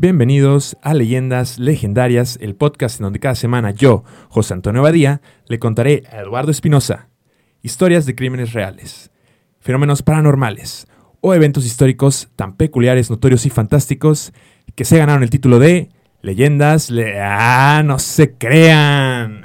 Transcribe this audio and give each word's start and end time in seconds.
Bienvenidos 0.00 0.76
a 0.80 0.94
Leyendas 0.94 1.58
Legendarias, 1.58 2.38
el 2.40 2.54
podcast 2.54 3.00
en 3.00 3.02
donde 3.02 3.18
cada 3.18 3.34
semana 3.34 3.72
yo, 3.72 4.04
José 4.28 4.54
Antonio 4.54 4.80
Badía, 4.80 5.20
le 5.48 5.58
contaré 5.58 6.04
a 6.12 6.20
Eduardo 6.20 6.52
Espinosa 6.52 7.08
historias 7.62 8.06
de 8.06 8.14
crímenes 8.14 8.52
reales, 8.52 9.10
fenómenos 9.58 10.04
paranormales 10.04 10.86
o 11.20 11.34
eventos 11.34 11.66
históricos 11.66 12.28
tan 12.36 12.56
peculiares, 12.56 13.10
notorios 13.10 13.44
y 13.44 13.50
fantásticos 13.50 14.32
que 14.76 14.84
se 14.84 14.98
ganaron 14.98 15.24
el 15.24 15.30
título 15.30 15.58
de 15.58 15.88
Leyendas 16.22 16.90
le 16.90 17.20
¡Ah, 17.20 17.82
no 17.84 17.98
se 17.98 18.34
crean! 18.34 19.42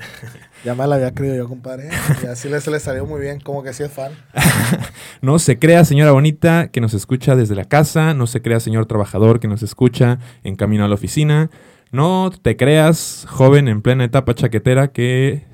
Ya 0.63 0.75
me 0.75 0.87
la 0.87 0.95
había 0.95 1.13
creído 1.13 1.35
yo, 1.35 1.49
compadre. 1.49 1.89
Y 2.23 2.27
así 2.27 2.47
le, 2.47 2.61
se 2.61 2.71
le 2.71 2.79
salió 2.79 3.05
muy 3.05 3.19
bien, 3.19 3.41
como 3.41 3.63
que 3.63 3.73
sí 3.73 3.83
es 3.83 3.91
fan. 3.91 4.11
No 5.21 5.39
se 5.39 5.57
crea, 5.57 5.85
señora 5.85 6.11
bonita, 6.11 6.69
que 6.69 6.81
nos 6.81 6.93
escucha 6.93 7.35
desde 7.35 7.55
la 7.55 7.65
casa. 7.65 8.13
No 8.13 8.27
se 8.27 8.41
crea, 8.41 8.59
señor 8.59 8.85
trabajador, 8.85 9.39
que 9.39 9.47
nos 9.47 9.63
escucha 9.63 10.19
en 10.43 10.55
camino 10.55 10.83
a 10.83 10.87
la 10.87 10.95
oficina. 10.95 11.49
No 11.91 12.31
te 12.41 12.57
creas, 12.57 13.25
joven 13.29 13.67
en 13.67 13.81
plena 13.81 14.03
etapa 14.03 14.33
chaquetera, 14.33 14.89
que 14.89 15.45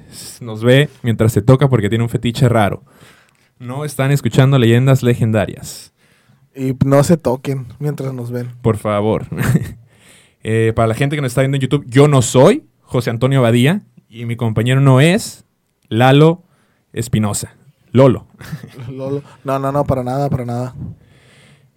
nos 0.42 0.64
ve 0.64 0.90
mientras 1.04 1.34
se 1.34 1.42
toca 1.42 1.70
porque 1.70 1.90
tiene 1.90 2.04
un 2.04 2.10
fetiche 2.10 2.50
raro. 2.50 2.84
No 3.60 3.86
están 3.86 4.12
escuchando 4.12 4.58
leyendas 4.58 5.04
legendarias. 5.04 5.94
Y 6.56 6.76
no 6.86 7.04
se 7.04 7.18
toquen 7.18 7.68
mientras 7.80 8.14
nos 8.14 8.32
ven. 8.32 8.52
Por 8.62 8.78
favor. 8.78 9.26
Eh, 10.42 10.72
para 10.74 10.88
la 10.88 10.96
gente 10.96 11.18
que 11.18 11.22
nos 11.22 11.32
está 11.32 11.42
viendo 11.42 11.58
en 11.58 11.62
YouTube, 11.62 11.84
yo 11.86 12.08
no 12.08 12.22
soy 12.22 12.64
José 12.80 13.10
Antonio 13.10 13.42
Badía 13.42 13.84
y 14.10 14.26
mi 14.26 14.36
compañero 14.36 14.82
no 14.82 15.00
es 15.00 15.46
Lalo 15.88 16.44
Espinosa. 16.94 17.56
Lolo. 17.92 18.28
Lolo. 18.90 19.22
No, 19.44 19.60
no, 19.60 19.72
no, 19.72 19.84
para 19.86 20.04
nada, 20.04 20.30
para 20.30 20.46
nada. 20.46 20.76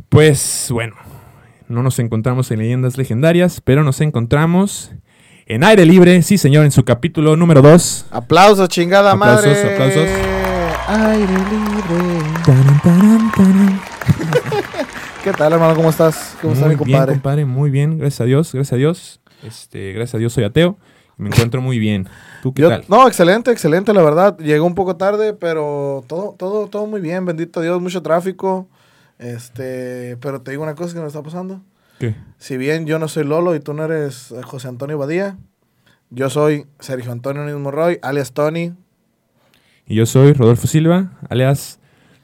Pues 0.09 0.69
bueno, 0.71 0.95
no 1.69 1.83
nos 1.83 1.99
encontramos 1.99 2.51
en 2.51 2.59
leyendas 2.59 2.97
legendarias, 2.97 3.61
pero 3.61 3.85
nos 3.85 4.01
encontramos 4.01 4.93
en 5.47 5.65
aire 5.65 5.85
libre, 5.85 6.21
sí 6.23 6.39
señor, 6.39 6.65
en 6.65 6.71
su 6.71 6.85
capítulo 6.85 7.37
número 7.37 7.61
2. 7.63 8.07
Aplausos, 8.11 8.69
chingada 8.69 9.13
Aplausos, 9.13 9.47
madre. 9.47 9.75
aplausos. 9.75 10.09
Aire 10.89 11.27
libre. 11.27 12.23
¿Qué 15.25 15.33
tal, 15.33 15.53
hermano? 15.53 15.75
¿Cómo 15.75 15.91
estás? 15.91 16.37
¿Cómo 16.41 16.55
está 16.55 16.67
muy 16.67 16.75
mi 16.75 16.79
compadre? 16.79 17.07
bien, 17.13 17.21
compadre, 17.21 17.45
muy 17.45 17.71
bien, 17.71 17.99
gracias 17.99 18.21
a 18.23 18.25
Dios, 18.25 18.53
gracias 18.53 18.73
a 18.73 18.77
Dios. 18.77 19.21
Este, 19.43 19.93
gracias 19.93 20.15
a 20.15 20.19
Dios 20.19 20.33
soy 20.33 20.45
ateo 20.45 20.79
me 21.23 21.29
encuentro 21.31 21.61
muy 21.63 21.79
bien. 21.79 22.09
¿Tú 22.43 22.53
qué 22.53 22.63
Yo- 22.63 22.69
tal? 22.69 22.85
no, 22.89 23.07
excelente, 23.09 23.51
excelente, 23.51 23.93
la 23.95 24.03
verdad. 24.03 24.37
Llegó 24.39 24.67
un 24.67 24.75
poco 24.75 24.97
tarde, 24.97 25.33
pero 25.33 26.05
todo, 26.07 26.35
todo, 26.39 26.67
todo 26.69 26.87
muy 26.87 27.01
bien, 27.01 27.25
bendito 27.25 27.61
Dios, 27.61 27.81
mucho 27.81 28.03
tráfico. 28.03 28.69
Este, 29.19 30.17
pero 30.21 30.41
te 30.43 30.51
digo 30.51 30.63
una 30.63 30.75
cosa 30.75 30.95
que 30.95 31.01
me 31.01 31.07
está 31.07 31.23
pasando. 31.23 31.61
¿Qué? 31.99 32.17
Si 32.39 32.57
bien 32.57 32.87
yo 32.87 32.99
no 32.99 33.07
soy 33.09 33.25
Lolo 33.25 33.55
y 33.55 33.61
tú 33.61 33.73
no 33.73 33.85
eres 33.85 34.33
eh, 34.33 34.43
José 34.43 34.67
Antonio 34.69 34.99
Badía, 34.99 35.37
yo 36.11 36.29
soy 36.29 36.67
Sergio 36.81 37.13
Antonio 37.13 37.45
Nismo 37.45 37.71
Roy, 37.71 37.99
alias 38.03 38.33
Tony. 38.33 38.75
Y 39.87 39.95
yo 39.95 40.07
soy 40.07 40.33
Rodolfo 40.33 40.67
Silva, 40.67 41.13
alias 41.31 41.79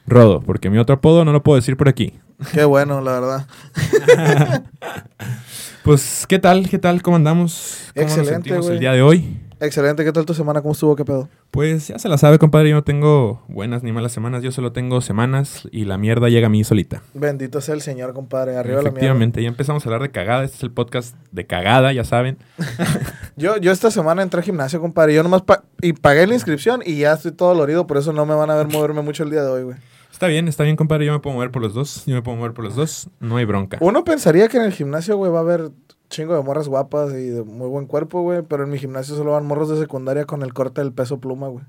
Rodo, 0.06 0.40
porque 0.40 0.70
mi 0.70 0.78
otro 0.78 0.96
apodo 0.96 1.24
no 1.24 1.32
lo 1.32 1.42
puedo 1.42 1.56
decir 1.56 1.76
por 1.76 1.88
aquí. 1.88 2.18
Qué 2.52 2.64
bueno, 2.64 3.00
la 3.00 3.12
verdad. 3.20 3.46
Pues, 5.88 6.26
¿qué 6.28 6.38
tal? 6.38 6.68
¿Qué 6.68 6.78
tal? 6.78 7.00
¿Cómo 7.00 7.16
andamos? 7.16 7.90
¿Cómo 7.94 8.06
Excelente, 8.06 8.50
nos 8.50 8.68
el 8.68 8.78
día 8.78 8.92
de 8.92 9.00
hoy? 9.00 9.40
Excelente, 9.58 10.04
¿qué 10.04 10.12
tal 10.12 10.26
tu 10.26 10.34
semana? 10.34 10.60
¿Cómo 10.60 10.72
estuvo? 10.72 10.94
¿Qué 10.94 11.02
pedo? 11.02 11.30
Pues 11.50 11.88
ya 11.88 11.98
se 11.98 12.10
la 12.10 12.18
sabe, 12.18 12.38
compadre. 12.38 12.68
Yo 12.68 12.74
no 12.74 12.84
tengo 12.84 13.42
buenas 13.48 13.82
ni 13.82 13.90
malas 13.90 14.12
semanas. 14.12 14.42
Yo 14.42 14.52
solo 14.52 14.72
tengo 14.72 15.00
semanas 15.00 15.66
y 15.72 15.86
la 15.86 15.96
mierda 15.96 16.28
llega 16.28 16.48
a 16.48 16.50
mí 16.50 16.62
solita. 16.62 17.00
Bendito 17.14 17.62
sea 17.62 17.74
el 17.74 17.80
Señor, 17.80 18.12
compadre. 18.12 18.58
Arriba 18.58 18.74
la 18.76 18.82
mierda. 18.82 18.88
Efectivamente, 18.90 19.42
ya 19.42 19.48
empezamos 19.48 19.82
a 19.82 19.88
hablar 19.88 20.02
de 20.02 20.10
cagada. 20.10 20.44
Este 20.44 20.58
es 20.58 20.62
el 20.62 20.72
podcast 20.72 21.16
de 21.32 21.46
cagada, 21.46 21.90
ya 21.94 22.04
saben. 22.04 22.36
Yo, 23.38 23.56
yo 23.56 23.72
esta 23.72 23.90
semana 23.90 24.20
entré 24.22 24.40
al 24.40 24.44
gimnasio, 24.44 24.82
compadre. 24.82 25.14
Yo 25.14 25.22
nomás 25.22 25.40
pa- 25.40 25.62
y 25.80 25.94
pagué 25.94 26.26
la 26.26 26.34
inscripción 26.34 26.82
y 26.84 26.98
ya 26.98 27.14
estoy 27.14 27.32
todo 27.32 27.48
dolorido, 27.48 27.86
por 27.86 27.96
eso 27.96 28.12
no 28.12 28.26
me 28.26 28.34
van 28.34 28.50
a 28.50 28.56
ver 28.56 28.68
moverme 28.68 29.00
mucho 29.00 29.22
el 29.22 29.30
día 29.30 29.40
de 29.42 29.48
hoy, 29.48 29.62
güey. 29.62 29.76
Está 30.10 30.26
bien, 30.26 30.48
está 30.48 30.64
bien, 30.64 30.76
compadre. 30.76 31.06
Yo 31.06 31.12
me 31.12 31.20
puedo 31.20 31.34
mover 31.36 31.50
por 31.50 31.62
los 31.62 31.74
dos. 31.74 32.04
Yo 32.06 32.14
me 32.14 32.22
puedo 32.22 32.36
mover 32.36 32.52
por 32.52 32.64
los 32.64 32.74
dos. 32.74 33.08
No 33.20 33.36
hay 33.36 33.44
bronca. 33.44 33.78
Uno 33.80 34.04
pensaría 34.04 34.48
que 34.48 34.56
en 34.56 34.64
el 34.64 34.72
gimnasio, 34.72 35.16
güey, 35.16 35.30
va 35.30 35.38
a 35.38 35.42
haber 35.42 35.70
chingo 36.10 36.34
de 36.34 36.42
morras 36.42 36.68
guapas 36.68 37.12
y 37.12 37.28
de 37.28 37.42
muy 37.44 37.68
buen 37.68 37.86
cuerpo, 37.86 38.22
güey, 38.22 38.42
pero 38.42 38.64
en 38.64 38.70
mi 38.70 38.78
gimnasio 38.78 39.14
solo 39.14 39.32
van 39.32 39.46
morros 39.46 39.68
de 39.68 39.78
secundaria 39.78 40.24
con 40.24 40.42
el 40.42 40.54
corte 40.54 40.80
del 40.80 40.92
peso 40.92 41.20
pluma, 41.20 41.48
güey. 41.48 41.64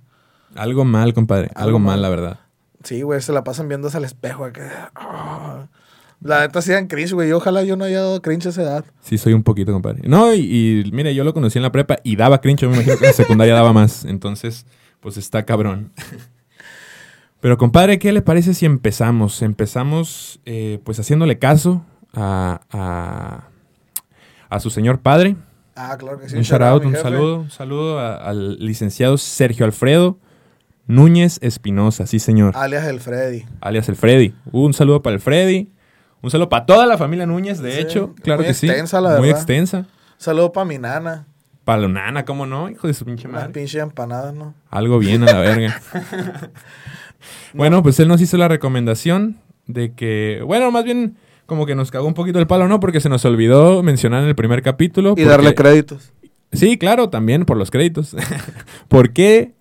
Algo 0.55 0.85
mal, 0.85 1.13
compadre. 1.13 1.49
Algo, 1.55 1.67
Algo 1.67 1.79
mal, 1.79 2.01
la 2.01 2.09
verdad. 2.09 2.39
Sí, 2.83 3.01
güey, 3.01 3.21
se 3.21 3.33
la 3.33 3.43
pasan 3.43 3.67
viéndose 3.67 3.97
al 3.97 4.05
espejo. 4.05 4.45
acá. 4.45 4.91
Ah. 4.95 5.67
La 6.21 6.41
neta 6.41 6.61
sí 6.61 6.71
dan 6.71 6.87
cringe, 6.87 7.13
güey. 7.13 7.29
y 7.29 7.31
Ojalá 7.33 7.63
yo 7.63 7.75
no 7.75 7.85
haya 7.85 7.99
dado 8.01 8.21
cringe 8.21 8.47
a 8.47 8.49
esa 8.49 8.61
edad. 8.63 8.85
Sí, 9.01 9.17
soy 9.17 9.33
un 9.33 9.43
poquito, 9.43 9.71
compadre. 9.71 10.01
No, 10.07 10.33
y, 10.33 10.39
y 10.85 10.91
mire, 10.91 11.13
yo 11.13 11.23
lo 11.23 11.33
conocí 11.33 11.59
en 11.59 11.63
la 11.63 11.71
prepa 11.71 11.97
y 12.03 12.15
daba 12.15 12.41
cringe. 12.41 12.61
Yo 12.61 12.69
me 12.69 12.75
imagino 12.75 12.97
que 12.97 13.05
en 13.05 13.09
la 13.11 13.13
secundaria 13.13 13.53
daba 13.53 13.73
más. 13.73 14.05
Entonces, 14.05 14.65
pues 15.01 15.17
está 15.17 15.45
cabrón. 15.45 15.91
Pero, 17.41 17.57
compadre, 17.57 17.99
¿qué 17.99 18.11
le 18.11 18.21
parece 18.21 18.53
si 18.53 18.65
empezamos? 18.65 19.41
Empezamos, 19.41 20.39
eh, 20.45 20.79
pues, 20.83 20.99
haciéndole 20.99 21.39
caso 21.39 21.85
a, 22.13 22.61
a, 22.71 23.43
a 24.49 24.59
su 24.59 24.69
señor 24.69 24.99
padre. 24.99 25.35
Ah, 25.75 25.95
claro 25.97 26.19
que 26.19 26.27
sí. 26.27 26.35
un 26.35 26.41
shout 26.43 26.61
out, 26.61 26.83
un 26.83 26.95
saludo, 26.95 27.39
un 27.39 27.49
saludo 27.51 27.99
a- 27.99 28.15
al 28.17 28.57
licenciado 28.59 29.17
Sergio 29.17 29.65
Alfredo 29.65 30.17
Núñez 30.87 31.37
Espinosa, 31.41 32.05
sí, 32.07 32.19
señor. 32.19 32.57
Alias 32.57 32.85
el 32.87 32.99
Freddy. 32.99 33.45
alias 33.61 33.87
el 33.87 33.95
Freddy. 33.95 34.33
Un 34.51 34.73
saludo 34.73 35.01
para 35.01 35.13
el 35.15 35.21
Freddy. 35.21 35.71
Un 36.21 36.31
saludo 36.31 36.49
para 36.49 36.65
toda 36.65 36.85
la 36.85 36.97
familia 36.97 37.25
Núñez, 37.25 37.59
de 37.61 37.71
Sí, 37.71 37.79
hecho. 37.79 38.13
Claro 38.23 38.39
muy 38.39 38.47
que 38.47 38.53
sí. 38.55 38.67
extensa, 38.67 38.99
la 38.99 39.11
Muy 39.11 39.27
verdad. 39.27 39.37
extensa. 39.37 39.85
Saludo 40.17 40.51
para 40.51 40.65
mi 40.65 40.77
nana. 40.77 41.27
Para 41.63 41.83
la 41.83 41.87
nana, 41.87 42.25
¿cómo 42.25 42.45
no? 42.45 42.69
Hijo 42.69 42.87
de 42.87 42.93
su 42.93 43.05
pinche 43.05 43.27
Una 43.29 43.37
madre. 43.41 43.53
pinche 43.53 43.79
empanada, 43.79 44.33
¿no? 44.33 44.53
Algo 44.69 44.99
bien 44.99 45.23
a 45.23 45.27
la 45.31 45.39
verga. 45.39 45.79
bueno, 47.53 47.81
pues 47.83 47.99
él 47.99 48.07
nos 48.07 48.21
hizo 48.21 48.37
la 48.37 48.47
recomendación 48.47 49.37
de 49.67 49.93
que, 49.93 50.41
bueno, 50.45 50.71
más 50.71 50.83
bien 50.83 51.17
como 51.45 51.65
que 51.65 51.75
nos 51.75 51.89
cagó 51.91 52.05
un 52.07 52.13
poquito 52.13 52.39
el 52.39 52.47
palo, 52.47 52.67
¿no? 52.67 52.79
Porque 52.79 52.99
se 53.01 53.09
nos 53.09 53.25
olvidó 53.25 53.81
mencionar 53.83 54.21
en 54.23 54.29
el 54.29 54.35
primer 54.35 54.61
capítulo. 54.61 55.09
Y 55.09 55.11
porque- 55.11 55.25
darle 55.25 55.55
créditos. 55.55 56.11
Sí, 56.51 56.77
claro, 56.77 57.09
también 57.09 57.45
por 57.45 57.57
los 57.57 57.69
créditos. 57.71 58.15
¿Por 58.87 59.13
qué 59.13 59.53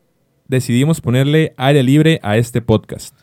decidimos 0.46 1.00
ponerle 1.00 1.54
aire 1.58 1.82
libre 1.82 2.18
a 2.22 2.36
este 2.38 2.62
podcast? 2.62 3.14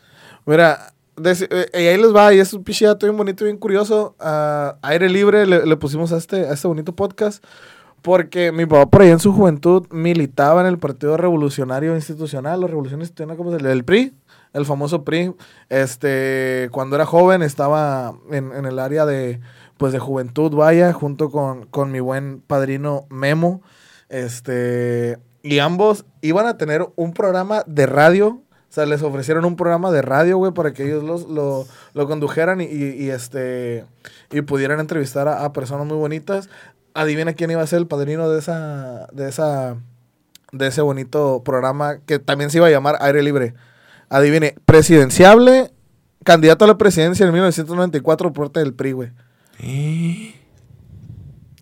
Mira, 0.46 0.92
deci- 1.16 1.48
eh, 1.50 1.66
y 1.74 1.86
ahí 1.88 1.96
les 2.00 2.14
va, 2.14 2.32
y 2.32 2.38
es 2.38 2.52
un 2.52 2.62
pinche 2.62 2.86
dato 2.86 3.06
bien 3.06 3.16
bonito, 3.16 3.44
bien 3.44 3.56
curioso. 3.56 4.14
a 4.20 4.76
aire 4.82 5.08
libre 5.08 5.46
le, 5.46 5.66
le 5.66 5.76
pusimos 5.76 6.12
a 6.12 6.16
este, 6.18 6.46
a 6.46 6.52
este 6.52 6.68
bonito 6.68 6.94
podcast. 6.94 7.44
Porque 8.02 8.52
mi 8.52 8.66
papá 8.66 8.88
por 8.88 9.02
ahí 9.02 9.10
en 9.10 9.18
su 9.18 9.32
juventud 9.32 9.84
militaba 9.90 10.60
en 10.60 10.68
el 10.68 10.78
Partido 10.78 11.16
Revolucionario 11.16 11.96
Institucional, 11.96 12.62
o 12.62 12.68
Revolución 12.68 13.00
Institucional, 13.00 13.36
¿cómo 13.36 13.50
se 13.50 13.58
llama? 13.58 13.72
El 13.72 13.84
PRI, 13.84 14.12
el 14.56 14.66
famoso 14.66 15.04
PRI. 15.04 15.34
Este, 15.68 16.68
cuando 16.72 16.96
era 16.96 17.06
joven 17.06 17.42
estaba 17.42 18.14
en, 18.30 18.52
en 18.52 18.64
el 18.66 18.78
área 18.78 19.06
de, 19.06 19.40
pues, 19.76 19.92
de 19.92 19.98
juventud, 19.98 20.52
vaya, 20.54 20.92
junto 20.92 21.30
con, 21.30 21.66
con 21.66 21.92
mi 21.92 22.00
buen 22.00 22.40
padrino 22.40 23.06
Memo. 23.10 23.62
Este, 24.08 25.18
y 25.42 25.58
ambos 25.58 26.04
iban 26.22 26.46
a 26.46 26.56
tener 26.58 26.86
un 26.96 27.12
programa 27.12 27.62
de 27.66 27.86
radio. 27.86 28.40
O 28.68 28.72
sea, 28.76 28.84
les 28.86 29.02
ofrecieron 29.02 29.44
un 29.44 29.56
programa 29.56 29.90
de 29.90 30.02
radio, 30.02 30.36
güey, 30.38 30.52
para 30.52 30.72
que 30.72 30.84
ellos 30.84 31.02
los, 31.04 31.28
lo, 31.28 31.66
lo 31.94 32.06
condujeran 32.06 32.60
y, 32.60 32.64
y- 32.64 33.10
este, 33.10 33.84
y 34.30 34.40
pudieran 34.42 34.80
entrevistar 34.80 35.28
a, 35.28 35.44
a 35.44 35.52
personas 35.52 35.86
muy 35.86 35.96
bonitas. 35.96 36.48
Adivina 36.92 37.34
quién 37.34 37.50
iba 37.50 37.62
a 37.62 37.66
ser 37.66 37.78
el 37.78 37.86
padrino 37.86 38.28
de 38.28 38.38
esa, 38.38 39.06
de 39.12 39.28
esa, 39.28 39.76
de 40.52 40.66
ese 40.66 40.82
bonito 40.82 41.42
programa 41.44 41.98
que 42.06 42.18
también 42.18 42.50
se 42.50 42.58
iba 42.58 42.66
a 42.66 42.70
llamar 42.70 42.96
Aire 43.00 43.22
Libre. 43.22 43.54
Adivine, 44.08 44.54
presidenciable, 44.64 45.72
candidato 46.24 46.64
a 46.64 46.68
la 46.68 46.78
presidencia 46.78 47.26
en 47.26 47.32
1994 47.32 48.32
por 48.32 48.46
parte 48.46 48.60
del 48.60 48.74
PRI, 48.74 48.92
güey. 48.92 49.10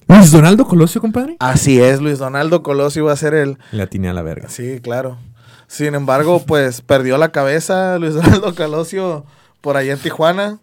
Luis 0.08 0.30
Donaldo 0.30 0.66
Colosio, 0.66 1.00
compadre. 1.00 1.36
Así 1.40 1.80
es, 1.80 2.00
Luis 2.00 2.19
Donaldo 2.19 2.62
Colosio 2.62 3.04
iba 3.04 3.12
a 3.12 3.16
ser 3.16 3.34
el, 3.34 3.58
Le 3.72 3.82
atiné 3.82 4.08
a 4.08 4.12
la 4.12 4.22
verga. 4.22 4.48
Sí, 4.48 4.80
claro. 4.80 5.19
Sin 5.66 5.94
embargo, 5.94 6.42
pues 6.46 6.82
perdió 6.82 7.19
la 7.19 7.32
cabeza 7.32 7.98
Luis 7.98 8.14
Donaldo 8.14 8.54
Colosio 8.54 9.24
por 9.60 9.76
allá 9.76 9.92
en 9.92 9.98
Tijuana. 9.98 10.58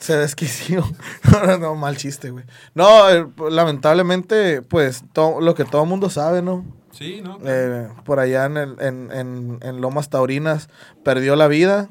Se 0.00 0.16
desquició. 0.16 0.84
No, 1.32 1.58
no, 1.58 1.74
mal 1.76 1.96
chiste, 1.96 2.30
güey. 2.30 2.44
No, 2.74 3.08
eh, 3.08 3.26
lamentablemente, 3.50 4.62
pues 4.62 5.02
lo 5.14 5.54
que 5.54 5.64
todo 5.64 5.82
el 5.84 5.88
mundo 5.88 6.10
sabe, 6.10 6.42
¿no? 6.42 6.64
Sí, 6.92 7.20
¿no? 7.24 7.38
Eh, 7.44 7.88
por 8.04 8.20
allá 8.20 8.44
en, 8.46 8.56
el- 8.56 8.76
en, 8.80 9.10
en- 9.12 9.58
en 9.62 9.80
Lomas 9.80 10.08
Taurinas 10.10 10.68
perdió 11.04 11.34
la 11.36 11.48
vida. 11.48 11.88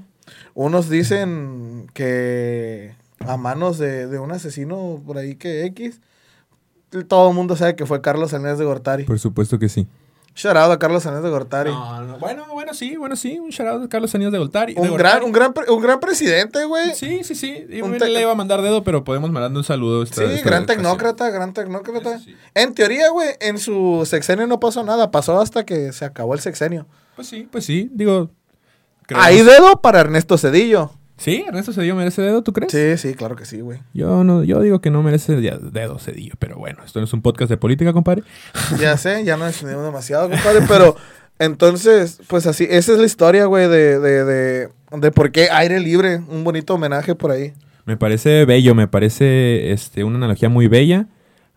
Unos 0.53 0.89
dicen 0.89 1.87
que 1.93 2.95
a 3.19 3.35
manos 3.37 3.77
de, 3.77 4.07
de 4.07 4.19
un 4.19 4.31
asesino 4.31 5.01
por 5.05 5.17
ahí 5.17 5.35
que 5.35 5.65
X. 5.65 5.99
Todo 7.07 7.29
el 7.29 7.35
mundo 7.35 7.55
sabe 7.55 7.75
que 7.75 7.85
fue 7.85 8.01
Carlos 8.01 8.31
Salinas 8.31 8.57
de 8.59 8.65
Gortari. 8.65 9.03
Por 9.05 9.19
supuesto 9.19 9.57
que 9.59 9.69
sí. 9.69 9.87
Shout 10.33 10.55
out 10.55 10.71
a 10.71 10.79
Carlos 10.79 11.05
Aníbal 11.05 11.23
de 11.23 11.29
Gortari. 11.29 11.71
No, 11.71 12.01
no, 12.03 12.17
bueno, 12.17 12.45
bueno, 12.53 12.73
sí, 12.73 12.95
bueno, 12.95 13.15
sí. 13.17 13.37
Un 13.37 13.49
shout 13.49 13.67
out 13.67 13.83
a 13.83 13.89
Carlos 13.89 14.15
Aníbal 14.15 14.31
de 14.31 14.37
Gortari. 14.37 14.73
de 14.73 14.79
un, 14.81 14.87
Gortari. 14.89 15.09
gran, 15.09 15.23
un, 15.23 15.31
gran, 15.33 15.53
un 15.67 15.81
gran 15.81 15.99
presidente, 15.99 16.63
güey. 16.65 16.95
Sí, 16.95 17.23
Sí, 17.23 17.23
sí, 17.23 17.35
sí. 17.35 17.65
Y 17.69 17.81
Un 17.81 17.97
le 17.97 18.21
iba 18.21 18.31
a 18.31 18.35
mandar 18.35 18.61
dedo, 18.61 18.83
pero 18.83 19.03
podemos 19.03 19.29
mandarle 19.29 19.57
un 19.57 19.63
saludo. 19.65 20.03
esta- 20.03 20.23
esta 20.23 20.49
gran 20.49 20.63
ocasión. 20.63 20.65
tecnócrata, 20.83 21.29
gran 21.31 21.53
tecnócrata. 21.53 22.19
Sí. 22.19 22.35
En 22.55 22.73
teoría, 22.73 23.09
güey, 23.09 23.29
en 23.41 23.57
su 23.59 24.03
sexenio 24.05 24.47
no 24.47 24.59
pasó 24.59 24.83
nada. 24.83 25.11
Pasó 25.11 25.39
hasta 25.41 25.65
que 25.65 25.91
se 25.91 26.05
acabó 26.05 26.33
el 26.33 26.39
sexenio. 26.39 26.87
Pues 27.15 27.27
sí, 27.27 27.47
pues 27.51 27.65
sí. 27.65 27.89
Digo. 27.93 28.29
Hay 29.13 29.41
dedo 29.41 29.81
para 29.81 29.99
Ernesto 29.99 30.37
Cedillo. 30.37 30.91
Sí, 31.21 31.43
Ernesto 31.47 31.71
Cedillo 31.71 31.95
merece 31.95 32.21
dedo, 32.23 32.41
¿tú 32.41 32.51
crees? 32.51 32.71
Sí, 32.71 32.97
sí, 32.97 33.13
claro 33.15 33.35
que 33.35 33.45
sí, 33.45 33.61
güey. 33.61 33.79
Yo 33.93 34.23
no, 34.23 34.43
yo 34.43 34.59
digo 34.61 34.81
que 34.81 34.89
no 34.89 35.03
merece 35.03 35.35
dedo 35.35 35.99
Cedillo, 35.99 36.33
pero 36.39 36.57
bueno, 36.57 36.79
esto 36.83 36.99
no 36.99 37.05
es 37.05 37.13
un 37.13 37.21
podcast 37.21 37.49
de 37.49 37.57
política, 37.57 37.93
compadre. 37.93 38.23
Ya 38.79 38.97
sé, 38.97 39.23
ya 39.23 39.37
no 39.37 39.47
extendimos 39.47 39.85
demasiado, 39.85 40.29
compadre, 40.29 40.61
pero 40.67 40.95
entonces, 41.37 42.19
pues 42.27 42.47
así, 42.47 42.65
esa 42.69 42.93
es 42.93 42.97
la 42.99 43.05
historia, 43.05 43.45
güey, 43.45 43.67
de, 43.69 43.99
de, 43.99 44.25
de, 44.25 44.69
de 44.97 45.11
por 45.11 45.31
qué 45.31 45.49
aire 45.51 45.79
libre, 45.79 46.21
un 46.27 46.43
bonito 46.43 46.73
homenaje 46.73 47.13
por 47.15 47.31
ahí. 47.31 47.53
Me 47.85 47.97
parece 47.97 48.45
bello, 48.45 48.73
me 48.75 48.87
parece 48.87 49.71
este, 49.71 50.03
una 50.03 50.17
analogía 50.17 50.49
muy 50.49 50.67
bella 50.67 51.07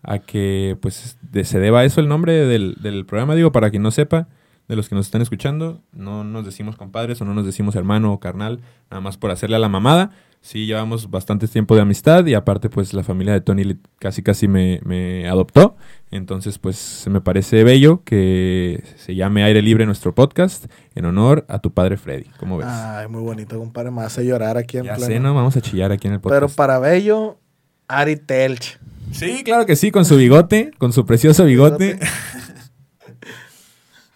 a 0.03 0.19
que 0.19 0.77
pues 0.81 1.17
de- 1.31 1.43
se 1.43 1.59
deba 1.59 1.79
a 1.79 1.85
eso 1.85 2.01
el 2.01 2.07
nombre 2.07 2.33
del, 2.45 2.75
del 2.81 3.05
programa, 3.05 3.33
digo, 3.35 3.51
para 3.51 3.69
quien 3.71 3.81
no 3.83 3.89
sepa, 3.91 4.27
de 4.67 4.75
los 4.75 4.89
que 4.89 4.95
nos 4.95 5.05
están 5.05 5.21
escuchando, 5.21 5.81
no 5.91 6.23
nos 6.23 6.45
decimos 6.45 6.75
compadres 6.75 7.21
o 7.21 7.25
no 7.25 7.33
nos 7.33 7.45
decimos 7.45 7.75
hermano 7.75 8.11
o 8.13 8.19
carnal, 8.19 8.61
nada 8.89 9.01
más 9.01 9.17
por 9.17 9.31
hacerle 9.31 9.55
a 9.55 9.59
la 9.59 9.69
mamada. 9.69 10.11
Sí, 10.41 10.67
llevamos 10.67 11.09
bastante 11.09 11.47
tiempo 11.47 11.73
de 11.75 11.81
amistad 11.81 12.23
y 12.27 12.35
aparte 12.35 12.69
pues 12.69 12.93
la 12.93 13.03
familia 13.03 13.33
de 13.33 13.41
Tony 13.41 13.77
casi 13.97 14.21
casi 14.21 14.47
me, 14.47 14.79
me 14.83 15.27
adoptó. 15.27 15.75
Entonces 16.11 16.59
pues 16.59 17.05
me 17.09 17.19
parece 17.19 17.63
bello 17.63 18.03
que 18.03 18.83
se 18.95 19.15
llame 19.15 19.43
Aire 19.43 19.63
Libre 19.63 19.87
nuestro 19.87 20.13
podcast 20.13 20.65
en 20.93 21.05
honor 21.05 21.45
a 21.47 21.59
tu 21.59 21.71
padre 21.73 21.97
Freddy. 21.97 22.25
¿Cómo 22.39 22.57
ves? 22.57 22.67
Ay, 22.69 23.07
muy 23.07 23.21
bonito, 23.23 23.57
compadre, 23.57 23.89
me 23.89 24.01
hace 24.01 24.23
llorar 24.23 24.55
aquí 24.57 24.77
en 24.77 24.83
ya 24.85 24.95
pleno. 24.95 25.07
sé, 25.07 25.19
¿no? 25.19 25.33
Vamos 25.33 25.57
a 25.57 25.61
chillar 25.61 25.91
aquí 25.91 26.07
en 26.07 26.13
el 26.13 26.19
podcast. 26.19 26.39
Pero 26.41 26.55
para 26.55 26.77
Bello, 26.77 27.39
Ari 27.87 28.15
Telch. 28.15 28.79
Sí, 29.11 29.43
claro 29.43 29.65
que 29.65 29.75
sí, 29.75 29.89
con 29.91 30.05
su 30.05 30.15
bigote, 30.15 30.71
con 30.77 30.93
su 30.93 31.05
precioso 31.07 31.45
bigote. 31.45 31.99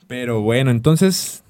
Pero 0.10 0.42
bueno, 0.42 0.72
entonces, 0.72 1.44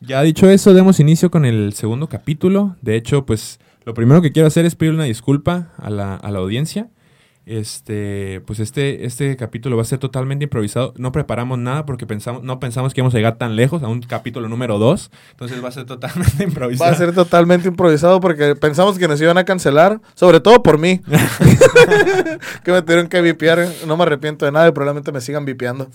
ya 0.00 0.22
dicho 0.22 0.48
eso, 0.48 0.72
demos 0.72 1.00
inicio 1.00 1.30
con 1.30 1.44
el 1.44 1.74
segundo 1.74 2.08
capítulo. 2.08 2.74
De 2.80 2.96
hecho, 2.96 3.26
pues 3.26 3.60
lo 3.84 3.92
primero 3.92 4.22
que 4.22 4.32
quiero 4.32 4.46
hacer 4.46 4.64
es 4.64 4.74
pedir 4.74 4.94
una 4.94 5.04
disculpa 5.04 5.74
a 5.76 5.90
la, 5.90 6.14
a 6.14 6.30
la 6.30 6.38
audiencia. 6.38 6.88
Este, 7.46 8.42
pues 8.44 8.58
este, 8.58 9.06
este 9.06 9.36
capítulo 9.36 9.76
va 9.76 9.82
a 9.82 9.84
ser 9.84 10.00
totalmente 10.00 10.42
improvisado. 10.44 10.92
No 10.96 11.12
preparamos 11.12 11.58
nada 11.60 11.86
porque 11.86 12.04
pensamos, 12.04 12.42
no 12.42 12.58
pensamos 12.58 12.92
que 12.92 13.00
íbamos 13.00 13.14
a 13.14 13.18
llegar 13.18 13.36
tan 13.38 13.54
lejos 13.54 13.84
a 13.84 13.88
un 13.88 14.00
capítulo 14.02 14.48
número 14.48 14.80
2. 14.80 15.10
Entonces 15.30 15.62
va 15.64 15.68
a 15.68 15.72
ser 15.72 15.84
totalmente 15.84 16.38
Va 16.38 16.44
improvisado. 16.44 16.90
a 16.90 16.94
ser 16.96 17.14
totalmente 17.14 17.68
improvisado 17.68 18.18
porque 18.20 18.56
pensamos 18.56 18.98
que 18.98 19.06
nos 19.06 19.20
iban 19.20 19.38
a 19.38 19.44
cancelar, 19.44 20.00
sobre 20.14 20.40
todo 20.40 20.60
por 20.64 20.78
mí. 20.78 21.00
que 22.64 22.72
me 22.72 22.82
tuvieron 22.82 23.06
que 23.06 23.20
vipear. 23.20 23.68
No 23.86 23.96
me 23.96 24.02
arrepiento 24.02 24.44
de 24.44 24.50
nada 24.50 24.66
y 24.66 24.72
probablemente 24.72 25.12
me 25.12 25.20
sigan 25.20 25.44
vipeando. 25.44 25.88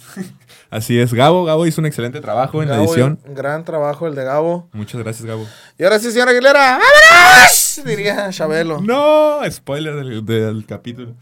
Así 0.69 0.97
es, 0.97 1.13
Gabo. 1.13 1.43
Gabo 1.43 1.67
hizo 1.67 1.81
un 1.81 1.85
excelente 1.85 2.21
trabajo 2.21 2.63
en 2.63 2.69
la 2.69 2.77
edición. 2.77 3.19
Un 3.27 3.35
gran 3.35 3.65
trabajo 3.65 4.07
el 4.07 4.15
de 4.15 4.23
Gabo. 4.23 4.69
Muchas 4.71 5.01
gracias, 5.01 5.25
Gabo. 5.25 5.45
Y 5.77 5.83
ahora 5.83 5.99
sí, 5.99 6.11
señora 6.13 6.31
Aguilera, 6.31 6.79
¡vámonos! 6.79 7.81
Diría 7.85 8.29
Chabelo. 8.29 8.79
No, 8.79 9.39
spoiler 9.51 9.95
del, 9.95 10.25
del 10.25 10.65
capítulo. 10.65 11.13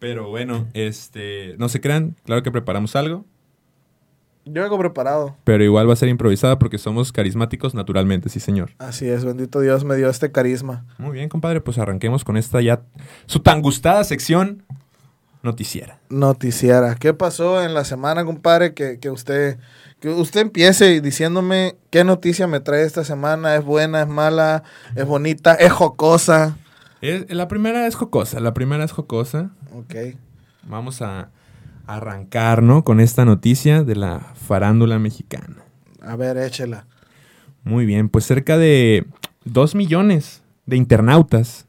Pero 0.00 0.28
bueno, 0.28 0.66
este, 0.74 1.54
no 1.58 1.68
se 1.68 1.80
crean, 1.80 2.16
claro 2.24 2.42
que 2.42 2.50
preparamos 2.50 2.96
algo, 2.96 3.24
Yo 4.46 4.62
vengo 4.62 4.78
preparado. 4.78 5.36
pero 5.44 5.62
igual 5.62 5.88
va 5.88 5.92
a 5.92 5.96
ser 5.96 6.08
improvisada 6.08 6.58
porque 6.58 6.78
somos 6.78 7.12
carismáticos 7.12 7.74
naturalmente, 7.74 8.28
sí 8.30 8.40
señor. 8.40 8.70
Así 8.78 9.06
es, 9.08 9.24
bendito 9.24 9.60
Dios 9.60 9.84
me 9.84 9.96
dio 9.96 10.08
este 10.08 10.32
carisma. 10.32 10.86
Muy 10.98 11.12
bien, 11.12 11.28
compadre, 11.28 11.60
pues 11.60 11.78
arranquemos 11.78 12.24
con 12.24 12.36
esta 12.38 12.60
ya, 12.62 12.80
su 13.26 13.40
tan 13.40 13.60
gustada 13.62 14.02
sección 14.04 14.62
noticiera. 15.42 15.98
Noticiera. 16.08 16.94
¿Qué 16.96 17.14
pasó 17.14 17.62
en 17.62 17.74
la 17.74 17.84
semana, 17.84 18.24
compadre? 18.24 18.74
Que, 18.74 18.98
que 18.98 19.10
usted 19.10 19.58
que 20.00 20.08
usted 20.08 20.40
empiece 20.40 21.02
diciéndome 21.02 21.76
qué 21.90 22.04
noticia 22.04 22.46
me 22.46 22.60
trae 22.60 22.84
esta 22.84 23.04
semana. 23.04 23.54
¿Es 23.56 23.62
buena, 23.64 24.00
es 24.00 24.08
mala, 24.08 24.62
es 24.96 25.04
bonita, 25.04 25.54
es 25.54 25.70
jocosa? 25.72 26.56
Es- 27.00 27.30
la 27.30 27.48
primera 27.48 27.86
es 27.86 27.94
jocosa, 27.94 28.40
la 28.40 28.54
primera 28.54 28.84
es 28.84 28.92
jocosa. 28.92 29.50
Ok. 29.74 29.94
Vamos 30.68 31.02
a 31.02 31.30
arrancar, 31.86 32.62
¿no? 32.62 32.84
Con 32.84 33.00
esta 33.00 33.24
noticia 33.24 33.82
de 33.82 33.96
la 33.96 34.20
farándula 34.34 34.98
mexicana. 34.98 35.56
A 36.02 36.16
ver, 36.16 36.36
échela. 36.36 36.86
Muy 37.64 37.84
bien, 37.86 38.08
pues 38.08 38.24
cerca 38.26 38.56
de 38.58 39.06
2 39.44 39.74
millones 39.74 40.42
de 40.66 40.76
internautas 40.76 41.66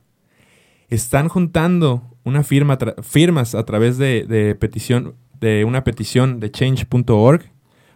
están 0.89 1.27
juntando 1.27 2.03
una 2.23 2.43
firma 2.43 2.77
firmas 3.01 3.55
a 3.55 3.63
través 3.65 3.97
de, 3.97 4.25
de 4.27 4.55
petición 4.55 5.15
de 5.39 5.65
una 5.65 5.83
petición 5.83 6.39
de 6.39 6.51
change.org 6.51 7.41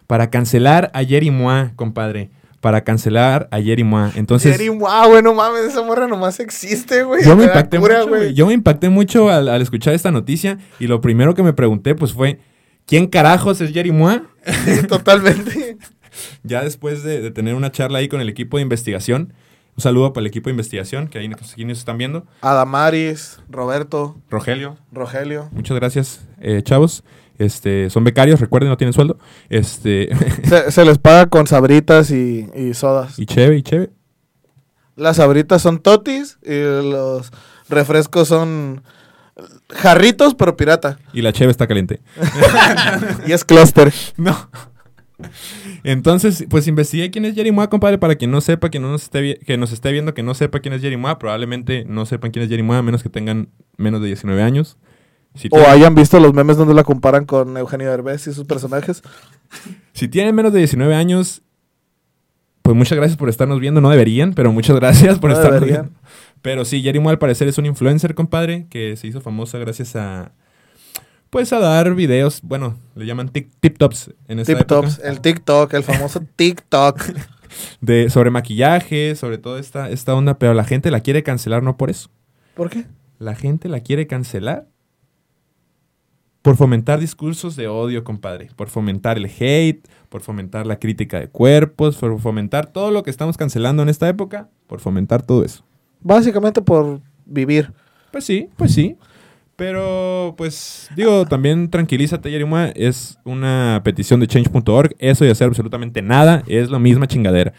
para 0.08 0.30
cancelar 0.30 0.90
a 0.94 1.04
Jerry 1.04 1.30
Mois, 1.30 1.70
compadre, 1.76 2.30
para 2.66 2.80
cancelar 2.82 3.46
a 3.52 3.62
Jerry 3.62 3.84
Mois. 3.84 4.16
Entonces 4.16 4.50
Jerry, 4.50 4.70
wow, 4.70 5.06
güey, 5.10 5.22
no 5.22 5.34
mames, 5.34 5.66
esa 5.66 5.82
morra 5.82 6.08
nomás 6.08 6.40
existe, 6.40 7.04
güey. 7.04 7.24
yo 7.24 7.36
me 7.36 7.44
impacté 7.44 7.78
cura, 7.78 7.98
mucho, 7.98 8.08
güey. 8.08 8.34
Yo 8.34 8.44
me 8.44 8.54
impacté 8.54 8.88
mucho 8.88 9.30
al, 9.30 9.48
al 9.48 9.62
escuchar 9.62 9.94
esta 9.94 10.10
noticia 10.10 10.58
y 10.80 10.88
lo 10.88 11.00
primero 11.00 11.36
que 11.36 11.44
me 11.44 11.52
pregunté 11.52 11.94
pues 11.94 12.12
fue 12.12 12.40
¿quién 12.84 13.06
carajos 13.06 13.60
es 13.60 13.72
Jerry 13.72 13.92
Mois? 13.92 14.20
Sí, 14.64 14.84
totalmente. 14.88 15.76
Ya 16.42 16.64
después 16.64 17.04
de, 17.04 17.20
de 17.20 17.30
tener 17.30 17.54
una 17.54 17.70
charla 17.70 17.98
ahí 17.98 18.08
con 18.08 18.20
el 18.20 18.28
equipo 18.28 18.56
de 18.56 18.64
investigación, 18.64 19.32
un 19.76 19.82
saludo 19.82 20.12
para 20.12 20.22
el 20.22 20.26
equipo 20.26 20.48
de 20.48 20.54
investigación 20.54 21.06
que 21.06 21.20
ahí 21.20 21.28
nos 21.28 21.78
están 21.78 21.98
viendo. 21.98 22.26
Adamaris, 22.40 23.38
Roberto, 23.48 24.16
Rogelio, 24.28 24.76
Rogelio. 24.90 25.50
muchas 25.52 25.76
gracias, 25.76 26.26
eh, 26.40 26.62
chavos. 26.64 27.04
Este, 27.38 27.90
son 27.90 28.04
becarios, 28.04 28.40
recuerden, 28.40 28.70
no 28.70 28.76
tienen 28.76 28.92
sueldo. 28.92 29.18
Este, 29.48 30.08
Se, 30.44 30.70
se 30.70 30.84
les 30.84 30.98
paga 30.98 31.26
con 31.26 31.46
sabritas 31.46 32.10
y, 32.10 32.48
y 32.54 32.74
sodas. 32.74 33.18
y 33.18 33.26
chévere, 33.26 33.58
y 33.58 33.62
chévere. 33.62 33.92
Las 34.96 35.16
sabritas 35.16 35.60
son 35.60 35.78
totis 35.80 36.38
y 36.42 36.58
los 36.58 37.30
refrescos 37.68 38.28
son 38.28 38.82
jarritos, 39.70 40.34
pero 40.34 40.56
pirata. 40.56 40.98
Y 41.12 41.20
la 41.22 41.32
cheve 41.32 41.50
está 41.50 41.66
caliente. 41.66 42.00
Y 43.26 43.32
es 43.32 43.44
cluster. 43.44 43.92
No. 44.16 44.48
Entonces, 45.82 46.44
pues 46.50 46.66
investigué 46.66 47.10
quién 47.10 47.24
es 47.24 47.34
Jerry 47.34 47.50
Mois, 47.50 47.68
compadre, 47.68 47.96
para 47.96 48.16
quien 48.16 48.30
no 48.30 48.40
sepa, 48.42 48.70
que 48.70 48.78
no 48.78 48.90
nos 48.90 49.04
esté, 49.04 49.38
que 49.38 49.56
nos 49.56 49.72
esté 49.72 49.90
viendo, 49.92 50.12
que 50.12 50.22
no 50.22 50.34
sepa 50.34 50.60
quién 50.60 50.74
es 50.74 50.82
Jerry 50.82 50.98
Mois, 50.98 51.16
probablemente 51.18 51.84
no 51.86 52.04
sepan 52.04 52.30
quién 52.32 52.42
es 52.42 52.50
Jerry 52.50 52.62
Mois, 52.62 52.80
a 52.80 52.82
menos 52.82 53.02
que 53.02 53.08
tengan 53.08 53.48
menos 53.78 54.00
de 54.02 54.08
19 54.08 54.42
años. 54.42 54.76
Si 55.36 55.48
O 55.52 55.58
hayan 55.68 55.94
visto 55.94 56.18
los 56.20 56.32
memes 56.34 56.56
donde 56.56 56.74
la 56.74 56.82
comparan 56.84 57.24
con 57.24 57.56
Eugenio 57.56 57.90
Derbez 57.90 58.26
y 58.26 58.32
sus 58.32 58.46
personajes. 58.46 59.02
Si 59.92 60.08
tienen 60.08 60.34
menos 60.34 60.52
de 60.52 60.58
19 60.60 60.94
años, 60.94 61.42
pues 62.62 62.76
muchas 62.76 62.96
gracias 62.96 63.16
por 63.16 63.28
estarnos 63.28 63.60
viendo. 63.60 63.80
No 63.80 63.90
deberían, 63.90 64.32
pero 64.34 64.50
muchas 64.52 64.76
gracias 64.76 65.18
por 65.18 65.30
No 65.30 65.36
estarnos 65.36 65.60
deberían. 65.60 65.82
viendo. 65.92 66.00
Pero 66.42 66.64
sí, 66.64 66.82
Jerry 66.82 66.98
Moore 67.00 67.14
al 67.14 67.18
parecer 67.18 67.48
es 67.48 67.58
un 67.58 67.66
influencer, 67.66 68.14
compadre, 68.14 68.66
que 68.70 68.96
se 68.96 69.06
hizo 69.06 69.20
famosa 69.20 69.58
gracias 69.58 69.94
a... 69.96 70.32
Pues 71.30 71.52
a 71.52 71.58
dar 71.58 71.92
videos, 71.94 72.40
bueno, 72.42 72.76
le 72.94 73.04
llaman 73.04 73.30
tic- 73.30 73.50
tip 73.60 73.78
tops 73.78 74.14
en 74.28 74.38
esta 74.38 74.56
Tip 74.56 74.66
tops, 74.66 75.00
el 75.02 75.20
TikTok, 75.20 75.74
el 75.74 75.82
famoso 75.82 76.20
TikTok. 76.36 77.00
de 77.80 78.08
sobre 78.10 78.30
maquillaje, 78.30 79.16
sobre 79.16 79.36
todo 79.38 79.58
esta, 79.58 79.90
esta 79.90 80.14
onda, 80.14 80.38
pero 80.38 80.54
la 80.54 80.64
gente 80.64 80.90
la 80.90 81.00
quiere 81.00 81.22
cancelar 81.24 81.62
no 81.64 81.76
por 81.76 81.90
eso. 81.90 82.10
¿Por 82.54 82.70
qué? 82.70 82.86
La 83.18 83.34
gente 83.34 83.68
la 83.68 83.80
quiere 83.80 84.06
cancelar 84.06 84.66
por 86.46 86.56
fomentar 86.56 87.00
discursos 87.00 87.56
de 87.56 87.66
odio, 87.66 88.04
compadre. 88.04 88.50
Por 88.54 88.68
fomentar 88.68 89.16
el 89.16 89.24
hate, 89.26 89.84
por 90.08 90.20
fomentar 90.20 90.64
la 90.64 90.78
crítica 90.78 91.18
de 91.18 91.26
cuerpos, 91.26 91.96
por 91.96 92.20
fomentar 92.20 92.66
todo 92.66 92.92
lo 92.92 93.02
que 93.02 93.10
estamos 93.10 93.36
cancelando 93.36 93.82
en 93.82 93.88
esta 93.88 94.08
época, 94.08 94.48
por 94.68 94.78
fomentar 94.78 95.22
todo 95.22 95.42
eso. 95.42 95.64
Básicamente 96.02 96.62
por 96.62 97.00
vivir. 97.24 97.72
Pues 98.12 98.22
sí, 98.22 98.48
pues 98.56 98.72
sí. 98.72 98.96
Pero, 99.56 100.34
pues, 100.36 100.88
digo, 100.94 101.24
también 101.24 101.70
tranquilízate, 101.70 102.30
Yerima. 102.30 102.66
Es 102.74 103.18
una 103.24 103.80
petición 103.82 104.20
de 104.20 104.26
change.org. 104.26 104.94
Eso 104.98 105.24
de 105.24 105.30
hacer 105.30 105.46
absolutamente 105.46 106.02
nada 106.02 106.42
es 106.46 106.70
la 106.70 106.78
misma 106.78 107.06
chingadera. 107.06 107.54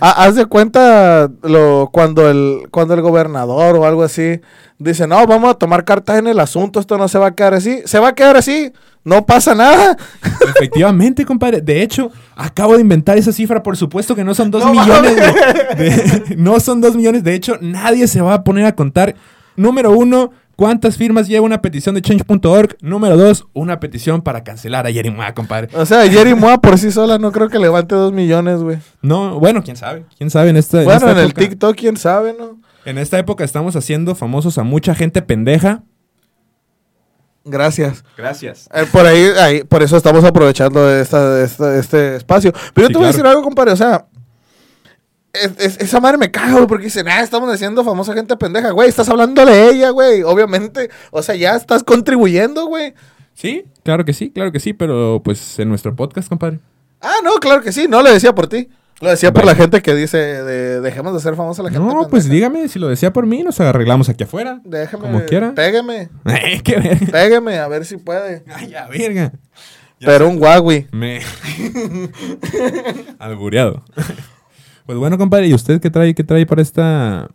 Haz 0.00 0.36
de 0.36 0.46
cuenta 0.46 1.30
lo, 1.42 1.90
cuando, 1.92 2.30
el, 2.30 2.62
cuando 2.70 2.94
el 2.94 3.02
gobernador 3.02 3.76
o 3.76 3.84
algo 3.84 4.02
así 4.02 4.40
dice, 4.78 5.06
no, 5.06 5.26
vamos 5.26 5.50
a 5.50 5.54
tomar 5.54 5.84
cartas 5.84 6.18
en 6.18 6.28
el 6.28 6.40
asunto, 6.40 6.80
esto 6.80 6.96
no 6.96 7.08
se 7.08 7.18
va 7.18 7.26
a 7.26 7.34
quedar 7.34 7.52
así. 7.52 7.82
Se 7.84 7.98
va 7.98 8.08
a 8.08 8.14
quedar 8.14 8.38
así, 8.38 8.72
no 9.04 9.26
pasa 9.26 9.54
nada. 9.54 9.98
Efectivamente, 10.56 11.26
compadre. 11.26 11.60
De 11.60 11.82
hecho, 11.82 12.10
acabo 12.36 12.74
de 12.74 12.80
inventar 12.80 13.18
esa 13.18 13.32
cifra. 13.32 13.62
Por 13.62 13.76
supuesto 13.76 14.14
que 14.16 14.24
no 14.24 14.34
son 14.34 14.50
dos 14.50 14.64
No 14.64 14.70
millones. 14.72 15.14
mames. 15.14 15.76
de- 15.76 16.20
de- 16.20 16.36
no 16.36 16.58
son 16.58 16.80
dos 16.80 16.96
millones. 16.96 17.22
De 17.22 17.34
hecho, 17.34 17.58
nadie 17.60 18.06
se 18.08 18.22
va 18.22 18.32
a 18.32 18.44
poner 18.44 18.64
a 18.64 18.74
contar. 18.74 19.14
Número 19.56 19.92
uno, 19.92 20.32
¿Cuántas 20.56 20.96
firmas 20.96 21.26
lleva 21.28 21.44
una 21.44 21.60
petición 21.60 21.94
de 21.94 22.02
change.org? 22.02 22.76
Número 22.80 23.16
dos, 23.16 23.46
una 23.54 23.80
petición 23.80 24.22
para 24.22 24.44
cancelar 24.44 24.86
a 24.86 24.92
Jerry 24.92 25.10
Moa, 25.10 25.34
compadre. 25.34 25.68
O 25.76 25.84
sea, 25.84 26.08
Jerry 26.08 26.34
Moa 26.34 26.58
por 26.60 26.78
sí 26.78 26.92
sola 26.92 27.18
no 27.18 27.32
creo 27.32 27.48
que 27.48 27.58
levante 27.58 27.94
dos 27.94 28.12
millones, 28.12 28.60
güey. 28.60 28.78
No, 29.02 29.38
bueno, 29.40 29.62
quién 29.64 29.76
sabe. 29.76 30.04
Quién 30.16 30.30
sabe 30.30 30.50
en 30.50 30.56
esta. 30.56 30.78
Bueno, 30.84 30.94
esta 31.08 31.10
en 31.12 31.18
el 31.18 31.34
TikTok, 31.34 31.76
quién 31.76 31.96
sabe, 31.96 32.34
¿no? 32.38 32.58
En 32.84 32.98
esta 32.98 33.18
época 33.18 33.42
estamos 33.44 33.74
haciendo 33.76 34.14
famosos 34.14 34.58
a 34.58 34.62
mucha 34.62 34.94
gente 34.94 35.22
pendeja. 35.22 35.82
Gracias. 37.46 38.04
Gracias. 38.16 38.68
Eh, 38.72 38.86
por 38.90 39.04
ahí, 39.04 39.22
ahí, 39.38 39.64
por 39.64 39.82
eso 39.82 39.96
estamos 39.98 40.24
aprovechando 40.24 40.90
esta, 40.90 41.42
esta- 41.42 41.76
este 41.78 42.16
espacio. 42.16 42.52
Pero 42.72 42.86
yo 42.86 42.88
Sí, 42.88 42.92
te 42.92 42.98
voy 42.98 43.04
a 43.04 43.08
decir 43.08 43.26
algo, 43.26 43.42
compadre. 43.42 43.72
O 43.72 43.76
sea, 43.76 44.06
es- 45.34 45.52
es- 45.58 45.80
esa 45.80 46.00
madre 46.00 46.18
me 46.18 46.30
güey, 46.52 46.66
porque 46.66 46.84
dicen, 46.84 47.06
ah, 47.08 47.20
estamos 47.20 47.52
haciendo 47.52 47.84
famosa 47.84 48.14
gente 48.14 48.36
pendeja. 48.36 48.70
Güey, 48.70 48.88
estás 48.88 49.08
hablando 49.08 49.44
de 49.44 49.68
ella, 49.70 49.90
güey. 49.90 50.22
Obviamente. 50.22 50.90
O 51.10 51.22
sea, 51.22 51.34
ya 51.34 51.54
estás 51.56 51.82
contribuyendo, 51.84 52.66
güey. 52.66 52.94
Sí, 53.34 53.64
claro 53.82 54.04
que 54.04 54.12
sí, 54.12 54.30
claro 54.30 54.52
que 54.52 54.60
sí, 54.60 54.72
pero 54.72 55.20
pues 55.24 55.58
en 55.58 55.68
nuestro 55.68 55.94
podcast, 55.96 56.28
compadre. 56.28 56.60
Ah, 57.00 57.16
no, 57.24 57.34
claro 57.36 57.62
que 57.62 57.72
sí. 57.72 57.86
No 57.88 58.00
lo 58.02 58.10
decía 58.12 58.34
por 58.34 58.46
ti. 58.46 58.68
Lo 59.00 59.10
decía 59.10 59.32
por 59.32 59.44
la 59.44 59.56
gente 59.56 59.82
que 59.82 59.92
dice, 59.94 60.16
de, 60.18 60.80
dejemos 60.80 61.12
de 61.12 61.20
ser 61.20 61.34
famosa 61.34 61.62
la 61.64 61.68
gente 61.70 61.80
No, 61.84 61.88
pendeja. 61.90 62.10
pues 62.10 62.28
dígame, 62.28 62.68
si 62.68 62.78
lo 62.78 62.86
decía 62.88 63.12
por 63.12 63.26
mí, 63.26 63.42
nos 63.42 63.58
arreglamos 63.60 64.08
aquí 64.08 64.22
afuera. 64.22 64.60
Déjame, 64.64 65.02
como 65.02 65.24
quiera. 65.26 65.52
Pégueme, 65.52 66.08
Eh, 66.26 66.62
pégueme, 67.10 67.58
a 67.58 67.66
ver 67.66 67.84
si 67.84 67.96
puede. 67.96 68.44
Ay, 68.54 68.68
ya, 68.68 68.86
verga. 68.86 69.32
Ya 69.98 70.06
Pero 70.06 70.28
un 70.28 70.40
Huawei. 70.40 70.86
Me. 70.92 71.20
Albureado. 73.18 73.82
Pues 74.86 74.98
bueno, 74.98 75.16
compadre, 75.18 75.46
¿y 75.48 75.54
usted 75.54 75.80
qué 75.80 75.90
trae, 75.90 76.14
qué 76.14 76.24
trae 76.24 76.44
para 76.46 76.60
esta, 76.62 77.28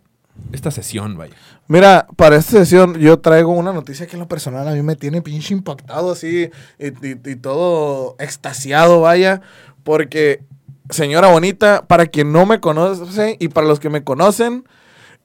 esta 0.52 0.70
sesión, 0.70 1.16
vaya? 1.16 1.34
Mira, 1.66 2.06
para 2.16 2.36
esta 2.36 2.52
sesión 2.52 2.94
yo 2.98 3.18
traigo 3.18 3.52
una 3.52 3.72
noticia 3.72 4.06
que 4.06 4.14
en 4.16 4.20
lo 4.20 4.28
personal 4.28 4.66
a 4.68 4.72
mí 4.72 4.82
me 4.82 4.96
tiene 4.96 5.22
pinche 5.22 5.54
impactado 5.54 6.12
así 6.12 6.50
y, 6.78 6.86
y- 6.86 7.18
y 7.24 7.36
todo 7.36 8.16
extasiado, 8.18 9.00
vaya, 9.00 9.40
porque 9.82 10.42
señora 10.90 11.28
bonita, 11.28 11.84
para 11.86 12.06
quien 12.06 12.32
no 12.32 12.46
me 12.46 12.60
conoce 12.60 13.36
y 13.40 13.48
para 13.48 13.66
los 13.66 13.78
que 13.80 13.90
me 13.90 14.02
conocen, 14.04 14.64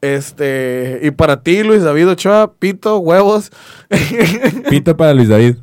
este, 0.02 1.00
y 1.04 1.12
para 1.12 1.42
ti 1.42 1.64
Luis 1.64 1.82
David 1.84 2.10
Ochoa, 2.10 2.54
pito, 2.60 3.00
huevos, 3.00 3.52
Pito 4.70 4.96
para 4.98 5.14
Luis 5.14 5.30
David. 5.30 5.56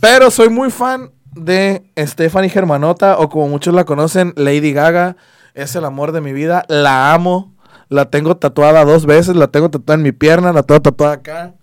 pero 0.00 0.30
soy 0.30 0.48
muy 0.50 0.70
fan 0.70 1.10
de 1.34 1.84
Stephanie 1.98 2.50
Germanota 2.50 3.18
o 3.18 3.28
como 3.28 3.48
muchos 3.48 3.74
la 3.74 3.84
conocen, 3.84 4.32
Lady 4.36 4.72
Gaga, 4.72 5.16
es 5.62 5.74
el 5.76 5.84
amor 5.84 6.12
de 6.12 6.20
mi 6.20 6.32
vida, 6.32 6.64
la 6.68 7.12
amo. 7.12 7.54
La 7.90 8.04
tengo 8.10 8.36
tatuada 8.36 8.84
dos 8.84 9.06
veces, 9.06 9.34
la 9.34 9.46
tengo 9.48 9.70
tatuada 9.70 9.96
en 9.98 10.02
mi 10.02 10.12
pierna, 10.12 10.52
la 10.52 10.62
tengo 10.62 10.82
tatuada 10.82 11.14
acá. 11.14 11.54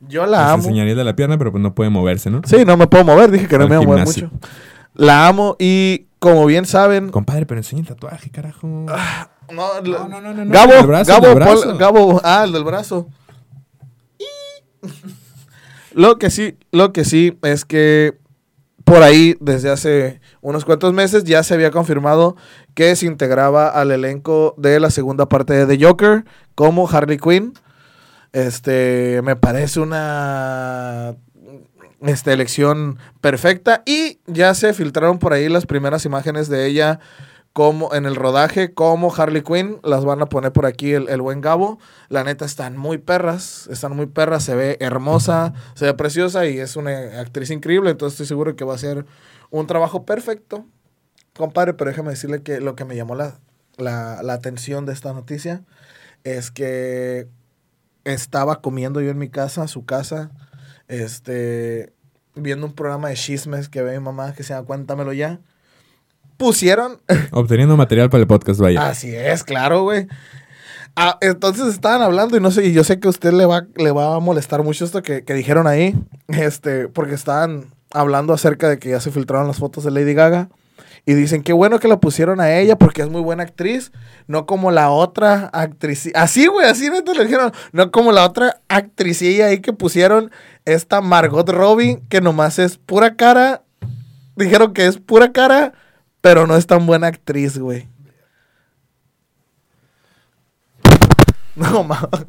Yo 0.00 0.24
la 0.26 0.38
Les 0.42 0.46
amo. 0.48 0.62
enseñaría 0.62 0.94
de 0.94 1.04
la 1.04 1.14
pierna, 1.14 1.36
pero 1.36 1.50
pues 1.52 1.60
no 1.62 1.74
puede 1.74 1.90
moverse, 1.90 2.30
¿no? 2.30 2.40
Sí, 2.46 2.64
no 2.64 2.76
me 2.78 2.86
puedo 2.86 3.04
mover, 3.04 3.30
dije 3.30 3.48
que 3.48 3.58
no 3.58 3.68
me 3.68 3.74
iba 3.74 3.82
a 3.84 3.86
mover 3.86 4.04
mucho. 4.06 4.30
La 4.94 5.26
amo 5.28 5.56
y 5.58 6.06
como 6.20 6.46
bien 6.46 6.64
saben... 6.64 7.10
Compadre, 7.10 7.44
pero 7.46 7.60
enseña 7.60 7.82
el 7.82 7.88
tatuaje, 7.88 8.30
carajo. 8.30 8.66
No, 8.66 8.86
No, 9.52 9.80
no, 9.82 10.08
no, 10.08 10.20
no, 10.20 10.44
no, 10.44 10.50
Gabo, 10.52 10.72
el 10.72 10.86
brazo, 10.86 11.12
Gabo, 11.12 11.26
el 11.28 11.34
brazo. 11.34 11.62
Paul- 11.64 11.78
Gabo, 11.78 12.20
ah, 12.24 12.42
el 12.44 12.52
del 12.52 12.64
brazo. 12.64 13.08
lo 15.92 16.18
que 16.18 16.30
sí, 16.30 16.56
lo 16.72 16.92
que 16.92 17.04
sí 17.04 17.38
es 17.42 17.64
que 17.64 18.18
por 18.88 19.02
ahí 19.02 19.36
desde 19.40 19.70
hace 19.70 20.20
unos 20.40 20.64
cuantos 20.64 20.94
meses 20.94 21.24
ya 21.24 21.42
se 21.42 21.52
había 21.52 21.70
confirmado 21.70 22.36
que 22.74 22.96
se 22.96 23.06
integraba 23.06 23.68
al 23.68 23.90
elenco 23.90 24.54
de 24.56 24.80
la 24.80 24.90
segunda 24.90 25.28
parte 25.28 25.52
de 25.52 25.66
The 25.66 25.84
Joker 25.84 26.24
como 26.54 26.88
Harley 26.88 27.18
Quinn. 27.18 27.52
Este, 28.32 29.20
me 29.22 29.36
parece 29.36 29.80
una 29.80 31.16
este, 32.00 32.32
elección 32.32 32.98
perfecta 33.20 33.82
y 33.84 34.20
ya 34.26 34.54
se 34.54 34.72
filtraron 34.72 35.18
por 35.18 35.32
ahí 35.32 35.48
las 35.48 35.66
primeras 35.66 36.04
imágenes 36.04 36.48
de 36.48 36.66
ella 36.66 37.00
como 37.52 37.92
en 37.94 38.06
el 38.06 38.14
rodaje 38.14 38.72
como 38.72 39.12
Harley 39.14 39.42
Quinn, 39.42 39.80
las 39.82 40.04
van 40.04 40.22
a 40.22 40.26
poner 40.26 40.52
por 40.52 40.66
aquí 40.66 40.92
el, 40.92 41.08
el 41.08 41.20
buen 41.20 41.40
Gabo. 41.40 41.78
La 42.08 42.22
neta 42.24 42.44
están 42.44 42.76
muy 42.76 42.98
perras, 42.98 43.68
están 43.70 43.96
muy 43.96 44.06
perras, 44.06 44.44
se 44.44 44.54
ve 44.54 44.76
hermosa, 44.80 45.54
se 45.74 45.86
ve 45.86 45.94
preciosa 45.94 46.46
y 46.46 46.58
es 46.58 46.76
una 46.76 47.20
actriz 47.20 47.50
increíble, 47.50 47.90
entonces 47.90 48.14
estoy 48.14 48.26
seguro 48.28 48.54
que 48.54 48.64
va 48.64 48.74
a 48.74 48.78
ser 48.78 49.06
un 49.50 49.66
trabajo 49.66 50.04
perfecto. 50.04 50.66
Compadre, 51.36 51.74
pero 51.74 51.90
déjame 51.90 52.10
decirle 52.10 52.42
que 52.42 52.60
lo 52.60 52.76
que 52.76 52.84
me 52.84 52.96
llamó 52.96 53.14
la, 53.14 53.40
la, 53.76 54.22
la 54.22 54.32
atención 54.34 54.86
de 54.86 54.92
esta 54.92 55.12
noticia 55.12 55.64
es 56.24 56.50
que 56.50 57.28
estaba 58.04 58.60
comiendo 58.60 59.00
yo 59.00 59.10
en 59.10 59.18
mi 59.18 59.28
casa, 59.28 59.68
su 59.68 59.84
casa, 59.84 60.30
este, 60.88 61.92
viendo 62.34 62.66
un 62.66 62.74
programa 62.74 63.08
de 63.08 63.14
chismes 63.14 63.68
que 63.68 63.82
ve 63.82 63.98
mi 63.98 64.04
mamá 64.04 64.34
que 64.34 64.42
se 64.42 64.54
llama 64.54 64.66
Cuéntamelo 64.66 65.12
ya. 65.12 65.40
Pusieron 66.38 67.02
Obteniendo 67.32 67.76
material 67.76 68.08
para 68.08 68.22
el 68.22 68.26
podcast, 68.26 68.58
vaya. 68.58 68.88
Así 68.88 69.14
es, 69.14 69.44
claro, 69.44 69.82
güey. 69.82 70.06
Ah, 70.96 71.18
entonces 71.20 71.66
estaban 71.68 72.00
hablando 72.00 72.36
y 72.36 72.40
no 72.40 72.50
sé, 72.50 72.66
y 72.66 72.72
yo 72.72 72.82
sé 72.82 72.98
que 72.98 73.08
a 73.08 73.10
usted 73.10 73.32
le 73.32 73.44
va, 73.44 73.66
le 73.76 73.90
va 73.92 74.16
a 74.16 74.20
molestar 74.20 74.62
mucho 74.62 74.84
esto 74.84 75.02
que, 75.02 75.22
que 75.22 75.34
dijeron 75.34 75.66
ahí, 75.66 75.94
este, 76.28 76.88
porque 76.88 77.14
estaban 77.14 77.66
hablando 77.92 78.32
acerca 78.32 78.68
de 78.68 78.78
que 78.78 78.90
ya 78.90 79.00
se 79.00 79.10
filtraron 79.10 79.46
las 79.46 79.58
fotos 79.58 79.84
de 79.84 79.90
Lady 79.90 80.14
Gaga 80.14 80.48
y 81.08 81.14
dicen 81.14 81.42
qué 81.42 81.54
bueno 81.54 81.78
que 81.78 81.88
la 81.88 82.00
pusieron 82.00 82.38
a 82.38 82.54
ella 82.58 82.76
porque 82.76 83.00
es 83.02 83.08
muy 83.08 83.22
buena 83.22 83.42
actriz, 83.42 83.92
no 84.26 84.44
como 84.44 84.70
la 84.70 84.90
otra 84.90 85.48
actriz. 85.54 86.10
Así, 86.14 86.46
güey, 86.46 86.68
así 86.68 86.90
neta 86.90 87.14
le 87.14 87.24
dijeron, 87.24 87.52
no 87.72 87.90
como 87.90 88.12
la 88.12 88.26
otra 88.26 88.60
actricilla 88.68 89.46
ahí 89.46 89.60
que 89.60 89.72
pusieron, 89.72 90.30
esta 90.66 91.00
Margot 91.00 91.48
Robbie, 91.48 92.02
que 92.10 92.20
nomás 92.20 92.58
es 92.58 92.76
pura 92.76 93.14
cara. 93.14 93.62
Dijeron 94.36 94.74
que 94.74 94.86
es 94.86 94.98
pura 94.98 95.32
cara, 95.32 95.72
pero 96.20 96.46
no 96.46 96.56
es 96.56 96.66
tan 96.66 96.86
buena 96.86 97.06
actriz, 97.06 97.58
güey. 97.58 97.88
No 101.56 101.82
mames. 101.84 102.26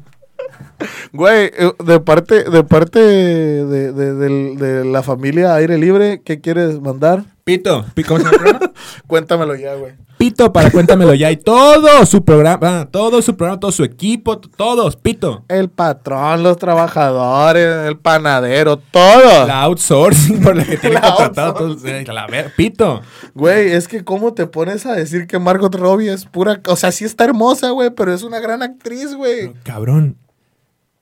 Güey, 1.12 1.50
eh, 1.56 1.72
de 1.84 2.00
parte, 2.00 2.44
de 2.44 2.64
parte 2.64 2.98
de, 3.00 3.92
de- 3.92 4.54
de 4.56 4.84
la 4.84 5.02
familia 5.02 5.54
Aire 5.54 5.78
Libre, 5.78 6.22
¿qué 6.24 6.40
quieres 6.40 6.80
mandar? 6.80 7.24
Pito. 7.44 7.84
Cuéntamelo 9.06 9.54
ya, 9.56 9.74
güey. 9.74 9.92
Pito 10.18 10.52
para 10.52 10.70
Cuéntamelo 10.70 11.14
Ya. 11.14 11.30
Y 11.32 11.38
todo 11.38 12.04
su 12.04 12.24
programa, 12.24 12.80
ah, 12.80 12.88
todo 12.90 13.22
su 13.22 13.36
programa, 13.36 13.58
todo 13.58 13.72
su 13.72 13.82
equipo, 13.84 14.38
todos, 14.38 14.96
Pito. 14.96 15.44
El 15.48 15.70
patrón, 15.70 16.42
los 16.42 16.58
trabajadores, 16.58 17.86
el 17.88 17.96
panadero, 17.98 18.76
todo. 18.78 19.46
La 19.46 19.62
outsourcing 19.62 20.40
por 20.42 20.56
la 20.56 20.64
que 20.64 20.76
tiene 20.76 21.00
contratado 21.00 21.54
todos. 21.54 21.84
eh, 21.84 22.04
La 22.06 22.26
ver, 22.26 22.52
Pito. 22.54 23.00
Güey, 23.34 23.72
es 23.72 23.88
que 23.88 24.04
cómo 24.04 24.34
te 24.34 24.46
pones 24.46 24.84
a 24.86 24.92
decir 24.92 25.26
que 25.26 25.38
Margot 25.38 25.74
Robbie 25.74 26.12
es 26.12 26.26
pura... 26.26 26.60
O 26.68 26.76
sea, 26.76 26.92
sí 26.92 27.04
está 27.06 27.24
hermosa, 27.24 27.70
güey, 27.70 27.90
pero 27.90 28.12
es 28.12 28.22
una 28.22 28.40
gran 28.40 28.62
actriz, 28.62 29.14
güey. 29.14 29.52
Cabrón. 29.64 30.16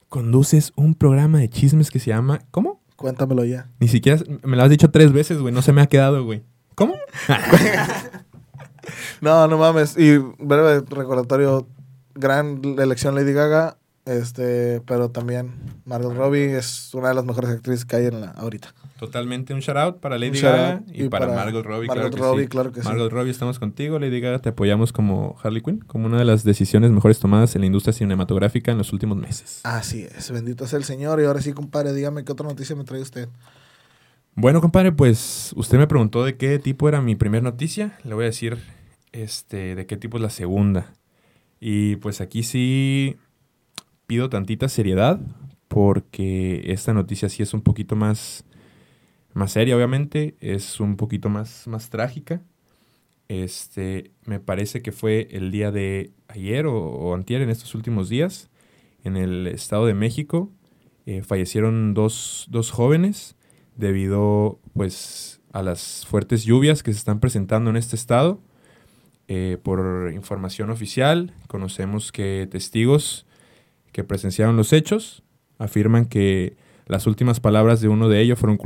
Conduces 0.09 0.73
un 0.77 0.95
programa 0.95 1.39
de 1.39 1.49
chismes 1.49 1.91
que 1.91 1.99
se 1.99 2.11
llama. 2.11 2.41
¿Cómo? 2.51 2.81
Cuéntamelo 2.97 3.45
ya. 3.45 3.71
Ni 3.79 3.89
siquiera 3.89 4.23
me 4.43 4.57
lo 4.57 4.63
has 4.63 4.71
dicho 4.71 4.91
tres 4.91 5.13
veces, 5.13 5.39
güey. 5.39 5.55
No 5.55 5.63
se 5.63 5.73
me 5.73 5.83
ha 5.83 5.87
quedado, 5.87 6.25
güey. 6.25 6.43
¿Cómo? 6.75 6.95
No, 9.21 9.47
no 9.49 9.59
mames. 9.59 9.97
Y 9.97 10.19
breve 10.19 10.81
recordatorio, 10.89 11.67
gran 12.15 12.63
elección 12.79 13.15
Lady 13.15 13.33
Gaga, 13.33 13.79
este, 14.05 14.81
pero 14.83 15.11
también 15.11 15.55
Margot 15.85 16.15
Robbie 16.15 16.57
es 16.57 16.95
una 16.95 17.09
de 17.09 17.15
las 17.15 17.25
mejores 17.25 17.51
actrices 17.51 17.85
que 17.85 17.97
hay 17.97 18.07
en 18.07 18.21
la 18.21 18.31
ahorita. 18.31 18.75
Totalmente 18.99 19.55
un 19.55 19.61
shout 19.61 19.77
out 19.77 20.01
para 20.01 20.19
Lady 20.19 20.41
Gaga 20.41 20.83
y, 20.93 21.05
y 21.05 21.09
para, 21.09 21.27
para 21.27 21.39
Margot 21.39 21.65
Robbie. 21.65 21.87
Margot 21.87 22.11
claro 22.11 22.11
que 22.11 22.21
Robbie, 22.21 22.43
sí. 22.43 22.49
claro 22.49 22.73
que 22.73 22.81
sí. 22.83 22.87
Margot 22.89 23.13
Robbie, 23.13 23.31
estamos 23.31 23.59
contigo. 23.59 23.99
Lady 23.99 24.21
Gaga, 24.21 24.41
te 24.41 24.49
apoyamos 24.49 24.93
como 24.93 25.37
Harley 25.43 25.63
Quinn, 25.63 25.79
como 25.79 26.07
una 26.07 26.19
de 26.19 26.25
las 26.25 26.45
decisiones 26.45 26.91
mejores 26.91 27.21
tomadas 27.21 27.55
en 27.55 27.61
la 27.63 27.67
industria 27.67 27.93
cinematográfica 27.93 28.73
en 28.73 28.79
los 28.79 28.93
últimos 28.93 29.17
meses. 29.17 29.61
Así 29.63 30.03
es, 30.03 30.31
bendito 30.31 30.67
sea 30.67 30.79
el 30.79 30.85
Señor. 30.85 31.21
Y 31.21 31.25
ahora 31.25 31.41
sí, 31.41 31.53
compadre, 31.53 31.93
dígame 31.95 32.25
qué 32.25 32.33
otra 32.33 32.47
noticia 32.47 32.75
me 32.75 32.85
trae 32.85 33.01
usted. 33.01 33.29
Bueno, 34.35 34.61
compadre, 34.61 34.93
pues 34.93 35.53
usted 35.57 35.79
me 35.79 35.87
preguntó 35.87 36.25
de 36.25 36.37
qué 36.37 36.59
tipo 36.59 36.89
era 36.89 37.01
mi 37.01 37.17
primera 37.17 37.43
noticia. 37.43 37.99
Le 38.05 38.15
voy 38.15 38.25
a 38.25 38.27
decir 38.27 38.59
este, 39.13 39.75
de 39.75 39.87
qué 39.87 39.97
tipo 39.97 40.17
es 40.19 40.23
la 40.23 40.31
segunda. 40.31 40.93
Y 41.61 41.97
pues 41.97 42.21
aquí 42.21 42.43
sí 42.43 43.17
pido 44.07 44.29
tantita 44.29 44.69
seriedad 44.69 45.21
porque 45.69 46.63
esta 46.73 46.95
noticia 46.95 47.29
sí 47.29 47.43
es 47.43 47.53
un 47.53 47.61
poquito 47.61 47.95
más, 47.95 48.45
más 49.39 49.53
seria, 49.53 49.77
obviamente. 49.77 50.37
Es 50.41 50.81
un 50.81 50.97
poquito 50.97 51.29
más, 51.29 51.67
más 51.67 51.91
trágica. 51.91 52.43
Este, 53.29 54.11
me 54.25 54.41
parece 54.41 54.83
que 54.83 54.93
fue 54.93 55.29
el 55.31 55.51
día 55.51 55.71
de 55.71 56.13
ayer 56.29 56.67
o, 56.67 56.75
o 56.77 57.15
antier 57.15 57.43
en 57.43 57.51
estos 57.51 57.75
últimos 57.75 58.09
días 58.09 58.51
en 59.05 59.17
el 59.17 59.47
Estado 59.47 59.87
de 59.87 59.95
México. 59.95 60.51
eh, 61.07 61.23
fallecieron 61.23 61.95
dos, 61.95 62.47
dos 62.51 62.71
jóvenes 62.71 63.37
debido 63.77 64.61
pues 64.75 65.41
a 65.53 65.63
las 65.63 66.05
fuertes 66.07 66.45
lluvias 66.45 66.83
que 66.83 66.93
se 66.93 66.99
están 66.99 67.21
presentando 67.21 67.71
en 67.71 67.77
este 67.77 67.97
estado. 67.97 68.41
Eh, 69.29 69.59
por 69.63 70.11
información 70.15 70.71
oficial, 70.71 71.35
conocemos 71.49 72.13
que 72.13 72.49
testigos 72.51 73.27
que 73.93 74.05
presenciaron 74.05 74.57
los 74.57 74.73
hechos 74.73 75.23
afirman 75.59 76.07
que 76.07 76.57
las 76.89 77.07
últimas 77.07 77.41
palabras 77.41 77.81
de 77.81 77.89
uno 77.89 78.09
de 78.09 78.21
ellos 78.21 78.39
fueron. 78.39 78.59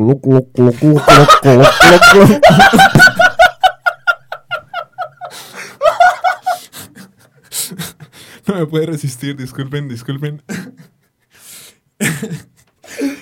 No 8.46 8.54
me 8.54 8.66
puede 8.66 8.86
resistir, 8.86 9.36
disculpen, 9.36 9.88
disculpen. 9.88 10.42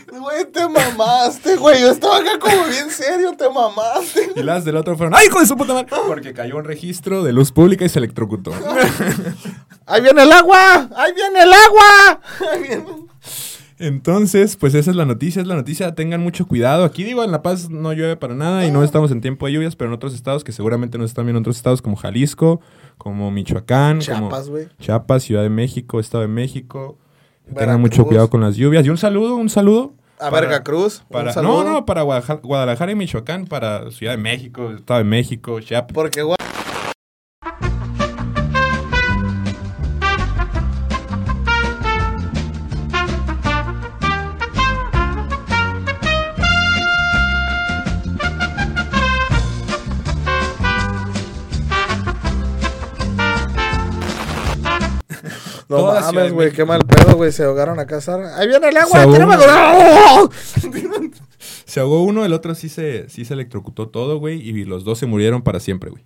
Güey, 0.09 0.45
te 0.53 0.69
mamaste, 0.69 1.57
güey. 1.57 1.81
Yo 1.81 1.91
estaba 1.91 2.19
acá 2.19 2.39
como 2.39 2.65
bien 2.67 2.91
serio, 2.91 3.35
te 3.37 3.49
mamaste. 3.49 4.33
Y 4.37 4.43
las 4.43 4.65
del 4.65 4.77
otro 4.77 4.97
fueron, 4.97 5.15
¡ay, 5.15 5.27
hijo 5.27 5.41
de 5.41 5.47
su 5.47 5.57
puta 5.57 5.75
madre! 5.75 5.89
Porque 6.07 6.33
cayó 6.33 6.57
un 6.57 6.65
registro 6.65 7.23
de 7.23 7.33
luz 7.33 7.53
pública 7.53 7.85
y 7.85 7.89
se 7.89 7.99
electrocutó. 7.99 8.53
¡Ahí 9.87 10.01
viene 10.03 10.23
el 10.23 10.33
agua! 10.33 10.89
¡Ahí 10.97 11.13
viene 11.15 11.43
el 11.43 11.53
agua! 11.53 12.21
Ahí 12.53 12.63
viene- 12.69 12.85
Entonces, 13.81 14.57
pues 14.57 14.75
esa 14.75 14.91
es 14.91 14.97
la 14.97 15.07
noticia, 15.07 15.41
es 15.41 15.49
la 15.49 15.55
noticia. 15.55 15.95
Tengan 15.95 16.21
mucho 16.21 16.47
cuidado. 16.47 16.85
Aquí 16.85 17.03
digo, 17.03 17.25
en 17.25 17.31
La 17.33 17.43
Paz 17.43 17.71
no 17.71 17.93
llueve 17.95 18.15
para 18.17 18.35
nada 18.35 18.67
y 18.67 18.71
no 18.71 18.85
estamos 18.85 19.11
en 19.11 19.21
tiempo 19.23 19.47
de 19.47 19.53
lluvias, 19.55 19.75
pero 19.75 19.89
en 19.89 19.95
otros 19.95 20.15
estados 20.15 20.45
que 20.45 20.53
seguramente 20.53 20.99
nos 20.99 21.11
están 21.11 21.25
viendo, 21.25 21.39
en 21.39 21.43
otros 21.43 21.57
estados 21.57 21.81
como 21.81 21.97
Jalisco, 21.97 22.61
como 22.99 23.31
Michoacán, 23.31 24.01
como 24.01 24.03
Chiapas, 24.03 24.49
güey. 24.51 24.69
Chiapas, 24.79 25.23
Ciudad 25.23 25.43
de 25.43 25.49
México, 25.51 25.99
Estado 25.99 26.23
de 26.23 26.29
México. 26.29 26.99
Tengan 27.57 27.81
mucho 27.81 28.05
cuidado 28.05 28.29
con 28.31 28.43
las 28.43 28.57
lluvias. 28.57 28.85
Y 28.87 28.91
un 28.91 28.99
saludo, 28.99 29.35
un 29.37 29.49
saludo. 29.49 29.95
A 30.19 30.31
para- 30.31 30.47
Veracruz. 30.47 31.03
Para, 31.11 31.33
no, 31.43 31.65
no, 31.65 31.87
para 31.87 32.03
Guadalajara, 32.03 32.41
Guadalajara 32.45 32.93
y 32.93 32.95
Michoacán, 32.95 33.47
para 33.47 33.91
Ciudad 33.91 34.13
de 34.13 34.19
México, 34.19 34.71
Estado 34.73 34.99
de 34.99 35.05
México, 35.05 35.59
Chiapas. 35.61 35.95
Porque, 35.95 36.23
No 55.71 55.77
Toda 55.77 56.01
mames, 56.01 56.33
güey, 56.33 56.51
qué 56.51 56.65
mal 56.65 56.85
pedo, 56.85 57.15
güey. 57.15 57.31
Se 57.31 57.45
ahogaron 57.45 57.79
a 57.79 57.87
casar. 57.87 58.21
Ahí 58.37 58.49
viene 58.49 58.71
el 58.71 58.77
agua, 58.77 59.03
ahogó 59.03 59.13
tenemos- 59.13 59.37
Se 61.65 61.79
ahogó 61.79 62.03
uno, 62.03 62.25
el 62.25 62.33
otro 62.33 62.57
sí 62.57 62.69
se, 62.69 63.09
sí 63.09 63.25
se 63.25 63.35
electrocutó 63.35 63.89
todo, 63.89 64.19
güey, 64.19 64.41
y 64.41 64.65
los 64.65 64.83
dos 64.83 64.99
se 64.99 65.07
murieron 65.07 65.43
para 65.43 65.61
siempre, 65.61 65.91
güey. 65.91 66.05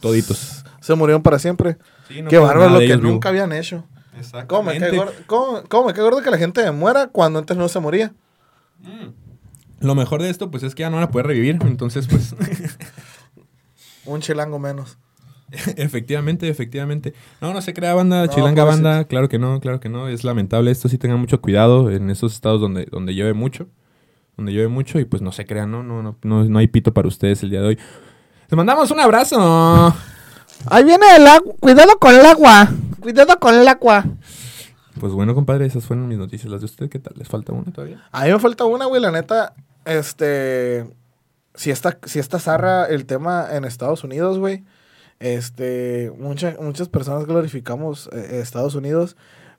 Toditos. 0.00 0.64
Se 0.80 0.94
murieron 0.94 1.20
para 1.20 1.40
siempre. 1.40 1.78
Sí, 2.06 2.22
no 2.22 2.30
Qué 2.30 2.38
bárbaro 2.38 2.70
lo 2.70 2.78
que 2.78 2.96
nunca 2.96 3.30
habían 3.30 3.52
hecho. 3.52 3.84
Exactamente. 4.16 4.46
¿Cómo 4.46 4.62
me, 4.62 4.78
cae 4.78 4.96
gordo, 4.96 5.12
cómo- 5.26 5.62
cómo 5.68 5.86
me 5.88 5.94
cae 5.94 6.04
gordo 6.04 6.22
que 6.22 6.30
la 6.30 6.38
gente 6.38 6.70
muera 6.70 7.08
cuando 7.08 7.40
antes 7.40 7.56
no 7.56 7.68
se 7.68 7.80
moría? 7.80 8.12
Lo 9.80 9.96
mejor 9.96 10.22
de 10.22 10.30
esto, 10.30 10.48
pues, 10.52 10.62
es 10.62 10.76
que 10.76 10.82
ya 10.82 10.90
no 10.90 10.96
van 10.98 11.04
a 11.06 11.10
poder 11.10 11.26
revivir. 11.26 11.58
Entonces, 11.62 12.06
pues, 12.06 12.36
Un 14.04 14.20
chilango 14.20 14.60
menos. 14.60 14.96
efectivamente, 15.76 16.48
efectivamente. 16.48 17.14
No, 17.40 17.52
no 17.52 17.60
se 17.60 17.74
crea 17.74 17.94
banda, 17.94 18.26
No, 18.26 18.32
chilanga 18.32 18.64
banda. 18.64 19.04
Claro 19.04 19.28
que 19.28 19.38
no, 19.38 19.60
claro 19.60 19.80
que 19.80 19.88
no. 19.88 20.08
Es 20.08 20.24
lamentable 20.24 20.70
esto. 20.70 20.88
Sí 20.88 20.98
tengan 20.98 21.20
mucho 21.20 21.40
cuidado 21.40 21.90
en 21.90 22.10
esos 22.10 22.32
estados 22.34 22.60
donde, 22.60 22.86
donde 22.86 23.14
llueve 23.14 23.34
mucho. 23.34 23.68
Donde 24.36 24.52
llueve 24.52 24.68
mucho 24.68 24.98
y 24.98 25.04
pues 25.04 25.20
no 25.20 25.30
se 25.30 25.44
crean, 25.44 25.70
¿no? 25.70 25.82
No, 25.82 26.02
no, 26.02 26.16
no, 26.22 26.44
no 26.44 26.58
hay 26.58 26.68
pito 26.68 26.94
para 26.94 27.08
ustedes 27.08 27.42
el 27.42 27.50
día 27.50 27.60
de 27.60 27.68
hoy. 27.68 27.78
Les 28.48 28.56
mandamos 28.56 28.90
un 28.90 29.00
abrazo. 29.00 29.94
Ahí 30.66 30.84
viene 30.84 31.04
el 31.16 31.26
agua. 31.26 31.54
Cuidado 31.60 31.98
con 31.98 32.14
el 32.14 32.24
agua. 32.24 32.68
Cuidado 33.00 33.38
con 33.38 33.54
el 33.54 33.68
agua. 33.68 34.04
Pues 34.98 35.12
bueno, 35.12 35.34
compadre, 35.34 35.66
esas 35.66 35.84
fueron 35.84 36.08
mis 36.08 36.18
noticias. 36.18 36.50
Las 36.50 36.60
de 36.60 36.66
usted, 36.66 36.88
¿qué 36.88 36.98
tal? 36.98 37.14
¿Les 37.16 37.28
falta 37.28 37.52
una 37.52 37.72
todavía? 37.72 38.02
A 38.12 38.24
mí 38.24 38.32
me 38.32 38.38
falta 38.38 38.64
una, 38.64 38.86
güey, 38.86 39.02
la 39.02 39.10
neta. 39.10 39.54
Este. 39.84 40.86
Si 41.54 41.70
está, 41.70 41.98
si 42.04 42.18
está 42.18 42.38
zarra 42.38 42.86
el 42.86 43.04
tema 43.04 43.48
en 43.52 43.64
Estados 43.64 44.04
Unidos, 44.04 44.38
güey. 44.38 44.64
Este. 45.22 46.12
mucha- 46.18 46.56
muchas 46.60 46.88
personas 46.88 47.26
glorificamos 47.26 48.08
eh, 48.12 48.40
Estados 48.42 48.74
Unidos. 48.74 49.16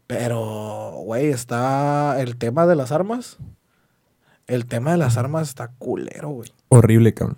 Pero, 0.08 0.92
güey, 1.06 1.28
está 1.28 2.22
el 2.22 2.36
tema 2.38 2.68
de 2.68 2.76
las 2.76 2.92
armas. 2.92 3.38
El 4.48 4.66
tema 4.66 4.92
de 4.92 4.98
las 4.98 5.18
armas 5.18 5.48
está 5.48 5.70
culero, 5.80 6.30
güey. 6.30 6.52
Horrible, 6.68 7.14
cabrón. 7.14 7.38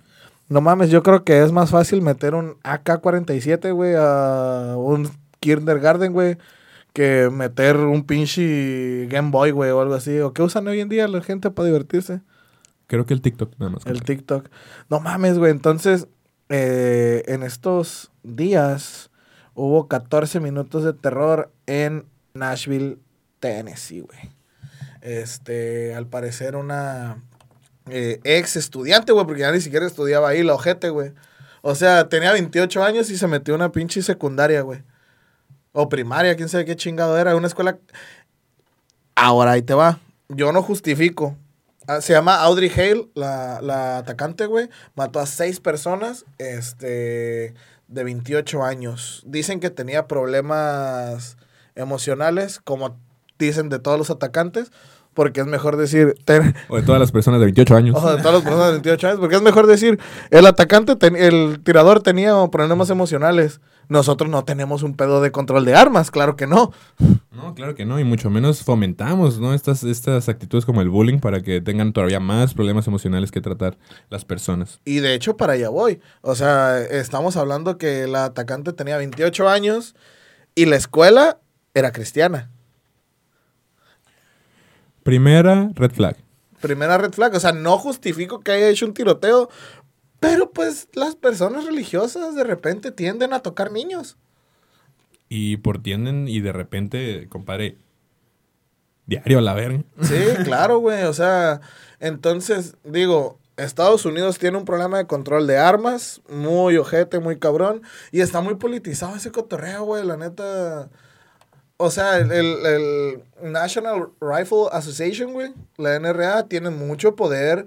No 0.49 0.61
mames, 0.61 0.89
yo 0.89 1.03
creo 1.03 1.23
que 1.23 1.43
es 1.43 1.51
más 1.51 1.69
fácil 1.69 2.01
meter 2.01 2.33
un 2.33 2.55
AK-47, 2.63 3.71
güey, 3.73 3.93
a 3.97 4.75
un 4.77 5.09
kindergarten, 5.39 6.13
güey, 6.13 6.37
que 6.93 7.29
meter 7.31 7.77
un 7.77 8.03
pinche 8.05 9.07
Game 9.09 9.29
Boy, 9.31 9.51
güey, 9.51 9.69
o 9.71 9.81
algo 9.81 9.93
así. 9.93 10.19
¿O 10.19 10.33
qué 10.33 10.41
usan 10.41 10.67
hoy 10.67 10.79
en 10.79 10.89
día 10.89 11.07
la 11.07 11.21
gente 11.21 11.51
para 11.51 11.67
divertirse? 11.67 12.21
Creo 12.87 13.05
que 13.05 13.13
el 13.13 13.21
TikTok 13.21 13.53
nada 13.59 13.71
más. 13.71 13.85
El. 13.85 14.01
TikTok. 14.03 14.49
No 14.89 14.99
mames, 14.99 15.37
güey. 15.39 15.51
Entonces, 15.51 16.07
eh, 16.49 17.23
en 17.27 17.43
estos 17.43 18.11
días 18.23 19.09
hubo 19.53 19.87
14 19.87 20.39
minutos 20.39 20.83
de 20.83 20.93
terror 20.93 21.51
en 21.65 22.05
Nashville, 22.33 22.97
Tennessee, 23.39 24.01
güey. 24.01 24.19
Este, 25.01 25.93
al 25.95 26.07
parecer 26.07 26.55
una 26.55 27.23
eh, 27.89 28.19
ex 28.23 28.55
estudiante, 28.55 29.11
güey, 29.11 29.25
porque 29.25 29.41
ya 29.41 29.51
ni 29.51 29.61
siquiera 29.61 29.85
estudiaba 29.85 30.29
ahí, 30.29 30.43
la 30.43 30.53
ojete, 30.55 30.89
güey. 30.89 31.13
O 31.61 31.73
sea, 31.75 32.09
tenía 32.09 32.31
28 32.31 32.83
años 32.83 33.09
y 33.09 33.17
se 33.17 33.27
metió 33.27 33.55
una 33.55 33.71
pinche 33.71 34.01
secundaria, 34.01 34.61
güey. 34.61 34.83
O 35.71 35.89
primaria, 35.89 36.35
quién 36.35 36.47
sabe 36.47 36.65
qué 36.65 36.75
chingado 36.75 37.17
era. 37.17 37.35
Una 37.35 37.47
escuela. 37.47 37.79
Ahora 39.15 39.51
ahí 39.51 39.61
te 39.61 39.73
va. 39.73 39.99
Yo 40.29 40.51
no 40.51 40.61
justifico. 40.61 41.35
Ah, 41.87 42.01
Se 42.01 42.13
llama 42.13 42.41
Audrey 42.41 42.69
Hale, 42.75 43.07
la, 43.15 43.59
la 43.61 43.97
atacante, 43.99 44.45
güey. 44.45 44.69
Mató 44.95 45.19
a 45.19 45.25
seis 45.25 45.59
personas 45.59 46.25
este, 46.37 47.53
de 47.87 48.03
28 48.03 48.63
años. 48.63 49.23
Dicen 49.25 49.59
que 49.59 49.69
tenía 49.69 50.07
problemas 50.07 51.37
emocionales, 51.75 52.59
como 52.63 52.97
dicen 53.37 53.69
de 53.69 53.79
todos 53.79 53.97
los 53.97 54.09
atacantes, 54.09 54.71
porque 55.13 55.41
es 55.41 55.47
mejor 55.47 55.77
decir... 55.77 56.15
ten- 56.25 56.55
O 56.69 56.75
de 56.77 56.83
todas 56.83 56.99
las 56.99 57.11
personas 57.11 57.39
de 57.39 57.45
28 57.45 57.75
años. 57.75 57.95
o 57.97 58.09
de 58.15 58.17
todas 58.21 58.33
las 58.33 58.43
personas 58.43 58.65
de 58.67 58.71
28 58.73 59.07
años, 59.07 59.19
porque 59.19 59.35
es 59.35 59.41
mejor 59.41 59.67
decir, 59.67 59.99
el 60.29 60.45
atacante, 60.45 60.95
ten- 60.95 61.15
el 61.15 61.61
tirador 61.63 62.01
tenía 62.01 62.33
problemas 62.51 62.89
emocionales. 62.89 63.61
Nosotros 63.89 64.29
no 64.29 64.43
tenemos 64.43 64.83
un 64.83 64.95
pedo 64.95 65.21
de 65.21 65.31
control 65.31 65.65
de 65.65 65.75
armas, 65.75 66.11
claro 66.11 66.35
que 66.35 66.47
no. 66.47 66.71
No, 67.31 67.53
claro 67.53 67.75
que 67.75 67.85
no, 67.85 67.99
y 67.99 68.03
mucho 68.03 68.29
menos 68.29 68.63
fomentamos, 68.63 69.39
¿no? 69.39 69.53
Estas, 69.53 69.83
estas 69.83 70.29
actitudes 70.29 70.65
como 70.65 70.81
el 70.81 70.89
bullying 70.89 71.19
para 71.19 71.41
que 71.41 71.61
tengan 71.61 71.91
todavía 71.93 72.19
más 72.19 72.53
problemas 72.53 72.87
emocionales 72.87 73.31
que 73.31 73.41
tratar 73.41 73.77
las 74.09 74.23
personas. 74.23 74.79
Y 74.85 74.99
de 74.99 75.13
hecho, 75.13 75.35
para 75.35 75.53
allá 75.53 75.69
voy. 75.69 75.99
O 76.21 76.35
sea, 76.35 76.81
estamos 76.81 77.35
hablando 77.35 77.77
que 77.77 78.07
la 78.07 78.25
atacante 78.25 78.73
tenía 78.73 78.97
28 78.97 79.49
años 79.49 79.95
y 80.55 80.65
la 80.65 80.77
escuela 80.77 81.39
era 81.73 81.91
cristiana. 81.91 82.49
Primera, 85.03 85.69
red 85.75 85.91
flag. 85.91 86.17
Primera 86.61 86.97
red 86.97 87.11
flag. 87.11 87.35
O 87.35 87.39
sea, 87.39 87.51
no 87.51 87.77
justifico 87.77 88.39
que 88.39 88.53
haya 88.53 88.69
hecho 88.69 88.85
un 88.85 88.93
tiroteo, 88.93 89.49
pero 90.19 90.51
pues 90.51 90.87
las 90.93 91.15
personas 91.15 91.65
religiosas 91.65 92.35
de 92.35 92.43
repente 92.43 92.91
tienden 92.91 93.33
a 93.33 93.39
tocar 93.41 93.71
niños. 93.71 94.17
Y 95.29 95.57
por 95.57 95.81
tienden 95.81 96.27
y 96.27 96.39
de 96.39 96.51
repente, 96.53 97.27
compadre, 97.29 97.77
diario 99.05 99.39
a 99.39 99.41
la 99.41 99.53
verga. 99.53 99.83
Sí, 100.01 100.15
claro, 100.43 100.79
güey. 100.79 101.03
O 101.03 101.13
sea, 101.13 101.61
entonces, 101.99 102.75
digo, 102.83 103.39
Estados 103.57 104.05
Unidos 104.05 104.37
tiene 104.37 104.57
un 104.57 104.65
problema 104.65 104.97
de 104.97 105.07
control 105.07 105.47
de 105.47 105.57
armas, 105.57 106.21
muy 106.29 106.77
ojete, 106.77 107.19
muy 107.19 107.37
cabrón, 107.39 107.81
y 108.11 108.21
está 108.21 108.41
muy 108.41 108.55
politizado 108.55 109.15
ese 109.15 109.31
cotorreo, 109.31 109.83
güey, 109.83 110.05
la 110.05 110.17
neta. 110.17 110.89
O 111.77 111.91
sea, 111.91 112.17
el, 112.17 112.31
el- 112.31 112.65
el 112.65 113.51
National 113.51 114.09
Rifle 114.21 114.67
Association, 114.71 115.33
güey, 115.33 115.53
la 115.77 115.95
NRA, 115.99 116.43
tiene 116.47 116.69
mucho 116.69 117.15
poder 117.15 117.65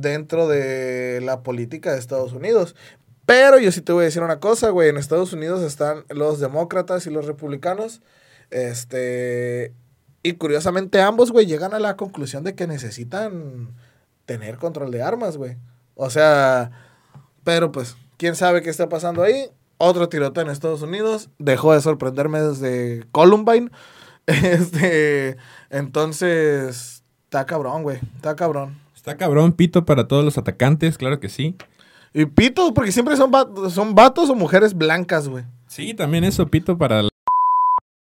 dentro 0.00 0.48
de 0.48 1.20
la 1.22 1.42
política 1.42 1.92
de 1.92 1.98
Estados 1.98 2.32
Unidos. 2.32 2.74
Pero 3.26 3.58
yo 3.58 3.70
sí 3.72 3.82
te 3.82 3.92
voy 3.92 4.02
a 4.02 4.04
decir 4.06 4.22
una 4.22 4.40
cosa, 4.40 4.70
güey. 4.70 4.88
En 4.88 4.96
Estados 4.96 5.32
Unidos 5.34 5.62
están 5.62 6.04
los 6.08 6.40
demócratas 6.40 7.06
y 7.06 7.10
los 7.10 7.26
republicanos. 7.26 8.00
Este. 8.50 9.74
Y 10.22 10.32
curiosamente 10.34 11.00
ambos, 11.02 11.30
güey, 11.30 11.46
llegan 11.46 11.74
a 11.74 11.78
la 11.78 11.96
conclusión 11.96 12.42
de 12.42 12.54
que 12.54 12.66
necesitan 12.66 13.74
tener 14.24 14.56
control 14.56 14.90
de 14.90 15.02
armas, 15.02 15.36
güey. 15.36 15.56
O 15.94 16.10
sea, 16.10 16.70
pero 17.44 17.70
pues, 17.70 17.96
¿quién 18.16 18.34
sabe 18.34 18.62
qué 18.62 18.70
está 18.70 18.88
pasando 18.88 19.22
ahí? 19.22 19.50
Otro 19.78 20.08
tiroteo 20.08 20.42
en 20.42 20.50
Estados 20.50 20.82
Unidos. 20.82 21.30
Dejó 21.38 21.74
de 21.74 21.80
sorprenderme 21.80 22.40
desde 22.40 23.04
Columbine. 23.12 23.70
Este, 24.26 25.38
entonces, 25.70 27.02
está 27.24 27.46
cabrón, 27.46 27.82
güey. 27.82 27.98
Está 28.16 28.36
cabrón. 28.36 28.78
Está 29.10 29.16
cabrón, 29.24 29.52
pito 29.52 29.84
para 29.84 30.06
todos 30.08 30.24
los 30.24 30.36
atacantes, 30.38 30.98
claro 30.98 31.18
que 31.20 31.28
sí. 31.28 31.56
Y 32.12 32.26
pito, 32.26 32.72
porque 32.74 32.92
siempre 32.92 33.16
son, 33.16 33.30
va- 33.32 33.70
son 33.70 33.94
vatos 33.94 34.28
o 34.30 34.34
mujeres 34.34 34.74
blancas, 34.74 35.28
güey. 35.28 35.44
Sí, 35.66 35.94
también 35.94 36.24
eso, 36.24 36.46
pito 36.48 36.76
para... 36.76 37.02
la- 37.04 37.08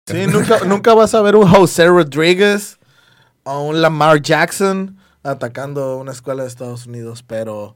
Sí, 0.06 0.26
nunca, 0.26 0.58
nunca 0.66 0.94
vas 0.94 1.14
a 1.14 1.22
ver 1.22 1.36
un 1.36 1.48
José 1.48 1.86
Rodríguez. 1.86 2.78
a 3.44 3.58
un 3.58 3.80
Lamar 3.80 4.20
Jackson 4.20 4.96
atacando 5.22 5.96
una 5.98 6.12
escuela 6.12 6.42
de 6.42 6.48
Estados 6.48 6.86
Unidos, 6.86 7.22
pero... 7.26 7.74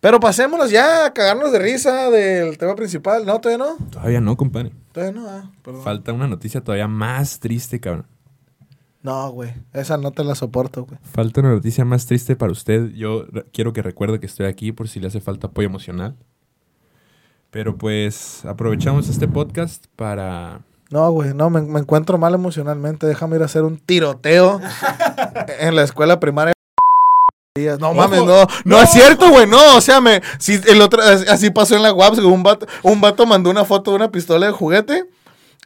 Pero 0.00 0.18
pasémonos 0.18 0.70
ya 0.70 1.06
a 1.06 1.12
cagarnos 1.14 1.52
de 1.52 1.60
risa 1.60 2.10
del 2.10 2.58
tema 2.58 2.74
principal. 2.74 3.24
No, 3.24 3.40
todavía 3.40 3.64
no. 3.64 3.76
Todavía 3.90 4.20
no, 4.20 4.36
compadre. 4.36 4.72
Todavía 4.90 5.20
no, 5.20 5.28
ah, 5.28 5.50
perdón. 5.62 5.82
Falta 5.84 6.12
una 6.12 6.26
noticia 6.26 6.60
todavía 6.60 6.88
más 6.88 7.38
triste, 7.38 7.78
cabrón. 7.78 8.06
No, 9.02 9.30
güey. 9.30 9.52
Esa 9.72 9.96
no 9.96 10.12
te 10.12 10.22
la 10.22 10.34
soporto, 10.34 10.84
güey. 10.84 10.98
Falta 11.02 11.40
una 11.40 11.50
noticia 11.50 11.84
más 11.84 12.06
triste 12.06 12.36
para 12.36 12.52
usted. 12.52 12.90
Yo 12.94 13.26
quiero 13.52 13.72
que 13.72 13.82
recuerde 13.82 14.20
que 14.20 14.26
estoy 14.26 14.46
aquí 14.46 14.72
por 14.72 14.88
si 14.88 15.00
le 15.00 15.08
hace 15.08 15.20
falta 15.20 15.48
apoyo 15.48 15.66
emocional. 15.66 16.16
Pero 17.50 17.76
pues 17.76 18.44
aprovechamos 18.44 19.08
este 19.08 19.28
podcast 19.28 19.86
para... 19.96 20.62
No, 20.90 21.10
güey, 21.10 21.34
no, 21.34 21.50
me, 21.50 21.62
me 21.62 21.80
encuentro 21.80 22.16
mal 22.16 22.34
emocionalmente. 22.34 23.06
Déjame 23.06 23.36
ir 23.36 23.42
a 23.42 23.46
hacer 23.46 23.62
un 23.62 23.78
tiroteo 23.78 24.60
en 25.58 25.74
la 25.74 25.82
escuela 25.82 26.20
primaria. 26.20 26.54
No 27.78 27.92
mames, 27.92 28.24
no, 28.24 28.46
no, 28.64 28.80
es 28.80 28.90
cierto, 28.90 29.28
güey, 29.28 29.46
no, 29.46 29.76
o 29.76 29.80
sea, 29.82 30.00
me, 30.00 30.22
si 30.38 30.58
el 30.68 30.80
otro, 30.80 31.02
así 31.02 31.50
pasó 31.50 31.76
en 31.76 31.82
la 31.82 31.92
WAPS, 31.92 32.20
un 32.20 32.42
vato, 32.42 32.66
un 32.82 33.02
vato 33.02 33.26
mandó 33.26 33.50
una 33.50 33.66
foto 33.66 33.90
de 33.90 33.96
una 33.96 34.10
pistola 34.10 34.46
de 34.46 34.52
juguete, 34.52 35.04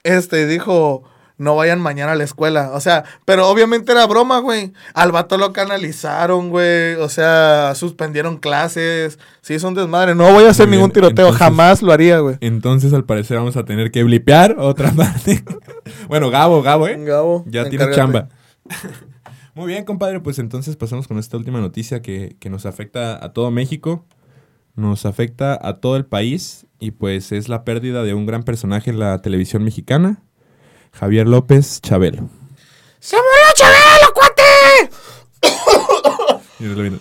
este, 0.02 0.48
dijo, 0.48 1.04
no 1.38 1.54
vayan 1.56 1.80
mañana 1.80 2.12
a 2.12 2.14
la 2.16 2.24
escuela, 2.24 2.70
o 2.72 2.80
sea, 2.80 3.04
pero 3.24 3.48
obviamente 3.48 3.92
era 3.92 4.06
broma, 4.06 4.38
güey, 4.38 4.72
al 4.94 5.12
vato 5.12 5.36
lo 5.36 5.52
canalizaron, 5.52 6.48
güey, 6.50 6.94
o 6.94 7.08
sea, 7.08 7.74
suspendieron 7.74 8.38
clases, 8.38 9.18
sí, 9.42 9.54
es 9.54 9.62
un 9.62 9.74
desmadre, 9.74 10.14
no 10.14 10.32
voy 10.32 10.44
a 10.44 10.50
hacer 10.50 10.66
Muy 10.66 10.76
ningún 10.76 10.88
bien, 10.92 10.94
tiroteo, 11.04 11.26
entonces- 11.26 11.38
jamás 11.46 11.82
lo 11.82 11.92
haría, 11.92 12.18
güey. 12.20 12.36
Entonces 12.40 12.92
al 12.94 13.04
parecer 13.04 13.36
vamos 13.36 13.56
a 13.56 13.64
tener 13.64 13.90
que 13.90 14.02
blipear 14.02 14.56
otra 14.58 14.90
parte. 14.96 15.44
bueno, 16.08 16.30
Gabo, 16.30 16.62
Gabo, 16.62 16.88
¿eh? 16.88 16.96
Gabo, 17.04 17.44
Ya 17.46 17.68
tiene 17.68 17.90
chamba. 17.92 18.28
Muy 19.54 19.68
bien, 19.68 19.84
compadre. 19.84 20.20
Pues 20.20 20.38
entonces 20.38 20.76
pasamos 20.76 21.08
con 21.08 21.18
esta 21.18 21.36
última 21.36 21.60
noticia 21.60 22.02
que, 22.02 22.36
que 22.40 22.50
nos 22.50 22.66
afecta 22.66 23.24
a 23.24 23.32
todo 23.32 23.50
México, 23.50 24.04
nos 24.74 25.06
afecta 25.06 25.58
a 25.60 25.78
todo 25.80 25.96
el 25.96 26.04
país 26.04 26.66
y 26.78 26.90
pues 26.90 27.32
es 27.32 27.48
la 27.48 27.64
pérdida 27.64 28.02
de 28.02 28.12
un 28.12 28.26
gran 28.26 28.42
personaje 28.42 28.90
en 28.90 28.98
la 28.98 29.22
televisión 29.22 29.64
mexicana, 29.64 30.22
Javier 30.98 31.28
López 31.28 31.80
Chabelo. 31.82 32.28
¡Se 33.00 33.16
murió 33.16 33.46
Chabelo, 33.54 34.12
cuate! 34.14 34.90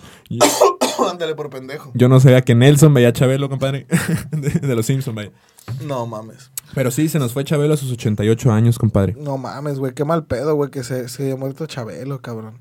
Ándale 1.10 1.34
por 1.34 1.50
pendejo. 1.50 1.92
Yo 1.94 2.08
no 2.08 2.20
sabía 2.20 2.42
que 2.42 2.54
Nelson 2.54 2.92
veía 2.92 3.08
a 3.08 3.12
Chabelo, 3.12 3.48
compadre. 3.48 3.86
de, 4.30 4.50
de 4.50 4.74
los 4.74 4.86
Simpsons, 4.86 5.14
vaya. 5.14 5.30
No 5.82 6.06
mames. 6.06 6.50
Pero 6.74 6.90
sí, 6.90 7.08
se 7.08 7.18
nos 7.18 7.32
fue 7.32 7.44
Chabelo 7.44 7.74
a 7.74 7.76
sus 7.76 7.90
88 7.92 8.52
años, 8.52 8.78
compadre. 8.78 9.14
No 9.18 9.38
mames, 9.38 9.78
güey. 9.78 9.94
Qué 9.94 10.04
mal 10.04 10.26
pedo, 10.26 10.54
güey, 10.54 10.70
que 10.70 10.84
se, 10.84 11.08
se 11.08 11.24
haya 11.24 11.36
muerto 11.36 11.66
Chabelo, 11.66 12.20
cabrón. 12.20 12.58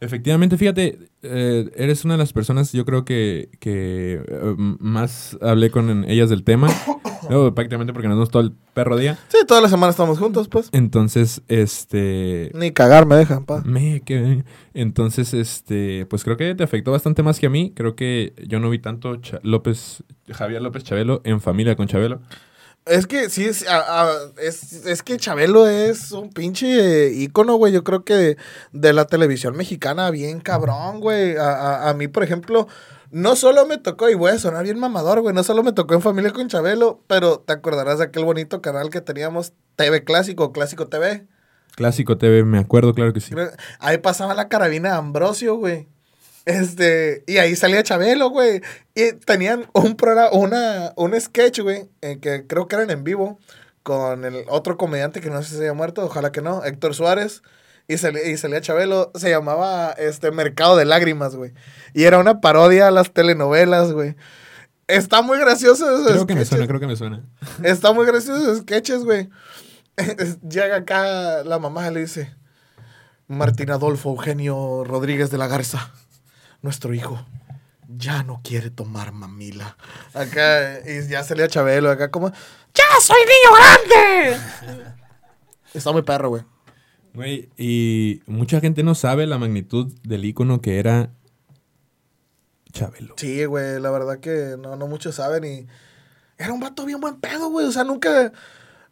Efectivamente, 0.00 0.56
fíjate, 0.58 0.98
eh, 1.22 1.70
eres 1.74 2.04
una 2.04 2.14
de 2.14 2.18
las 2.18 2.32
personas, 2.32 2.72
yo 2.72 2.84
creo 2.84 3.04
que, 3.04 3.48
que 3.60 4.22
eh, 4.28 4.54
más 4.58 5.38
hablé 5.40 5.70
con 5.70 6.04
ellas 6.08 6.28
del 6.28 6.44
tema, 6.44 6.68
prácticamente 7.54 7.92
porque 7.94 8.08
nos 8.08 8.16
vemos 8.16 8.30
todo 8.30 8.42
el 8.42 8.52
perro 8.74 8.96
día. 8.98 9.18
Sí, 9.28 9.38
toda 9.46 9.60
la 9.62 9.68
semana 9.68 9.90
estamos 9.90 10.18
juntos, 10.18 10.48
pues. 10.48 10.68
Entonces, 10.72 11.42
este... 11.48 12.50
Ni 12.54 12.72
cagar 12.72 13.06
me 13.06 13.16
dejan, 13.16 13.46
pa. 13.46 13.62
Me, 13.64 14.02
que- 14.02 14.44
Entonces, 14.74 15.32
este, 15.32 16.04
pues 16.06 16.24
creo 16.24 16.36
que 16.36 16.54
te 16.54 16.64
afectó 16.64 16.92
bastante 16.92 17.22
más 17.22 17.40
que 17.40 17.46
a 17.46 17.50
mí. 17.50 17.72
Creo 17.74 17.96
que 17.96 18.34
yo 18.46 18.60
no 18.60 18.68
vi 18.68 18.78
tanto 18.78 19.18
López, 19.42 20.02
Javier 20.30 20.60
López 20.60 20.84
Chabelo 20.84 21.22
en 21.24 21.40
familia 21.40 21.74
con 21.74 21.86
Chabelo. 21.88 22.20
Es 22.86 23.08
que 23.08 23.28
sí, 23.30 23.44
es, 23.46 23.66
a- 23.68 24.02
a- 24.04 24.16
es, 24.40 24.86
es 24.86 25.02
que 25.02 25.16
Chabelo 25.16 25.66
es 25.66 26.12
un 26.12 26.30
pinche 26.30 27.08
ícono, 27.12 27.56
güey. 27.56 27.72
Yo 27.72 27.82
creo 27.82 28.04
que 28.04 28.14
de, 28.14 28.36
de 28.72 28.92
la 28.92 29.06
televisión 29.06 29.56
mexicana, 29.56 30.10
bien 30.10 30.40
cabrón, 30.40 31.00
güey. 31.00 31.36
A, 31.36 31.50
a- 31.50 31.90
a 31.90 31.94
mí, 31.94 32.06
por 32.06 32.22
ejemplo, 32.22 32.68
no 33.10 33.34
solo 33.34 33.66
me 33.66 33.78
tocó, 33.78 34.08
y 34.08 34.14
voy 34.14 34.30
a 34.30 34.38
sonar 34.38 34.62
bien 34.64 34.78
mamador, 34.78 35.20
güey, 35.20 35.34
no 35.34 35.42
solo 35.42 35.64
me 35.64 35.72
tocó 35.72 35.94
en 35.94 36.02
familia 36.02 36.32
con 36.32 36.46
Chabelo, 36.48 37.00
pero 37.08 37.38
te 37.40 37.52
acordarás 37.54 37.98
de 37.98 38.04
aquel 38.04 38.24
bonito 38.24 38.62
canal 38.62 38.90
que 38.90 39.00
teníamos, 39.00 39.52
TV 39.74 40.04
Clásico, 40.04 40.52
Clásico 40.52 40.86
TV. 40.86 41.26
Clásico 41.74 42.16
TV, 42.18 42.44
me 42.44 42.58
acuerdo, 42.58 42.94
claro 42.94 43.12
que 43.12 43.20
sí. 43.20 43.34
Ahí 43.80 43.98
pasaba 43.98 44.32
la 44.34 44.48
carabina 44.48 44.90
de 44.90 44.96
Ambrosio, 44.96 45.56
güey. 45.56 45.88
Este, 46.46 47.24
y 47.26 47.38
ahí 47.38 47.56
salía 47.56 47.82
Chabelo, 47.82 48.30
güey. 48.30 48.62
Y 48.94 49.12
tenían 49.12 49.66
un 49.74 49.96
programa, 49.96 50.30
una, 50.30 50.92
un 50.96 51.20
sketch, 51.20 51.60
güey, 51.60 51.88
eh, 52.00 52.18
que 52.20 52.46
creo 52.46 52.68
que 52.68 52.76
eran 52.76 52.90
en 52.90 53.04
vivo, 53.04 53.38
con 53.82 54.24
el 54.24 54.44
otro 54.48 54.78
comediante 54.78 55.20
que 55.20 55.28
no 55.28 55.42
sé 55.42 55.50
si 55.50 55.56
se 55.56 55.62
haya 55.64 55.74
muerto, 55.74 56.04
ojalá 56.04 56.32
que 56.32 56.40
no, 56.40 56.64
Héctor 56.64 56.94
Suárez. 56.94 57.42
Y 57.88 57.98
salía, 57.98 58.26
y 58.28 58.36
salía 58.36 58.60
Chabelo, 58.60 59.12
se 59.14 59.30
llamaba 59.30 59.92
este 59.92 60.32
Mercado 60.32 60.76
de 60.76 60.84
Lágrimas, 60.84 61.36
güey. 61.36 61.52
Y 61.94 62.04
era 62.04 62.18
una 62.18 62.40
parodia 62.40 62.88
a 62.88 62.90
las 62.90 63.12
telenovelas, 63.12 63.92
güey. 63.92 64.16
Está 64.88 65.22
muy 65.22 65.38
gracioso 65.38 65.88
esos 65.92 66.12
Creo 66.12 66.26
que 66.26 66.34
me 66.34 66.44
suena, 66.44 66.66
creo 66.66 66.80
que 66.80 66.86
me 66.86 66.96
suena. 66.96 67.24
Está 67.62 67.92
muy 67.92 68.06
gracioso 68.06 68.40
esos 68.40 68.58
sketches, 68.58 69.04
güey. 69.04 69.28
Llega 70.48 70.76
acá 70.76 71.42
la 71.44 71.58
mamá 71.58 71.88
y 71.88 71.94
le 71.94 72.00
dice: 72.00 72.34
Martín 73.26 73.70
Adolfo 73.70 74.10
Eugenio 74.10 74.84
Rodríguez 74.84 75.30
de 75.30 75.38
la 75.38 75.48
Garza, 75.48 75.92
nuestro 76.62 76.94
hijo, 76.94 77.24
ya 77.88 78.22
no 78.22 78.40
quiere 78.42 78.70
tomar 78.70 79.12
mamila. 79.12 79.76
Acá, 80.14 80.80
y 80.80 81.06
ya 81.08 81.22
salía 81.24 81.48
Chabelo, 81.48 81.90
acá 81.90 82.10
como: 82.10 82.30
¡Ya 82.74 82.84
soy 83.02 83.18
niño 83.20 83.56
grande! 83.56 84.94
Está 85.74 85.92
muy 85.92 86.02
perro, 86.02 86.30
güey. 86.30 86.42
Güey, 87.14 87.48
y 87.56 88.22
mucha 88.26 88.60
gente 88.60 88.82
no 88.82 88.94
sabe 88.94 89.26
la 89.26 89.38
magnitud 89.38 89.92
del 90.02 90.24
ícono 90.24 90.60
que 90.60 90.78
era 90.78 91.10
Chabelo. 92.72 93.14
Sí, 93.16 93.44
güey, 93.46 93.80
la 93.80 93.90
verdad 93.90 94.18
que 94.20 94.56
no, 94.58 94.76
no 94.76 94.86
muchos 94.86 95.14
saben 95.14 95.44
y 95.44 95.66
era 96.38 96.52
un 96.52 96.60
vato 96.60 96.84
bien 96.84 97.00
buen 97.00 97.16
pedo, 97.20 97.48
güey. 97.48 97.66
O 97.66 97.72
sea, 97.72 97.84
nunca, 97.84 98.32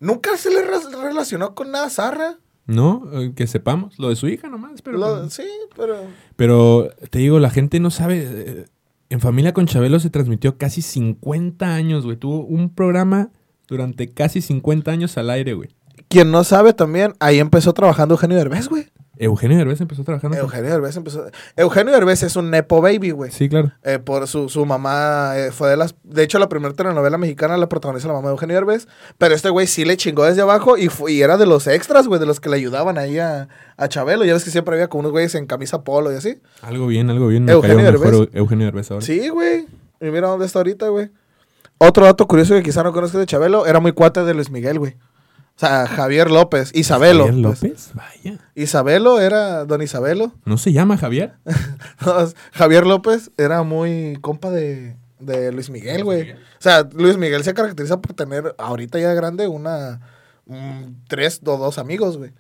nunca 0.01 0.37
se 0.39 0.51
le 0.51 0.63
re- 0.63 1.03
relacionó 1.03 1.55
con 1.55 1.71
nada 1.71 1.91
zarra. 1.91 2.39
¿No? 2.67 3.03
Eh, 3.13 3.33
Que 3.35 3.47
sepamos. 3.47 3.99
Lo 3.99 4.09
de 4.09 4.17
su 4.17 4.27
hija 4.29 4.49
nomás, 4.49 4.81
pero... 4.83 4.99
Lo- 4.99 5.29
sí, 5.31 5.45
pero... 5.77 5.97
Pero 6.37 6.89
te 7.11 7.19
digo, 7.19 7.39
la 7.39 7.51
gente 7.51 7.79
no 7.81 7.91
sabe. 7.91 8.25
eh, 8.27 8.65
En 9.11 9.21
Familia 9.21 9.53
con 9.53 9.67
Chabelo 9.67 10.01
se 10.01 10.11
transmitió 10.11 10.57
casi 10.57 10.81
50 10.83 11.75
años, 11.75 12.05
güey. 12.05 12.17
Tuvo 12.17 12.41
un 12.45 12.75
programa 12.75 13.31
durante 13.69 14.09
casi 14.13 14.41
50 14.41 14.91
años 14.91 15.17
al 15.19 15.31
aire, 15.31 15.55
güey. 15.55 15.71
Quien 16.09 16.31
no 16.31 16.43
sabe 16.45 16.73
también, 16.73 17.13
ahí 17.21 17.39
empezó 17.39 17.73
trabajando 17.73 18.15
Eugenio 18.15 18.37
Derbez, 18.37 18.69
güey. 18.69 18.87
Eugenio 19.19 19.57
Derbez 19.59 19.81
empezó 19.81 20.03
trabajando. 20.05 20.37
Eugenio 20.37 20.71
Derbez 20.71 20.97
empezó... 20.97 21.25
Eugenio 21.57 21.93
Derbez 21.93 22.23
es 22.23 22.37
un 22.37 22.51
nepo 22.51 22.81
baby, 22.83 23.11
güey. 23.13 23.31
Sí, 23.31 23.49
claro. 23.49 23.73
Eh, 23.83 23.99
por 23.99 24.27
su, 24.27 24.49
su 24.49 24.67
mamá 24.67 25.35
eh, 25.37 25.51
fue 25.53 25.71
de 25.71 25.77
las... 25.77 25.95
De 26.03 26.23
hecho, 26.23 26.39
la 26.39 26.49
primera 26.49 26.75
telenovela 26.75 27.17
mexicana 27.19 27.57
la 27.57 27.69
protagoniza 27.69 28.09
la 28.09 28.15
mamá 28.15 28.29
de 28.29 28.33
Eugenio 28.33 28.55
Derbez. 28.57 28.89
Pero 29.19 29.35
este 29.35 29.51
güey 29.51 29.67
sí 29.67 29.85
le 29.85 29.97
chingó 29.97 30.25
desde 30.25 30.43
abajo 30.43 30.77
y, 30.77 30.89
fu- 30.89 31.09
y 31.09 31.23
era 31.23 31.37
de 31.37 31.47
los 31.47 31.67
extras, 31.67 32.07
güey, 32.09 32.19
de 32.21 32.27
los 32.27 32.41
que 32.41 32.49
le 32.49 32.57
ayudaban 32.57 32.99
ahí 32.99 33.19
a, 33.19 33.49
a 33.77 33.89
Chabelo. 33.89 34.25
Ya 34.25 34.35
ves 34.35 34.45
que 34.45 34.51
siempre 34.51 34.75
había 34.75 34.89
como 34.89 35.01
unos 35.01 35.13
güeyes 35.13 35.35
en 35.35 35.47
camisa 35.47 35.85
polo 35.85 36.13
y 36.13 36.17
así. 36.17 36.41
Algo 36.63 36.87
bien, 36.87 37.09
algo 37.11 37.29
bien. 37.29 37.45
Me 37.45 37.53
Eugenio 37.53 37.77
mejor 37.77 38.01
Derbez. 38.01 38.13
Eu- 38.21 38.31
Eugenio 38.33 38.65
Derbez 38.67 38.91
ahora. 38.91 39.05
Sí, 39.05 39.29
güey. 39.29 39.67
Y 40.01 40.07
mira 40.07 40.29
dónde 40.29 40.47
está 40.47 40.59
ahorita, 40.59 40.89
güey. 40.89 41.11
Otro 41.79 42.05
dato 42.05 42.27
curioso 42.27 42.55
que 42.55 42.63
quizá 42.63 42.83
no 42.83 42.93
conozcas 42.93 43.21
de 43.21 43.27
Chabelo, 43.27 43.67
era 43.67 43.81
muy 43.81 43.93
cuate 43.93 44.23
de 44.25 44.33
Luis 44.33 44.49
Miguel, 44.51 44.79
güey. 44.79 44.97
O 45.57 45.61
sea, 45.61 45.87
Javier 45.87 46.31
López, 46.31 46.73
Isabelo. 46.75 47.27
Javier 47.27 47.45
pues. 47.45 47.63
López, 47.63 47.91
vaya. 47.95 48.39
Isabelo 48.57 49.21
era 49.21 49.65
don 49.65 49.83
Isabelo. 49.83 50.33
¿No 50.45 50.59
se 50.59 50.73
llama 50.73 50.99
Javier? 50.99 51.35
Javier 52.53 52.87
López 52.87 53.31
era 53.37 53.63
muy 53.63 54.19
compa 54.21 54.51
de, 54.51 54.97
de 55.21 55.53
Luis 55.53 55.71
Miguel, 55.71 56.03
güey. 56.03 56.33
O 56.33 56.37
sea, 56.59 56.89
Luis 56.93 57.17
Miguel 57.17 57.45
se 57.45 57.55
caracteriza 57.55 58.01
por 58.01 58.15
tener, 58.15 58.55
ahorita 58.59 58.99
ya 58.99 59.15
grande, 59.15 59.47
una... 59.47 60.01
mm, 60.47 61.07
tres 61.09 61.41
o 61.45 61.57
dos 61.57 61.79
amigos, 61.79 62.17
güey. 62.19 62.33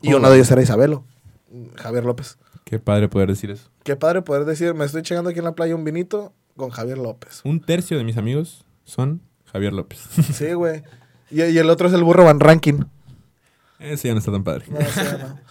Y 0.00 0.14
uno 0.14 0.30
de 0.30 0.36
ellos 0.36 0.50
era 0.50 0.62
Isabelo. 0.62 1.04
Javier 1.76 2.04
López. 2.04 2.38
Qué 2.64 2.78
padre 2.78 3.08
poder 3.08 3.28
decir 3.28 3.50
eso. 3.50 3.68
Qué 3.82 3.96
padre 3.96 4.22
poder 4.22 4.44
decir, 4.44 4.74
me 4.74 4.84
estoy 4.84 5.02
chingando 5.02 5.30
aquí 5.30 5.40
en 5.40 5.44
la 5.44 5.56
playa 5.56 5.74
un 5.74 5.84
vinito 5.84 6.32
con 6.56 6.70
Javier 6.70 6.98
López. 6.98 7.40
Un 7.44 7.60
tercio 7.60 7.98
de 7.98 8.04
mis 8.04 8.16
amigos 8.16 8.64
son 8.84 9.22
Javier 9.46 9.72
López. 9.72 9.98
Sí, 10.32 10.52
güey. 10.52 10.84
Y, 11.30 11.42
y 11.42 11.58
el 11.58 11.70
otro 11.70 11.88
es 11.88 11.94
el 11.94 12.04
burro 12.04 12.24
Van 12.24 12.40
Rankin. 12.40 12.86
Ese 13.78 14.08
ya 14.08 14.14
no 14.14 14.18
está 14.18 14.30
tan 14.30 14.44
padre. 14.44 14.66
No, 14.68 14.80
sí, 14.80 15.00
no. 15.20 15.38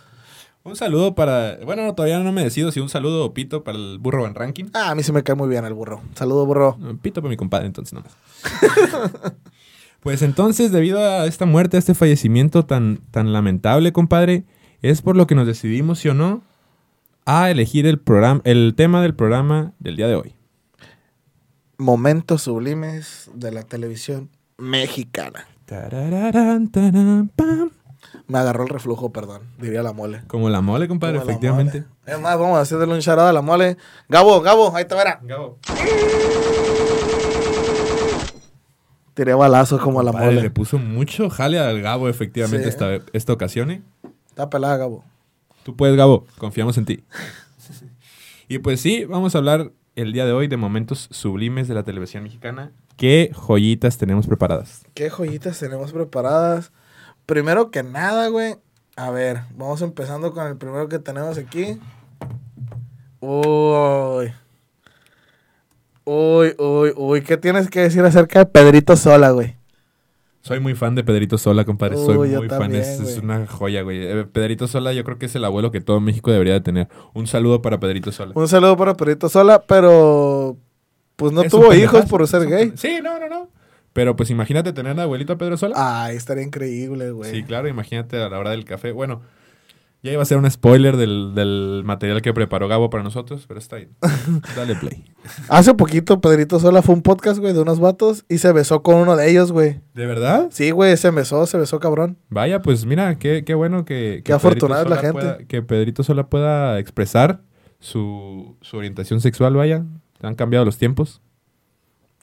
Un 0.64 0.76
saludo 0.76 1.16
para. 1.16 1.58
Bueno, 1.66 1.84
no, 1.84 1.96
todavía 1.96 2.20
no 2.20 2.32
me 2.32 2.44
decido 2.44 2.72
si 2.72 2.80
un 2.80 2.90
saludo 2.90 3.34
Pito 3.34 3.64
para 3.64 3.78
el 3.78 3.98
burro 3.98 4.24
Van 4.24 4.36
Ranking. 4.36 4.66
Ah, 4.74 4.92
a 4.92 4.96
mí 4.96 5.04
se 5.04 5.14
me 5.14 5.24
cae 5.24 5.36
muy 5.36 5.48
bien 5.48 5.64
el 5.66 5.74
burro. 5.74 6.02
Saludo, 6.16 6.46
burro. 6.46 6.78
Pito 7.02 7.22
para 7.22 7.30
mi 7.30 7.38
compadre, 7.38 7.68
entonces 7.68 7.94
nomás. 7.94 8.16
pues 10.02 10.22
entonces, 10.22 10.72
debido 10.72 11.00
a 11.00 11.26
esta 11.26 11.46
muerte, 11.46 11.78
a 11.78 11.80
este 11.80 11.96
fallecimiento 11.96 12.66
tan, 12.66 12.98
tan 13.10 13.32
lamentable, 13.32 13.94
compadre, 13.94 14.44
es 14.82 15.02
por 15.02 15.16
lo 15.16 15.28
que 15.28 15.36
nos 15.36 15.48
decidimos, 15.48 16.00
¿sí 16.00 16.10
o 16.10 16.14
no? 16.14 16.44
A 17.26 17.50
elegir 17.50 17.88
el 17.88 18.00
programa, 18.00 18.42
el 18.44 18.74
tema 18.76 19.02
del 19.02 19.16
programa 19.16 19.74
del 19.80 19.96
día 19.96 20.08
de 20.08 20.16
hoy. 20.16 20.36
Momentos 21.78 22.44
sublimes 22.44 23.32
de 23.34 23.52
la 23.52 23.64
televisión 23.64 24.30
mexicana. 24.58 25.48
Me 28.28 28.38
agarró 28.40 28.64
el 28.64 28.70
reflujo, 28.70 29.12
perdón, 29.12 29.42
diría 29.60 29.84
la 29.84 29.94
mole. 29.94 30.22
Como 30.28 30.50
la 30.50 30.62
mole, 30.62 30.88
compadre, 30.88 31.20
Como 31.20 31.30
efectivamente. 31.30 31.82
mole. 31.82 31.92
Es 32.06 32.20
más, 32.20 32.38
vamos 32.40 32.58
a 32.58 32.62
hacerle 32.62 32.94
un 32.94 33.02
charada 33.02 33.30
a 33.30 33.34
la 33.34 33.42
mole. 33.42 33.78
Gabo, 34.08 34.42
Gabo, 34.42 34.76
ahí 34.76 34.86
te 34.86 34.96
verá. 34.96 35.20
Gabo. 35.24 35.58
Tiré 39.14 39.34
balazos 39.34 39.82
como 39.82 40.02
la 40.02 40.12
Compadre, 40.12 40.32
le 40.36 40.40
mole. 40.42 40.50
puso 40.52 40.78
mucho 40.78 41.30
jale 41.30 41.60
al 41.60 41.82
Gabo, 41.82 42.08
efectivamente, 42.08 42.64
Sí. 42.64 42.70
esta, 42.70 42.96
esta 43.12 43.34
ocasión, 43.34 43.70
¿eh? 43.72 43.82
Está 44.28 44.50
pelada, 44.50 44.78
Gabo. 44.78 45.04
Tú 45.64 45.76
puedes, 45.76 45.98
Gabo, 45.98 46.26
confiamos 46.38 46.78
en 46.78 46.86
ti. 46.86 47.04
y 48.48 48.60
pues 48.60 48.80
sí, 48.80 49.04
vamos 49.06 49.36
a 49.36 49.40
hablar 49.40 49.72
el 49.96 50.14
día 50.14 50.26
de 50.26 50.32
hoy 50.32 50.48
de 50.48 50.56
momentos 50.56 51.10
sublimes 51.12 51.68
de 51.68 51.74
la 51.76 51.84
televisión 51.84 52.24
mexicana. 52.24 52.72
¿Qué 53.00 53.32
joyitas 53.34 53.98
tenemos 53.98 54.28
preparadas? 54.28 54.84
¿Qué 54.94 55.10
joyitas 55.10 55.58
tenemos 55.58 55.94
preparadas? 55.94 56.74
Primero 57.26 57.72
que 57.72 57.82
nada, 57.82 58.28
güey. 58.28 58.58
A 58.98 59.10
ver, 59.10 59.40
vamos 59.56 59.82
empezando 59.82 60.34
con 60.34 60.46
el 60.46 60.58
primero 60.58 60.90
que 60.90 61.00
tenemos 61.00 61.38
aquí. 61.38 61.80
Uy. 63.22 64.34
Uy, 66.04 66.56
uy, 66.58 66.94
uy. 66.98 67.22
¿Qué 67.22 67.38
tienes 67.38 67.70
que 67.70 67.80
decir 67.80 68.04
acerca 68.04 68.40
de 68.40 68.46
Pedrito 68.48 68.98
Sola, 68.98 69.32
güey? 69.32 69.56
Soy 70.42 70.60
muy 70.60 70.76
fan 70.76 70.94
de 70.96 71.04
Pedrito 71.06 71.38
Sola, 71.38 71.64
compadre. 71.64 71.96
Uy, 71.96 72.06
Soy 72.06 72.18
muy 72.18 72.50
fan. 72.50 72.60
también, 72.60 72.82
Es, 72.84 73.00
es 73.00 73.18
una 73.20 73.48
joya, 73.48 73.82
güey. 73.82 74.06
Eh, 74.06 74.26
Pedrito 74.26 74.68
Sola, 74.68 74.92
yo 74.92 75.06
creo 75.06 75.18
que 75.18 75.28
es 75.28 75.36
el 75.36 75.46
abuelo 75.46 75.72
que 75.72 75.80
todo 75.80 76.02
México 76.02 76.32
debería 76.32 76.54
de 76.54 76.62
tener. 76.62 76.90
Un 77.14 77.28
saludo 77.28 77.62
para 77.62 77.80
Pedrito 77.80 78.12
Sola. 78.12 78.34
Un 78.36 78.50
saludo 78.50 78.76
para 78.76 78.96
Pedrito 78.96 79.30
Sola, 79.30 79.64
pero 79.66 80.58
pues 81.20 81.32
no 81.34 81.42
Es 81.44 81.52
tuvo 81.52 81.74
hijos 81.74 82.06
por 82.06 82.28
ser 82.28 82.48
gay. 82.48 82.74
Sí, 82.76 83.00
no, 83.04 83.20
no, 83.20 83.30
no. 83.30 83.50
Pero 83.94 84.16
pues 84.16 84.30
imagínate 84.30 84.72
tener 84.74 84.96
de 84.96 85.02
abuelito 85.04 85.34
a 85.34 85.38
Pedro 85.38 85.58
Sola. 85.58 85.76
Ay, 85.78 86.16
estaría 86.16 86.44
increíble, 86.44 87.12
güey. 87.12 87.32
Sí, 87.32 87.44
claro, 87.44 87.68
imagínate 87.68 88.22
a 88.22 88.30
la 88.30 88.40
hora 88.40 88.52
del 88.52 88.64
café. 88.64 88.92
Bueno, 88.92 89.22
ya 90.04 90.14
iba 90.14 90.22
a 90.22 90.26
ser 90.26 90.38
un 90.38 90.50
spoiler 90.50 90.96
del, 90.96 91.34
del 91.36 91.82
material 91.84 92.22
que 92.22 92.32
preparó 92.34 92.68
Gabo 92.70 92.90
para 92.90 93.04
nosotros, 93.04 93.44
pero 93.48 93.60
está 93.60 93.76
bien. 93.78 93.90
Dale 94.56 94.76
play. 94.76 95.04
Hace 95.50 95.74
poquito 95.74 96.22
Pedrito 96.22 96.60
Sola 96.60 96.82
fue 96.82 96.96
un 96.96 97.02
podcast, 97.02 97.40
güey, 97.40 97.52
de 97.54 97.60
unos 97.62 97.80
vatos 97.82 98.24
y 98.30 98.38
se 98.38 98.52
besó 98.54 98.82
con 98.84 98.96
uno 98.96 99.18
de 99.18 99.30
ellos, 99.30 99.52
güey. 99.52 99.82
¿De 99.96 100.06
verdad? 100.06 100.48
Sí, 100.52 100.72
güey, 100.72 100.96
se 100.96 101.10
besó, 101.12 101.46
se 101.48 101.58
besó 101.58 101.80
cabrón. 101.80 102.18
Vaya, 102.30 102.62
pues 102.62 102.86
mira, 102.86 103.16
qué, 103.18 103.44
qué 103.44 103.56
bueno 103.56 103.84
que, 103.84 104.22
que 104.24 104.32
afortunada 104.32 104.84
es 104.84 104.90
la 104.90 104.98
gente. 104.98 105.12
pueda- 105.14 105.38
que 105.40 105.62
Pedrito 105.64 106.04
Sola 106.04 106.28
pueda 106.30 106.80
expresar 106.80 107.42
su, 107.80 108.56
su 108.62 108.78
orientación 108.78 109.20
sexual, 109.20 109.56
vaya. 109.56 109.84
Han 110.22 110.36
cambiado 110.36 110.66
los 110.66 110.78
tiempos. 110.78 111.22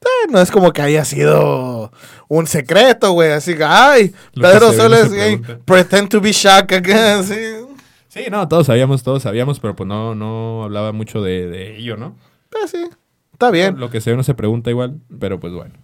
Eh, 0.03 0.31
no 0.31 0.41
es 0.41 0.51
como 0.51 0.73
que 0.73 0.83
haya 0.83 1.05
sido 1.05 1.91
un 2.29 2.47
secreto, 2.47 3.13
güey. 3.13 3.33
Así 3.33 3.55
que, 3.57 3.65
ay, 3.65 4.13
Lo 4.35 4.49
que 4.49 4.55
Pedro 4.55 4.71
se 4.73 4.77
ve 4.77 4.77
Sola 4.77 4.97
no 4.99 5.03
es 5.05 5.11
se 5.11 5.17
gay. 5.17 5.37
pregunta. 5.39 5.65
Pretend 5.65 6.09
to 6.11 6.21
be 6.21 6.33
shocked 6.33 6.73
again. 6.77 7.25
Sí. 7.25 7.75
Sí, 8.09 8.31
no, 8.31 8.49
todos 8.49 8.67
sabíamos, 8.69 9.03
todos 9.03 9.23
sabíamos, 9.25 9.61
pero 9.61 9.77
pues 9.77 9.87
no, 9.87 10.15
no 10.15 10.65
hablaba 10.65 10.93
mucho 10.93 11.21
de, 11.23 11.49
de 11.49 11.77
ello, 11.77 11.99
¿no? 11.99 12.17
Pues 12.49 12.71
sí, 12.71 12.89
está 13.33 13.51
bien. 13.51 13.79
Lo 13.79 13.91
que 13.91 14.01
se 14.01 14.11
ve 14.11 14.17
no 14.17 14.23
se 14.23 14.33
pregunta 14.35 14.71
igual, 14.71 15.01
pero 15.21 15.39
pues 15.39 15.53
bueno. 15.53 15.75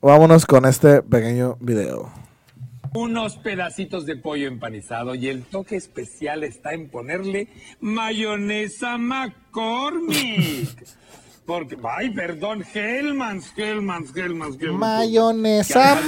Vámonos 0.00 0.46
con 0.46 0.66
este 0.66 1.02
pequeño 1.02 1.56
video. 1.60 2.12
unos 2.92 3.36
pedacitos 3.38 4.06
de 4.06 4.14
pollo 4.14 4.46
empanizado 4.46 5.16
y 5.16 5.26
el 5.28 5.42
toque 5.42 5.74
especial 5.74 6.44
está 6.44 6.74
en 6.74 6.88
ponerle 6.90 7.48
mayonesa 7.80 8.96
McCormick. 8.98 10.86
Porque, 11.46 11.76
ay, 11.98 12.08
perdón, 12.10 12.64
Hellmann's, 12.72 13.52
Hellmann's, 13.54 14.16
Hellmann's, 14.16 14.56
Hellmann's. 14.58 14.80
Mayonesa 14.80 16.00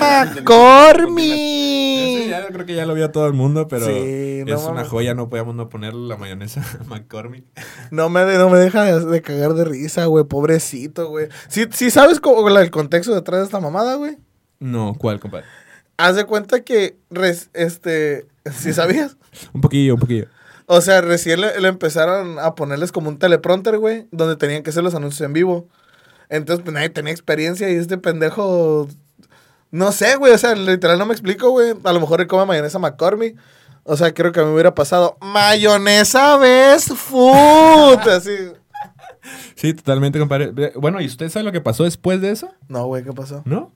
McCormick. 0.96 2.28
ya 2.30 2.46
creo 2.48 2.64
que 2.66 2.74
ya 2.74 2.86
lo 2.86 2.94
vio 2.94 3.10
todo 3.10 3.26
el 3.26 3.34
mundo, 3.34 3.68
pero 3.68 3.86
Sí, 3.86 4.42
no 4.46 4.54
es 4.56 4.62
una 4.64 4.84
joya, 4.84 5.14
no 5.14 5.28
podíamos 5.28 5.54
no 5.54 5.68
ponerle 5.68 6.08
la 6.08 6.16
mayonesa 6.16 6.62
McCormick. 6.86 7.44
No 7.90 8.08
me, 8.08 8.24
no 8.36 8.48
me 8.48 8.58
deja 8.58 8.84
de, 8.84 9.04
de 9.04 9.22
cagar 9.22 9.52
de 9.54 9.64
risa, 9.64 10.06
güey. 10.06 10.24
Pobrecito, 10.24 11.08
güey. 11.08 11.28
¿Sí, 11.48 11.66
sí 11.70 11.90
sabes 11.90 12.20
cómo, 12.20 12.48
el 12.48 12.70
contexto 12.70 13.14
detrás 13.14 13.40
de 13.40 13.44
esta 13.46 13.60
mamada, 13.60 13.96
güey? 13.96 14.16
No, 14.58 14.94
¿cuál, 14.98 15.20
compadre? 15.20 15.46
Haz 15.98 16.16
de 16.16 16.24
cuenta 16.24 16.60
que, 16.62 16.96
res- 17.10 17.50
este, 17.52 18.26
¿sí 18.52 18.72
sabías? 18.72 19.16
Un 19.52 19.60
poquillo, 19.60 19.94
un 19.94 20.00
poquillo. 20.00 20.28
O 20.66 20.80
sea, 20.80 21.00
recién 21.00 21.40
le, 21.40 21.60
le 21.60 21.68
empezaron 21.68 22.38
a 22.38 22.54
ponerles 22.54 22.92
como 22.92 23.08
un 23.08 23.18
teleprompter, 23.18 23.78
güey, 23.78 24.06
donde 24.10 24.36
tenían 24.36 24.62
que 24.62 24.70
hacer 24.70 24.82
los 24.82 24.94
anuncios 24.94 25.20
en 25.24 25.32
vivo. 25.32 25.68
Entonces, 26.28 26.62
pues 26.64 26.74
nadie 26.74 26.90
tenía 26.90 27.12
experiencia 27.12 27.70
y 27.70 27.76
este 27.76 27.98
pendejo. 27.98 28.88
No 29.70 29.92
sé, 29.92 30.16
güey, 30.16 30.32
o 30.32 30.38
sea, 30.38 30.54
literal 30.54 30.98
no 30.98 31.06
me 31.06 31.12
explico, 31.12 31.50
güey. 31.50 31.74
A 31.84 31.92
lo 31.92 32.00
mejor 32.00 32.20
él 32.20 32.26
come 32.26 32.46
mayonesa 32.46 32.78
McCormick. 32.78 33.36
O 33.84 33.96
sea, 33.96 34.12
creo 34.12 34.32
que 34.32 34.40
a 34.40 34.42
mí 34.42 34.48
me 34.48 34.54
hubiera 34.54 34.74
pasado 34.74 35.16
mayonesa 35.20 36.36
best 36.38 36.92
food. 36.94 37.98
Así. 38.08 38.36
Sí, 39.54 39.74
totalmente, 39.74 40.18
compadre. 40.18 40.72
Bueno, 40.76 41.00
¿y 41.00 41.06
usted 41.06 41.28
sabe 41.28 41.44
lo 41.44 41.52
que 41.52 41.60
pasó 41.60 41.84
después 41.84 42.20
de 42.20 42.30
eso? 42.30 42.48
No, 42.68 42.86
güey, 42.86 43.04
¿qué 43.04 43.12
pasó? 43.12 43.42
¿No? 43.44 43.72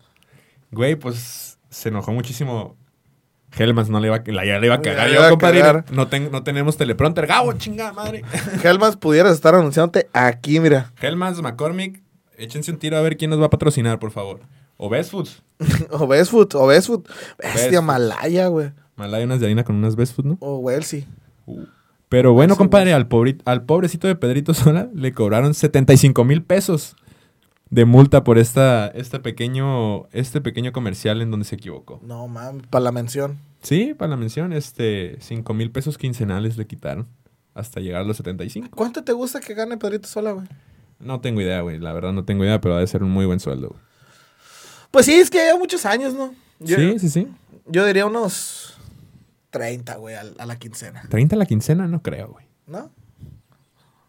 Güey, 0.73 0.97
pues 0.97 1.59
se 1.69 1.89
enojó 1.89 2.13
muchísimo. 2.13 2.77
Hellmans 3.57 3.91
no 3.91 4.01
le 4.01 4.07
iba 4.09 4.17
a, 4.17 4.23
la, 4.27 4.45
ya 4.45 4.59
le 4.59 4.67
iba 4.67 4.77
a 4.77 4.81
cagar 4.81 5.11
yo, 5.11 5.29
compadre. 5.29 5.61
cagar. 5.61 5.85
No, 5.93 6.09
ten- 6.09 6.31
no 6.31 6.43
tenemos 6.43 6.77
teleprompter. 6.77 7.27
Gabo, 7.27 7.53
chingada 7.55 7.93
madre. 7.93 8.23
Helmas, 8.65 8.97
pudieras 8.97 9.33
estar 9.35 9.55
anunciándote 9.55 10.09
aquí, 10.13 10.61
mira. 10.61 10.93
Hellmans, 11.01 11.43
McCormick, 11.43 12.03
échense 12.39 12.71
un 12.71 12.79
tiro 12.79 12.97
a 12.97 13.01
ver 13.03 13.17
quién 13.17 13.31
nos 13.31 13.41
va 13.41 13.47
a 13.47 13.51
patrocinar, 13.51 13.99
por 13.99 14.11
favor. 14.13 14.41
O 14.77 14.89
Best 14.89 15.11
Foods. 15.11 15.43
O 15.91 16.07
Best 16.07 16.31
Food, 16.31 16.55
o 16.55 16.67
Best 16.67 16.87
Food. 16.87 17.03
Best 17.39 17.55
Bestia 17.55 17.79
Food. 17.81 17.87
malaya, 17.87 18.47
güey. 18.47 18.71
Malaya 18.97 19.25
unas 19.25 19.41
de 19.41 19.47
harina 19.47 19.65
con 19.65 19.77
unas 19.77 19.97
Best 19.97 20.15
Foods, 20.15 20.29
¿no? 20.29 20.37
O 20.41 20.59
Welsi. 20.59 21.07
Pero 22.09 22.33
bueno, 22.33 22.57
compadre, 22.57 22.93
al, 22.93 23.09
pobri- 23.09 23.41
al 23.45 23.63
pobrecito 23.65 24.07
de 24.09 24.17
Pedrito 24.17 24.53
Sola 24.55 24.89
le 24.95 25.13
cobraron 25.13 25.55
75 25.55 26.25
mil 26.25 26.43
pesos 26.43 26.97
de 27.71 27.85
multa 27.85 28.25
por 28.25 28.39
esta, 28.39 28.89
este, 28.89 29.21
pequeño, 29.21 30.07
este 30.13 30.41
pequeño 30.41 30.73
comercial 30.73 31.23
en 31.23 31.31
donde 31.31 31.45
se 31.47 31.55
equivocó. 31.57 32.01
No, 32.03 32.27
mames, 32.29 32.67
para 32.69 32.85
la 32.85 32.93
mención. 32.93 33.39
Sí, 33.63 33.95
para 33.95 34.11
la 34.11 34.17
mención, 34.17 34.53
este, 34.53 35.17
5 35.21 35.55
mil 35.55 35.71
pesos 35.71 35.97
quincenales 35.99 36.57
le 36.57 36.67
quitaron 36.67 37.07
hasta 37.55 37.81
llegar 37.81 38.03
a 38.03 38.05
los 38.05 38.17
75. 38.17 38.69
¿Cuánto 38.77 39.05
te 39.05 39.13
gusta 39.13 39.41
que 39.41 39.55
gane 39.55 39.77
Pedrito 39.77 40.09
Sola, 40.09 40.33
güey? 40.33 40.47
No 40.99 41.21
tengo 41.21 41.41
idea, 41.41 41.61
güey, 41.63 41.79
la 41.79 41.93
verdad 41.93 42.13
no 42.13 42.25
tengo 42.25 42.45
idea, 42.45 42.61
pero 42.61 42.75
ha 42.77 42.81
de 42.81 42.87
ser 42.87 43.03
un 43.03 43.11
muy 43.11 43.25
buen 43.27 43.41
sueldo. 43.41 43.69
güey. 43.69 43.81
Pues 44.91 45.07
sí, 45.07 45.15
es 45.15 45.31
que 45.31 45.39
lleva 45.39 45.59
muchos 45.59 45.87
años, 45.87 46.15
¿no? 46.15 46.35
Yo, 46.59 46.77
Sí, 46.77 46.99
sí, 46.99 47.09
sí. 47.09 47.29
yo 47.67 47.87
diría 47.87 48.05
unos 48.07 48.75
30, 49.51 49.97
güey, 49.97 50.15
al- 50.17 50.35
a, 50.39 50.47
la 50.47 50.57
quincena. 50.59 51.03
30 51.09 51.37
la 51.37 51.47
quincena, 51.47 51.87
no 51.87 52.03
creo, 52.03 52.29
güey. 52.29 52.47
¿No? 52.67 52.91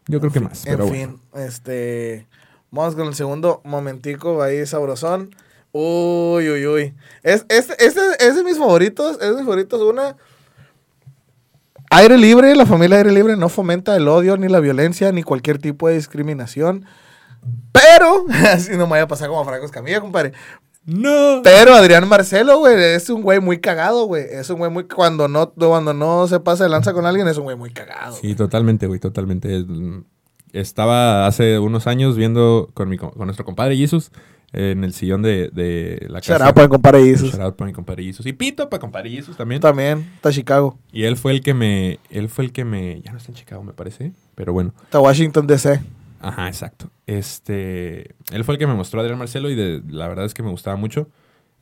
Yo 0.08 0.18
creo 0.20 0.32
que 0.32 0.40
más, 0.40 0.66
En 0.66 0.72
pero 0.76 0.88
fin, 0.88 1.18
bueno. 1.30 1.46
este. 1.46 2.26
Vamos 2.72 2.96
con 2.96 3.06
el 3.06 3.14
segundo 3.14 3.60
momentico 3.64 4.42
ahí 4.42 4.64
sabrosón. 4.64 5.36
Uy, 5.72 6.48
uy, 6.48 6.66
uy. 6.66 6.94
Es, 7.22 7.44
este, 7.50 7.74
este 7.84 8.00
es 8.18 8.34
de 8.34 8.42
mis 8.42 8.56
favoritos. 8.56 9.18
Es 9.20 9.28
de 9.28 9.34
mis 9.34 9.44
favoritos. 9.44 9.80
Una. 9.82 10.16
Aire 11.90 12.16
libre, 12.16 12.56
la 12.56 12.64
familia 12.64 12.96
aire 12.96 13.12
libre 13.12 13.36
no 13.36 13.50
fomenta 13.50 13.94
el 13.94 14.08
odio, 14.08 14.38
ni 14.38 14.48
la 14.48 14.60
violencia, 14.60 15.12
ni 15.12 15.22
cualquier 15.22 15.58
tipo 15.58 15.86
de 15.86 15.96
discriminación. 15.96 16.86
Pero, 17.72 18.24
así 18.50 18.70
no 18.72 18.86
me 18.86 18.92
vaya 18.92 19.02
a 19.02 19.08
pasar 19.08 19.28
como 19.28 19.44
Franco 19.44 19.66
Escamilla, 19.66 20.00
compadre. 20.00 20.32
¡No! 20.86 21.42
Pero 21.44 21.74
Adrián 21.74 22.08
Marcelo, 22.08 22.58
güey, 22.58 22.82
es 22.94 23.10
un 23.10 23.20
güey 23.20 23.38
muy 23.38 23.60
cagado, 23.60 24.06
güey. 24.06 24.24
Es 24.30 24.48
un 24.48 24.56
güey 24.56 24.70
muy. 24.70 24.84
Cuando 24.84 25.28
no, 25.28 25.52
cuando 25.52 25.92
no 25.92 26.26
se 26.26 26.40
pasa 26.40 26.64
de 26.64 26.70
lanza 26.70 26.94
con 26.94 27.04
alguien, 27.04 27.28
es 27.28 27.36
un 27.36 27.44
güey 27.44 27.56
muy 27.56 27.70
cagado. 27.70 28.16
Sí, 28.16 28.34
totalmente, 28.34 28.86
güey, 28.86 28.98
totalmente. 28.98 29.62
Estaba 30.52 31.26
hace 31.26 31.58
unos 31.58 31.86
años 31.86 32.16
viendo 32.16 32.70
con, 32.74 32.88
mi, 32.88 32.98
co- 32.98 33.10
con 33.12 33.26
nuestro 33.26 33.44
compadre 33.44 33.76
Jesus 33.76 34.10
en 34.52 34.84
el 34.84 34.92
sillón 34.92 35.22
de, 35.22 35.48
de 35.50 36.06
la 36.10 36.20
casa. 36.20 36.34
Shout 36.34 36.42
out 36.46 36.54
para 36.54 36.64
el 36.64 36.68
compadre 36.70 37.02
Jesus. 37.04 37.30
Shout 37.30 37.40
out 37.40 37.56
para 37.56 37.66
mi 37.68 37.72
compadre 37.72 38.04
Jesus. 38.04 38.26
Y 38.26 38.32
pito 38.34 38.68
para 38.68 38.80
compadre 38.80 39.08
Jesus 39.10 39.36
también. 39.36 39.60
También, 39.62 40.10
está 40.16 40.30
Chicago. 40.30 40.78
Y 40.92 41.04
él 41.04 41.16
fue 41.16 41.32
el 41.32 41.40
que 41.40 41.54
me... 41.54 41.98
Él 42.10 42.28
fue 42.28 42.44
el 42.44 42.52
que 42.52 42.64
me... 42.66 43.00
Ya 43.02 43.12
no 43.12 43.18
está 43.18 43.30
en 43.32 43.36
Chicago, 43.36 43.62
me 43.64 43.72
parece. 43.72 44.12
Pero 44.34 44.52
bueno. 44.52 44.74
Está 44.84 45.00
Washington 45.00 45.46
DC. 45.46 45.80
Ajá, 46.20 46.48
exacto. 46.48 46.90
Este... 47.06 48.14
Él 48.30 48.44
fue 48.44 48.54
el 48.54 48.58
que 48.58 48.66
me 48.66 48.74
mostró 48.74 49.00
a 49.00 49.02
Adrián 49.02 49.18
Marcelo 49.18 49.48
y 49.48 49.54
de, 49.54 49.82
la 49.88 50.06
verdad 50.08 50.26
es 50.26 50.34
que 50.34 50.42
me 50.42 50.50
gustaba 50.50 50.76
mucho. 50.76 51.08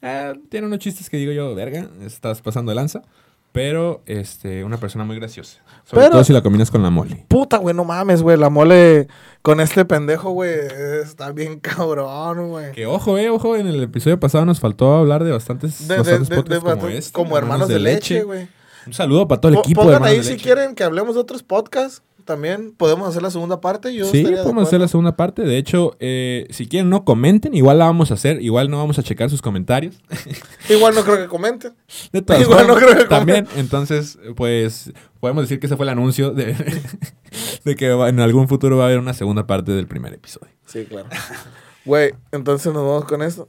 Eh, 0.03 0.33
tiene 0.49 0.67
unos 0.67 0.81
chistes 0.81 1.09
que 1.11 1.17
digo 1.17 1.31
yo, 1.31 1.55
verga, 1.55 1.89
estás 2.05 2.41
pasando 2.43 2.71
de 2.71 2.75
lanza. 2.77 3.03
Pero, 3.53 4.03
este, 4.07 4.63
una 4.65 4.77
persona 4.77 5.05
muy 5.05 5.17
graciosa. 5.17 5.59
Sobre 5.85 6.03
Pero- 6.03 6.13
todo 6.13 6.25
si 6.25 6.33
la 6.33 6.41
combinas 6.41 6.71
con 6.71 6.83
la 6.85 6.91
mole. 6.91 7.25
Puta, 7.27 7.57
güey, 7.57 7.75
no 7.75 7.85
mames, 7.85 8.23
güey. 8.23 8.37
La 8.37 8.49
mole 8.49 9.09
con 9.43 9.59
este 9.61 9.85
pendejo, 9.85 10.31
güey, 10.31 10.55
está 11.03 11.33
bien 11.33 11.59
cabrón, 11.61 12.51
güey. 12.51 12.73
Que 12.73 12.87
ojo, 12.87 13.19
eh, 13.19 13.29
ojo, 13.29 13.57
en 13.57 13.67
el 13.67 13.83
episodio 13.83 14.21
pasado 14.21 14.45
nos 14.45 14.61
faltó 14.61 14.95
hablar 14.95 15.25
de 15.25 15.33
bastantes, 15.33 15.89
De, 15.89 15.97
bastantes 15.97 16.29
de- 16.29 16.37
podcasts 16.37 16.65
de- 16.65 16.71
como 16.71 16.89
este. 16.89 17.13
como 17.13 17.39
hermanos 17.39 17.69
de 17.69 17.81
leche, 17.81 18.23
güey. 18.23 18.49
Un 18.87 18.93
saludo 18.95 19.27
para 19.29 19.41
todo 19.41 19.51
el 19.51 19.57
Po- 19.57 19.63
equipo 19.63 19.83
de 19.85 19.89
hermanos 19.95 20.09
ahí 20.11 20.17
de 20.19 20.23
si 20.25 20.31
leche. 20.33 20.43
quieren 20.45 20.75
que 20.75 20.85
hablemos 20.85 21.15
de 21.15 21.21
otros 21.21 21.43
podcasts. 21.43 22.03
También. 22.31 22.73
Podemos 22.77 23.09
hacer 23.09 23.23
la 23.23 23.31
segunda 23.31 23.61
parte. 23.61 23.93
Yo 23.93 24.07
sí, 24.07 24.23
podemos 24.23 24.69
hacer 24.69 24.81
la 24.81 24.87
segunda 24.87 25.17
parte. 25.17 25.43
De 25.43 25.59
hecho, 25.59 25.97
eh, 25.99 26.47
si 26.51 26.69
quieren, 26.69 26.89
no 26.89 27.05
comenten. 27.05 27.55
Igual 27.55 27.79
la 27.81 27.87
vamos 27.87 28.13
a 28.13 28.15
hacer. 28.15 28.41
Igual 28.41 28.71
no 28.71 28.79
vamos 28.79 29.01
a 29.01 29.03
checar 29.03 29.29
sus 29.29 29.43
comentarios. 29.43 29.97
Igual 30.71 30.95
no 30.95 31.03
creo 31.03 31.17
que 31.19 31.27
comenten. 31.27 31.75
De 32.13 32.23
todas 32.23 32.43
Igual 32.43 32.69
no 32.69 32.77
creo 32.77 32.97
que 32.97 33.05
también. 33.07 33.49
Entonces, 33.57 34.17
pues, 34.37 34.93
podemos 35.19 35.43
decir 35.43 35.59
que 35.59 35.67
ese 35.67 35.77
fue 35.77 35.87
el 35.87 35.91
anuncio 35.91 36.31
de, 36.31 36.55
de 37.65 37.75
que 37.75 37.91
en 37.91 38.21
algún 38.21 38.47
futuro 38.47 38.77
va 38.77 38.85
a 38.85 38.87
haber 38.87 39.01
una 39.01 39.13
segunda 39.15 39.49
parte 39.49 39.73
del 39.73 39.89
primer 39.89 40.15
episodio. 40.15 40.53
Sí, 40.67 40.85
claro. 40.85 41.09
Güey, 41.85 42.15
entonces 42.31 42.73
nos 42.73 42.85
vamos 42.85 43.07
con 43.07 43.23
esto. 43.23 43.49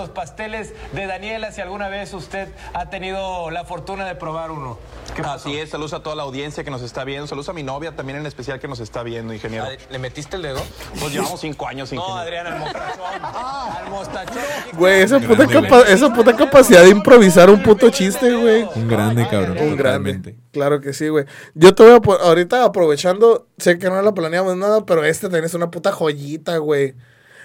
Los 0.00 0.08
pasteles 0.08 0.72
de 0.94 1.06
Daniela, 1.06 1.52
si 1.52 1.60
alguna 1.60 1.88
vez 1.88 2.14
usted 2.14 2.48
ha 2.72 2.88
tenido 2.88 3.50
la 3.50 3.64
fortuna 3.64 4.06
de 4.06 4.14
probar 4.14 4.50
uno. 4.50 4.78
Así 5.24 5.58
es, 5.58 5.68
saludos 5.68 5.92
a 5.92 6.02
toda 6.02 6.16
la 6.16 6.22
audiencia 6.22 6.64
que 6.64 6.70
nos 6.70 6.80
está 6.80 7.04
viendo, 7.04 7.26
saludos 7.26 7.50
a 7.50 7.52
mi 7.52 7.62
novia 7.62 7.94
también 7.94 8.18
en 8.18 8.24
especial 8.24 8.58
que 8.58 8.66
nos 8.66 8.80
está 8.80 9.02
viendo, 9.02 9.34
ingeniero. 9.34 9.66
¿Le 9.90 9.98
metiste 9.98 10.36
el 10.36 10.42
dedo? 10.42 10.62
Pues 10.98 11.12
llevamos 11.12 11.38
cinco 11.40 11.66
años, 11.66 11.92
No, 11.92 12.00
ingeniero. 12.00 12.20
Adrián, 12.22 12.46
al 12.46 12.58
mostachón. 12.60 13.00
Al 13.76 13.90
mostachón. 13.90 14.42
Güey, 14.72 15.02
esa 15.02 15.20
puta, 15.20 15.46
capa- 15.46 15.82
esa 15.88 16.12
puta 16.12 16.34
capacidad 16.34 16.82
de 16.82 16.88
improvisar 16.90 17.50
un 17.50 17.62
puto 17.62 17.90
chiste, 17.90 18.34
güey. 18.34 18.66
Un 18.74 18.88
grande, 18.88 19.28
cabrón. 19.28 19.58
Un 19.58 19.76
grande. 19.76 20.34
Claro 20.52 20.80
que 20.80 20.94
sí, 20.94 21.08
güey. 21.08 21.26
Yo 21.54 21.74
te 21.74 21.82
voy 21.82 21.92
a 21.92 22.22
ahorita 22.24 22.64
aprovechando, 22.64 23.46
sé 23.58 23.78
que 23.78 23.90
no 23.90 24.00
la 24.00 24.12
planeamos 24.14 24.56
nada, 24.56 24.86
pero 24.86 25.04
este 25.04 25.26
es 25.44 25.54
una 25.54 25.70
puta 25.70 25.92
joyita, 25.92 26.56
güey. 26.56 26.94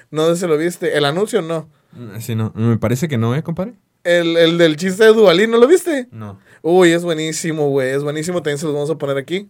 No 0.10 0.28
sé 0.28 0.38
si 0.38 0.48
lo 0.48 0.58
viste. 0.58 0.98
El 0.98 1.04
anuncio 1.04 1.42
no. 1.42 1.68
Mm, 1.96 2.20
Sí, 2.20 2.36
no. 2.36 2.52
Me 2.56 2.78
parece 2.78 3.08
que 3.08 3.18
no, 3.18 3.36
¿eh, 3.36 3.44
compadre? 3.44 3.74
El, 4.04 4.38
el 4.38 4.58
del 4.60 4.76
chiste 4.78 5.04
de 5.04 5.14
Duvalín, 5.14 5.50
¿no 5.50 5.58
lo 5.58 5.68
viste? 5.68 6.08
No. 6.12 6.40
Uy, 6.62 6.92
es 6.92 7.04
buenísimo, 7.04 7.70
güey. 7.70 7.90
Es 7.90 8.04
buenísimo. 8.04 8.40
También 8.42 8.58
se 8.60 8.66
los 8.66 8.74
vamos 8.76 8.90
a 8.92 8.98
poner 8.98 9.18
aquí. 9.18 9.50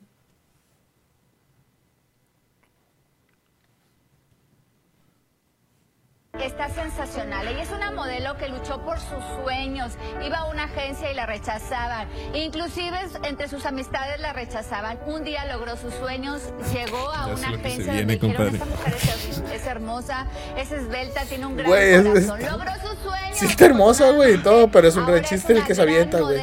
Está 6.39 6.69
sensacional. 6.69 7.47
Ella 7.47 7.63
es 7.63 7.71
una 7.71 7.91
modelo 7.91 8.35
que 8.37 8.49
luchó 8.49 8.81
por 8.83 8.99
sus 9.15 9.43
sueños. 9.43 9.93
Iba 10.25 10.39
a 10.39 10.45
una 10.45 10.63
agencia 10.65 11.11
y 11.11 11.15
la 11.15 11.25
rechazaban. 11.25 12.07
Inclusive 12.33 12.97
entre 13.23 13.47
sus 13.47 13.65
amistades 13.65 14.19
la 14.19 14.33
rechazaban. 14.33 14.99
Un 15.05 15.23
día 15.23 15.45
logró 15.45 15.77
sus 15.77 15.93
sueños, 15.95 16.41
llegó 16.73 17.11
a 17.11 17.27
una 17.27 17.49
agencia 17.49 17.93
viene, 17.93 18.15
donde 18.17 18.27
dijeron, 18.27 18.53
esta 18.55 18.65
mujer 18.65 18.95
es, 18.95 19.43
es 19.53 19.65
hermosa, 19.67 20.27
es 20.57 20.71
esbelta, 20.71 21.21
tiene 21.25 21.45
un 21.45 21.57
gran 21.57 21.71
es- 21.73 22.03
corazón. 22.03 22.41
es- 22.41 22.51
Logró 22.51 22.71
sus 22.81 22.99
sueños. 22.99 23.37
Sí 23.37 23.45
está 23.47 23.65
hermosa, 23.65 24.09
güey, 24.11 24.37
todo, 24.41 24.69
pero 24.69 24.87
es 24.87 24.95
un 24.95 25.05
gran 25.05 25.23
chiste 25.23 25.53
el 25.53 25.63
que 25.63 25.75
se 25.75 25.81
avienta, 25.81 26.19
güey. 26.21 26.37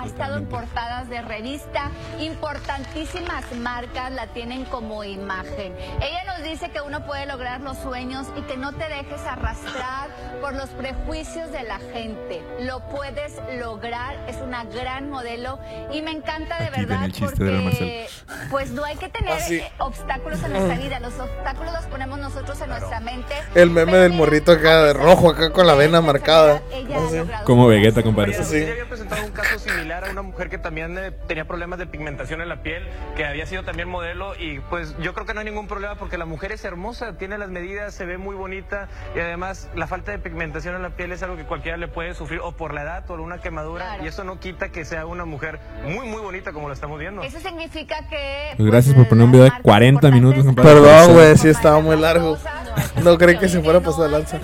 Ha 0.00 0.06
estado 0.06 0.36
en 0.36 0.46
portadas 0.46 1.08
de 1.08 1.20
revista. 1.22 1.90
Importantísimas 2.20 3.44
marcas 3.56 4.12
la 4.12 4.28
tienen 4.28 4.64
como 4.66 5.02
imagen. 5.02 5.74
Ella 6.00 6.22
nos 6.36 6.44
dice 6.44 6.70
que 6.70 6.80
uno 6.80 7.04
puede 7.04 7.26
lograr 7.26 7.60
los 7.62 7.76
sueños 7.78 8.28
y 8.36 8.42
que 8.42 8.56
no 8.56 8.72
te 8.72 8.88
dejes 8.88 9.20
arrastrar 9.26 10.08
por 10.40 10.54
los 10.54 10.68
prejuicios 10.70 11.50
de 11.50 11.64
la 11.64 11.80
gente. 11.92 12.40
Lo 12.60 12.78
puedes 12.90 13.34
lograr. 13.58 14.16
Es 14.28 14.36
una 14.36 14.62
gran 14.64 15.10
modelo 15.10 15.58
y 15.92 16.00
me 16.02 16.12
encanta 16.12 16.58
de 16.58 16.66
Aquí 16.66 16.80
verdad 16.80 17.08
de 17.08 17.18
porque 17.18 18.08
pues 18.50 18.70
no 18.70 18.84
hay 18.84 18.94
que 18.96 19.08
tener 19.08 19.32
Así. 19.32 19.56
eh, 19.56 19.72
obstáculos 19.78 20.40
en 20.44 20.52
nuestra 20.52 20.76
vida. 20.76 21.00
Los 21.00 21.18
obstáculos 21.18 21.72
los 21.72 21.86
ponemos 21.86 22.20
nosotros 22.20 22.60
en 22.60 22.70
nuestra 22.70 23.00
mente. 23.00 23.34
El 23.56 23.70
meme 23.70 23.90
Pero 23.92 24.02
del 24.04 24.12
morrito 24.12 24.52
acá 24.52 24.84
de 24.84 24.92
rojo, 24.92 25.30
acá 25.30 25.50
con 25.50 25.66
la 25.66 25.74
vena 25.74 26.00
marcada. 26.00 26.62
ella 26.72 26.98
ha 27.40 27.42
Como 27.42 27.66
Vegeta, 27.66 28.04
compadre. 28.04 28.44
Sí. 28.44 28.62
había 28.62 28.88
presentado 28.88 29.24
un 29.24 29.32
caso 29.32 29.58
similar 29.58 29.87
a 29.92 30.10
una 30.10 30.22
mujer 30.22 30.48
que 30.50 30.58
también 30.58 30.96
eh, 30.98 31.10
tenía 31.26 31.46
problemas 31.46 31.78
de 31.78 31.86
pigmentación 31.86 32.40
en 32.42 32.48
la 32.48 32.62
piel, 32.62 32.86
que 33.16 33.24
había 33.24 33.46
sido 33.46 33.64
también 33.64 33.88
modelo 33.88 34.34
y 34.38 34.60
pues 34.70 34.94
yo 34.98 35.14
creo 35.14 35.26
que 35.26 35.34
no 35.34 35.40
hay 35.40 35.46
ningún 35.46 35.66
problema 35.66 35.94
porque 35.96 36.18
la 36.18 36.26
mujer 36.26 36.52
es 36.52 36.64
hermosa, 36.64 37.16
tiene 37.16 37.38
las 37.38 37.48
medidas, 37.48 37.94
se 37.94 38.04
ve 38.04 38.18
muy 38.18 38.36
bonita 38.36 38.88
y 39.16 39.20
además 39.20 39.68
la 39.74 39.86
falta 39.86 40.12
de 40.12 40.18
pigmentación 40.18 40.74
en 40.76 40.82
la 40.82 40.90
piel 40.90 41.12
es 41.12 41.22
algo 41.22 41.36
que 41.36 41.44
cualquiera 41.44 41.76
le 41.78 41.88
puede 41.88 42.14
sufrir 42.14 42.40
o 42.40 42.52
por 42.52 42.74
la 42.74 42.82
edad 42.82 43.04
o 43.04 43.06
por 43.06 43.20
una 43.20 43.38
quemadura 43.40 43.84
Claro. 43.86 44.04
y 44.04 44.08
eso 44.08 44.24
no 44.24 44.38
quita 44.38 44.68
que 44.70 44.84
sea 44.84 45.06
una 45.06 45.24
mujer 45.24 45.58
muy 45.84 46.06
muy 46.06 46.20
bonita 46.20 46.52
como 46.52 46.68
la 46.68 46.74
estamos 46.74 46.98
viendo. 46.98 47.22
Eso 47.22 47.40
significa 47.40 48.06
que. 48.08 48.52
Pues 48.56 48.70
gracias 48.70 48.94
por 48.94 49.08
poner 49.08 49.24
un 49.24 49.32
video 49.32 49.44
de 49.44 49.50
marcas 49.50 49.64
40 49.64 50.10
minutos. 50.10 50.44
Perdón, 50.54 51.12
güey, 51.14 51.36
sí 51.36 51.48
estaba 51.48 51.80
muy 51.80 51.96
largo. 51.96 52.36
Hermosa, 52.36 53.00
No 53.02 53.16
creí 53.18 53.38
que 53.38 53.48
se 53.48 53.60
fuera 53.62 53.78
a 53.78 53.82
no 53.82 53.86
pasar 53.90 54.10
lanza. 54.10 54.38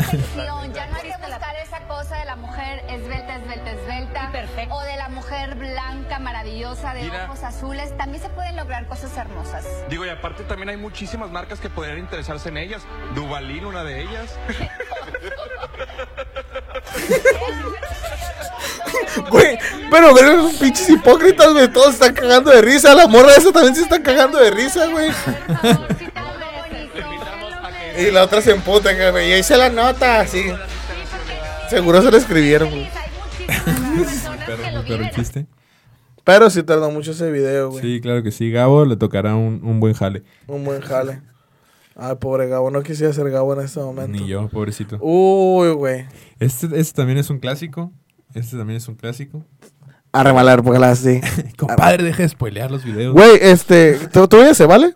De 6.83 7.03
Mira. 7.03 7.25
ojos 7.27 7.43
azules. 7.43 7.97
También 7.97 8.23
se 8.23 8.29
pueden 8.31 8.57
lograr 8.57 8.87
cosas 8.87 9.17
hermosas. 9.17 9.65
Digo, 9.89 10.05
y 10.05 10.09
aparte 10.09 10.43
también 10.45 10.69
hay 10.69 10.77
muchísimas 10.77 11.31
marcas 11.31 11.61
que 11.61 11.71
podrían 11.71 11.99
interesarse 11.99 12.49
en 12.49 12.59
ellas. 12.59 12.83
Duvalín, 13.15 13.65
una 13.65 13.85
de 13.85 14.03
ellas. 14.03 14.39
Güey, 19.31 19.59
pero 19.91 20.11
güey, 20.13 20.25
esos 20.25 20.55
pinches 20.55 20.89
hipócritas, 20.91 21.53
güey. 21.53 21.69
Todos 21.69 21.95
están 21.95 22.15
cagando 22.15 22.51
de 22.51 22.63
risa. 22.63 22.95
La 22.95 23.07
morra 23.07 23.33
esa 23.37 23.53
también 23.53 23.75
se 23.75 23.83
está 23.83 24.03
cagando 24.03 24.39
de 24.39 24.51
risa, 24.51 24.87
güey. 24.87 25.11
Y 27.97 28.11
la 28.11 28.25
otra 28.25 28.41
se 28.41 28.53
emputa, 28.53 28.93
güey. 29.11 29.31
Y 29.31 29.33
ahí 29.35 29.43
se 29.43 29.57
la 29.57 29.69
nota, 29.71 30.21
así. 30.21 30.53
Seguro 31.69 32.03
se 32.03 32.11
lo 32.11 32.17
escribieron, 32.17 32.71
güey. 32.71 32.89
Pero, 34.47 34.85
pero 34.87 35.05
el 35.05 35.11
chiste. 35.11 35.47
Pero 36.25 36.49
sí 36.51 36.63
tardó 36.63 36.91
mucho 36.91 37.11
ese 37.13 37.31
video, 37.31 37.71
güey. 37.71 37.83
Sí, 37.83 38.01
claro 38.01 38.23
que 38.23 38.31
sí. 38.31 38.51
Gabo 38.51 38.85
le 38.85 38.97
tocará 38.97 39.37
un, 39.37 39.61
un 39.63 39.79
buen 39.79 39.95
jale. 39.95 40.23
Un 40.47 40.65
buen 40.65 40.81
jale. 40.81 41.21
Ay, 41.97 42.17
pobre 42.17 42.49
Gabo. 42.49 42.71
No 42.71 42.83
quisiera 42.83 43.13
ser 43.13 43.31
Gabo 43.31 43.55
en 43.55 43.61
este 43.61 43.81
momento. 43.81 44.19
Ni 44.19 44.27
yo, 44.27 44.49
pobrecito. 44.49 44.99
Uy, 45.01 45.71
güey. 45.73 46.07
Este, 46.41 46.67
este 46.79 46.97
también 46.97 47.19
es 47.19 47.31
un 47.31 47.39
clásico. 47.39 47.93
Este 48.35 48.57
también 48.57 48.79
es 48.79 48.89
un 48.89 48.97
clásico. 48.97 49.45
A 50.13 50.23
remalar, 50.23 50.63
porque 50.63 50.79
la 50.79 50.95
sí. 50.97 51.21
Compadre, 51.57 52.05
deja 52.05 52.23
de 52.23 52.29
spoilear 52.29 52.71
los 52.71 52.85
videos. 52.85 53.13
Güey, 53.15 53.39
este. 53.41 53.99
¿Tú, 54.13 54.27
tú 54.27 54.39
se 54.55 54.67
vale? 54.67 54.95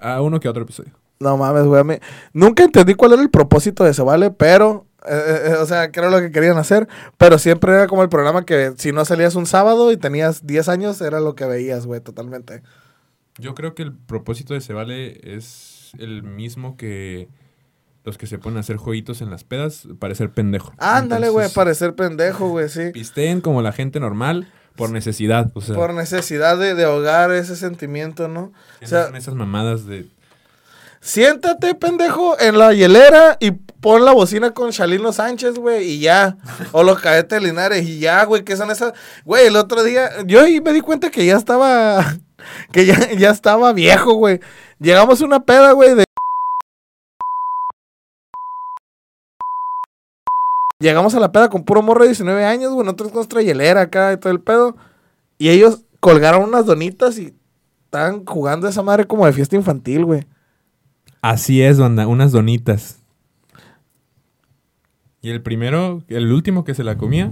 A 0.00 0.22
uno 0.22 0.38
que 0.40 0.48
otro 0.48 0.62
episodio. 0.62 0.92
No 1.18 1.36
mames, 1.36 1.64
güey. 1.64 2.00
Nunca 2.32 2.64
entendí 2.64 2.94
cuál 2.94 3.12
era 3.12 3.22
el 3.22 3.28
propósito 3.30 3.84
de 3.84 3.92
Se 3.92 4.02
Vale, 4.02 4.30
pero. 4.30 4.86
Eh, 5.08 5.50
eh, 5.50 5.54
o 5.54 5.66
sea, 5.66 5.90
que 5.90 6.00
era 6.00 6.10
lo 6.10 6.20
que 6.20 6.30
querían 6.30 6.58
hacer. 6.58 6.88
Pero 7.16 7.38
siempre 7.38 7.72
era 7.72 7.86
como 7.86 8.02
el 8.02 8.08
programa 8.08 8.44
que 8.44 8.72
si 8.76 8.92
no 8.92 9.04
salías 9.04 9.34
un 9.34 9.46
sábado 9.46 9.92
y 9.92 9.96
tenías 9.96 10.46
10 10.46 10.68
años, 10.68 11.00
era 11.00 11.20
lo 11.20 11.34
que 11.34 11.44
veías, 11.44 11.86
güey, 11.86 12.00
totalmente. 12.00 12.62
Yo 13.38 13.54
creo 13.54 13.74
que 13.74 13.82
el 13.82 13.94
propósito 13.94 14.54
de 14.54 14.60
Se 14.60 14.72
Vale 14.72 15.20
es 15.36 15.92
el 15.98 16.22
mismo 16.22 16.76
que 16.76 17.28
los 18.04 18.16
que 18.16 18.26
se 18.26 18.38
ponen 18.38 18.58
a 18.58 18.60
hacer 18.60 18.76
jueguitos 18.76 19.20
en 19.20 19.30
las 19.30 19.44
pedas, 19.44 19.86
parecer 19.98 20.30
pendejo. 20.30 20.72
Ándale, 20.78 21.28
güey, 21.28 21.48
parecer 21.50 21.94
pendejo, 21.94 22.48
güey, 22.48 22.68
sí. 22.68 22.90
Pisteen 22.92 23.40
como 23.40 23.62
la 23.62 23.72
gente 23.72 24.00
normal 24.00 24.48
por 24.76 24.90
necesidad. 24.90 25.50
O 25.54 25.60
sea, 25.60 25.74
Por 25.74 25.92
necesidad 25.94 26.58
de, 26.58 26.74
de 26.74 26.84
ahogar 26.84 27.30
ese 27.32 27.56
sentimiento, 27.56 28.28
¿no? 28.28 28.52
O 28.82 28.86
sea, 28.86 29.08
esas 29.14 29.34
mamadas 29.34 29.86
de... 29.86 30.08
siéntate, 31.00 31.74
pendejo, 31.74 32.38
en 32.38 32.58
la 32.58 32.72
hielera 32.72 33.36
y 33.40 33.50
pon 33.50 34.04
la 34.04 34.12
bocina 34.12 34.52
con 34.52 34.70
Chalino 34.70 35.12
Sánchez, 35.12 35.54
güey, 35.56 35.84
y 35.92 36.00
ya. 36.00 36.36
O 36.72 36.82
los 36.82 37.00
cadetes 37.00 37.42
Linares 37.42 37.86
y 37.86 37.98
ya, 37.98 38.24
güey, 38.24 38.44
que 38.44 38.56
son 38.56 38.70
esas. 38.70 38.92
Güey, 39.24 39.46
el 39.46 39.56
otro 39.56 39.82
día, 39.82 40.10
yo 40.26 40.40
ahí 40.40 40.60
me 40.60 40.72
di 40.72 40.80
cuenta 40.80 41.10
que 41.10 41.24
ya 41.26 41.36
estaba. 41.36 42.04
Que 42.72 42.86
ya, 42.86 43.12
ya 43.12 43.30
estaba 43.30 43.72
viejo, 43.74 44.14
güey. 44.14 44.40
Llegamos 44.78 45.20
a 45.20 45.24
una 45.26 45.44
peda, 45.44 45.72
güey, 45.72 45.94
de. 45.94 46.04
Llegamos 50.80 51.14
a 51.14 51.20
la 51.20 51.30
peda 51.30 51.50
con 51.50 51.64
puro 51.64 51.82
morro 51.82 52.00
de 52.00 52.08
19 52.08 52.42
años, 52.46 52.72
güey, 52.72 52.86
nosotros 52.86 53.10
con 53.10 53.16
nuestra 53.16 53.42
hielera 53.42 53.82
acá 53.82 54.14
y 54.14 54.16
todo 54.16 54.32
el 54.32 54.40
pedo. 54.40 54.74
Y 55.36 55.50
ellos 55.50 55.84
colgaron 56.00 56.44
unas 56.44 56.64
donitas 56.64 57.18
y 57.18 57.34
estaban 57.84 58.24
jugando 58.24 58.66
esa 58.66 58.82
madre 58.82 59.06
como 59.06 59.26
de 59.26 59.34
fiesta 59.34 59.54
infantil, 59.54 60.06
güey. 60.06 60.26
Así 61.22 61.62
es, 61.62 61.78
banda, 61.78 62.06
unas 62.06 62.32
donitas. 62.32 63.00
Y 65.22 65.30
el 65.30 65.42
primero, 65.42 66.02
el 66.08 66.32
último 66.32 66.64
que 66.64 66.74
se 66.74 66.82
la 66.82 66.96
comía, 66.96 67.30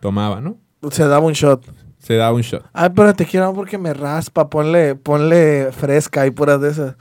tomaba, 0.00 0.40
¿no? 0.40 0.58
Se 0.90 1.06
daba 1.06 1.26
un 1.26 1.32
shot. 1.32 1.64
Se 1.98 2.14
daba 2.14 2.34
un 2.34 2.42
shot. 2.42 2.64
Ay, 2.72 2.90
pero 2.94 3.12
te 3.14 3.26
quiero 3.26 3.52
porque 3.52 3.78
me 3.78 3.92
raspa. 3.92 4.48
Ponle, 4.48 4.94
ponle 4.94 5.70
fresca 5.72 6.26
y 6.26 6.30
puras 6.30 6.60
de 6.60 6.70
esas. 6.70 6.94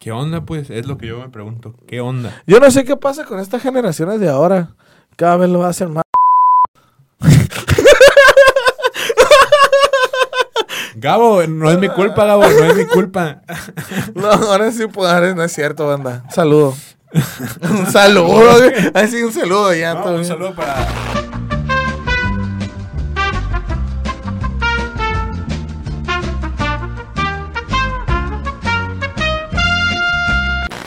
¿Qué 0.00 0.12
onda, 0.12 0.44
pues? 0.44 0.70
Es 0.70 0.86
lo 0.86 0.98
que 0.98 1.06
yo 1.06 1.20
me 1.20 1.28
pregunto. 1.28 1.74
¿Qué 1.86 2.00
onda? 2.00 2.42
Yo 2.46 2.58
no 2.60 2.70
sé 2.70 2.84
qué 2.84 2.96
pasa 2.96 3.24
con 3.24 3.38
estas 3.38 3.62
generaciones 3.62 4.20
de 4.20 4.28
ahora. 4.28 4.74
Cada 5.16 5.36
vez 5.36 5.50
lo 5.50 5.64
hacen 5.64 5.92
más. 5.92 6.02
Gabo, 11.00 11.46
no 11.46 11.70
es 11.70 11.78
mi 11.78 11.88
culpa, 11.88 12.24
Gabo, 12.24 12.42
no 12.42 12.64
es 12.64 12.76
mi 12.76 12.86
culpa. 12.86 13.42
No, 14.14 14.28
ahora 14.28 14.72
sí, 14.72 14.86
pues, 14.92 15.36
no 15.36 15.44
es 15.44 15.52
cierto, 15.52 15.86
banda. 15.86 16.22
Un 16.24 16.32
saludo. 16.32 16.74
un 17.70 17.86
saludo. 17.86 18.50
Así 18.94 19.22
un 19.22 19.32
saludo 19.32 19.72
ya. 19.74 19.94
No, 19.94 20.12
un 20.12 20.24
saludo 20.24 20.54
para. 20.54 20.88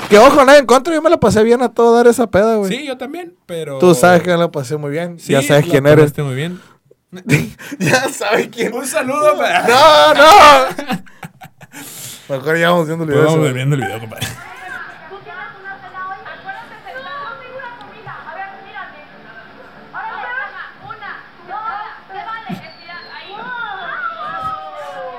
Que 0.09 0.17
ojo, 0.17 0.43
nada 0.43 0.57
en 0.57 0.65
contra, 0.65 0.93
yo 0.93 1.01
me 1.01 1.09
la 1.09 1.17
pasé 1.17 1.41
bien 1.41 1.61
a 1.61 1.69
todo 1.69 1.95
dar 1.95 2.05
esa 2.07 2.27
peda, 2.27 2.57
güey. 2.57 2.69
Sí, 2.69 2.85
yo 2.85 2.97
también, 2.97 3.33
pero. 3.45 3.79
Tú 3.79 3.95
sabes 3.95 4.21
que 4.21 4.31
me 4.31 4.37
la 4.37 4.51
pasé 4.51 4.75
muy 4.75 4.91
bien. 4.91 5.17
Ya 5.19 5.41
sabes 5.41 5.65
quién 5.65 5.87
eres. 5.87 6.17
muy 6.17 6.35
bien. 6.35 6.59
ya 7.79 8.07
sabes 8.09 8.47
quién. 8.47 8.73
Un 8.73 8.87
saludo 8.87 9.37
para... 9.37 9.67
No, 9.67 10.13
no. 10.13 10.69
Mejor 12.29 12.57
ya 12.57 12.69
vamos 12.69 12.87
viendo 12.87 13.03
el 13.03 13.09
video. 13.09 13.25
Vamos 13.25 13.45
ese. 13.45 13.53
viendo 13.53 13.75
el 13.75 13.81
video, 13.81 13.99
compadre. 13.99 14.27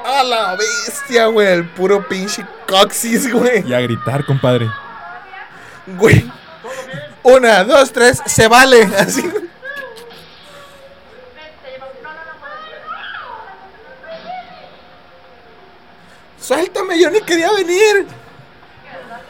A 0.04 0.24
la 0.24 0.56
bestia, 0.56 1.26
güey. 1.26 1.48
El 1.48 1.68
puro 1.68 2.08
pinche 2.08 2.46
coxis, 2.66 3.30
güey. 3.30 3.68
Y 3.68 3.74
a 3.74 3.80
gritar, 3.80 4.24
compadre. 4.24 4.70
Güey. 5.86 6.30
Una, 7.22 7.64
dos, 7.64 7.92
tres, 7.92 8.22
se 8.24 8.48
vale. 8.48 8.82
Así. 8.98 9.30
Suéltame, 16.42 16.98
yo 17.00 17.08
ni 17.10 17.20
quería 17.20 17.52
venir. 17.52 18.06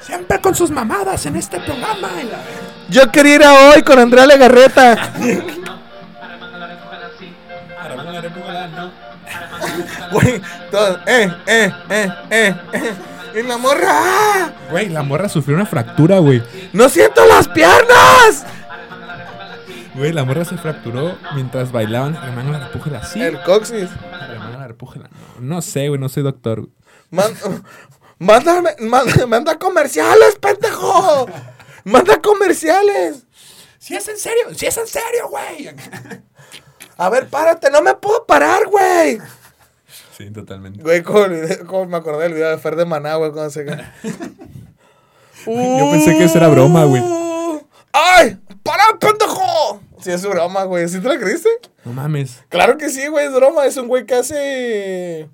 Siempre 0.00 0.40
con 0.40 0.54
sus 0.54 0.70
mamadas 0.70 1.24
en 1.26 1.36
este 1.36 1.60
programa. 1.60 2.08
Yo 2.88 3.12
quería 3.12 3.34
ir 3.36 3.44
a 3.44 3.52
hoy 3.70 3.82
con 3.82 3.98
Andrea 3.98 4.26
Legarreta. 4.26 5.12
Güey, 10.12 10.40
todo, 10.70 10.98
eh, 11.06 11.30
eh, 11.46 11.72
eh, 11.90 12.08
eh, 12.30 12.54
eh. 12.72 12.94
Y 13.34 13.42
la 13.46 13.56
morra, 13.56 13.88
¡ah! 13.90 14.50
Güey, 14.70 14.88
la 14.90 15.02
morra 15.02 15.28
sufrió 15.28 15.56
una 15.56 15.66
fractura, 15.66 16.18
güey. 16.18 16.42
¡No 16.72 16.88
siento 16.88 17.24
las 17.26 17.48
piernas! 17.48 18.44
Güey, 19.94 20.12
la 20.12 20.24
morra 20.24 20.44
se 20.44 20.56
fracturó 20.56 21.16
mientras 21.34 21.70
bailaban 21.72 22.14
remanga 22.14 22.58
la 22.58 22.66
repújala 22.66 22.98
así. 22.98 23.22
El 23.22 23.42
coxis. 23.42 23.88
La 24.58 24.66
repújala. 24.66 25.08
No, 25.38 25.54
no 25.56 25.62
sé, 25.62 25.88
güey, 25.88 26.00
no 26.00 26.08
soy 26.08 26.22
doctor. 26.22 26.60
güey. 26.60 26.72
Man- 27.12 27.34
mándame, 28.18 28.74
manda, 28.80 29.26
manda 29.26 29.56
comerciales, 29.58 30.34
pendejo. 30.40 31.26
Manda 31.84 32.20
comerciales. 32.20 33.22
Si 33.78 33.94
es 33.94 34.08
en 34.08 34.16
serio, 34.18 34.52
si 34.56 34.66
es 34.66 34.76
en 34.78 34.86
serio, 34.88 35.28
güey. 35.28 35.70
A 36.96 37.08
ver, 37.10 37.28
párate, 37.28 37.70
no 37.70 37.82
me 37.82 37.94
puedo 37.94 38.26
parar, 38.26 38.66
güey. 38.66 39.20
Sí, 40.16 40.30
totalmente. 40.30 40.82
Güey, 40.82 41.02
como, 41.02 41.24
el 41.26 41.32
video- 41.42 41.66
como 41.66 41.86
me 41.86 41.96
acordé 41.98 42.24
del 42.24 42.34
video 42.34 42.50
de 42.50 42.58
Fer 42.58 42.76
de 42.76 42.84
Maná, 42.84 43.14
güey, 43.16 43.30
cuando 43.32 43.50
se... 43.50 43.64
Yo 45.46 45.90
pensé 45.90 46.16
que 46.16 46.24
eso 46.24 46.38
era 46.38 46.48
broma, 46.48 46.84
güey. 46.84 47.02
¡Ay! 47.92 48.38
¡Para, 48.62 48.84
pendejo! 48.98 49.80
Sí, 50.00 50.10
es 50.12 50.22
broma, 50.24 50.64
güey. 50.64 50.88
¿Sí 50.88 51.00
te 51.00 51.08
la 51.08 51.18
creíste? 51.18 51.48
No 51.84 51.92
mames. 51.92 52.42
Claro 52.48 52.76
que 52.78 52.88
sí, 52.90 53.06
güey, 53.08 53.26
es 53.26 53.32
broma. 53.32 53.66
Es 53.66 53.76
un 53.76 53.88
güey 53.88 54.06
que 54.06 54.14
hace. 54.14 55.28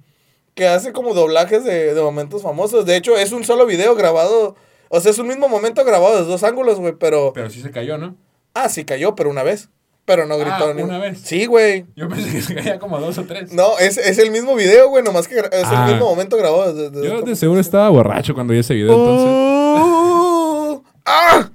Que 0.59 0.67
hace 0.67 0.93
como 0.93 1.15
doblajes 1.15 1.63
de, 1.63 1.95
de 1.95 2.03
momentos 2.03 2.43
famosos. 2.43 2.85
De 2.85 2.97
hecho, 2.97 3.17
es 3.17 3.31
un 3.31 3.45
solo 3.45 3.65
video 3.65 3.95
grabado. 3.95 4.57
O 4.89 5.01
sea, 5.01 5.13
es 5.13 5.19
un 5.21 5.29
mismo 5.29 5.49
momento 5.49 5.85
grabado 5.85 6.17
de 6.17 6.25
dos 6.25 6.43
ángulos, 6.43 6.81
güey, 6.81 6.95
pero. 6.99 7.33
Pero 7.33 7.49
sí 7.49 7.63
se 7.63 7.71
cayó, 7.71 7.97
¿no? 7.97 8.17
Ah, 8.55 8.69
sí 8.69 8.85
cayó, 8.85 9.15
pero 9.15 9.31
una 9.31 9.45
vez. 9.45 9.69
Pero 10.05 10.27
no 10.27 10.37
gritó 10.37 10.71
Ah, 10.71 10.73
ni- 10.75 10.83
¿una 10.83 10.99
vez? 10.99 11.21
Sí, 11.23 11.47
güey. 11.47 11.87
Yo 11.95 12.09
pensé 12.09 12.33
que 12.33 12.43
se 12.43 12.55
caía 12.57 12.79
como 12.81 12.99
dos 12.99 13.17
o 13.19 13.25
tres. 13.25 13.53
No, 13.53 13.79
es, 13.79 13.99
es 13.99 14.19
el 14.19 14.33
mismo 14.33 14.57
video, 14.57 14.89
güey, 14.89 15.05
nomás 15.05 15.29
que 15.29 15.37
es 15.39 15.45
Ah. 15.53 15.85
el 15.87 15.93
mismo 15.93 16.11
momento 16.11 16.37
grabado. 16.37 16.75
de- 16.75 16.91
de- 16.91 17.07
Yo 17.09 17.23
de- 17.23 17.37
seguro 17.37 17.61
estaba 17.61 17.89
borracho 17.91 18.35
cuando 18.35 18.53
vi 18.53 18.59
ese 18.59 18.75
video, 18.75 18.95
entonces. 18.95 19.29
Uh, 19.29 20.83
¡Ah! 21.05 21.51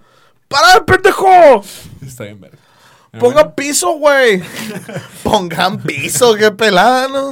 ¡Para, 0.48 0.86
pendejo! 0.86 1.62
Está 2.06 2.24
bien, 2.24 2.40
verga. 2.40 2.58
Ponga 3.20 3.54
piso, 3.54 3.92
güey. 3.98 4.42
Pongan 5.24 5.82
piso, 5.82 6.34
qué 6.36 6.50
pelada, 6.52 7.08
¿no? 7.10 7.32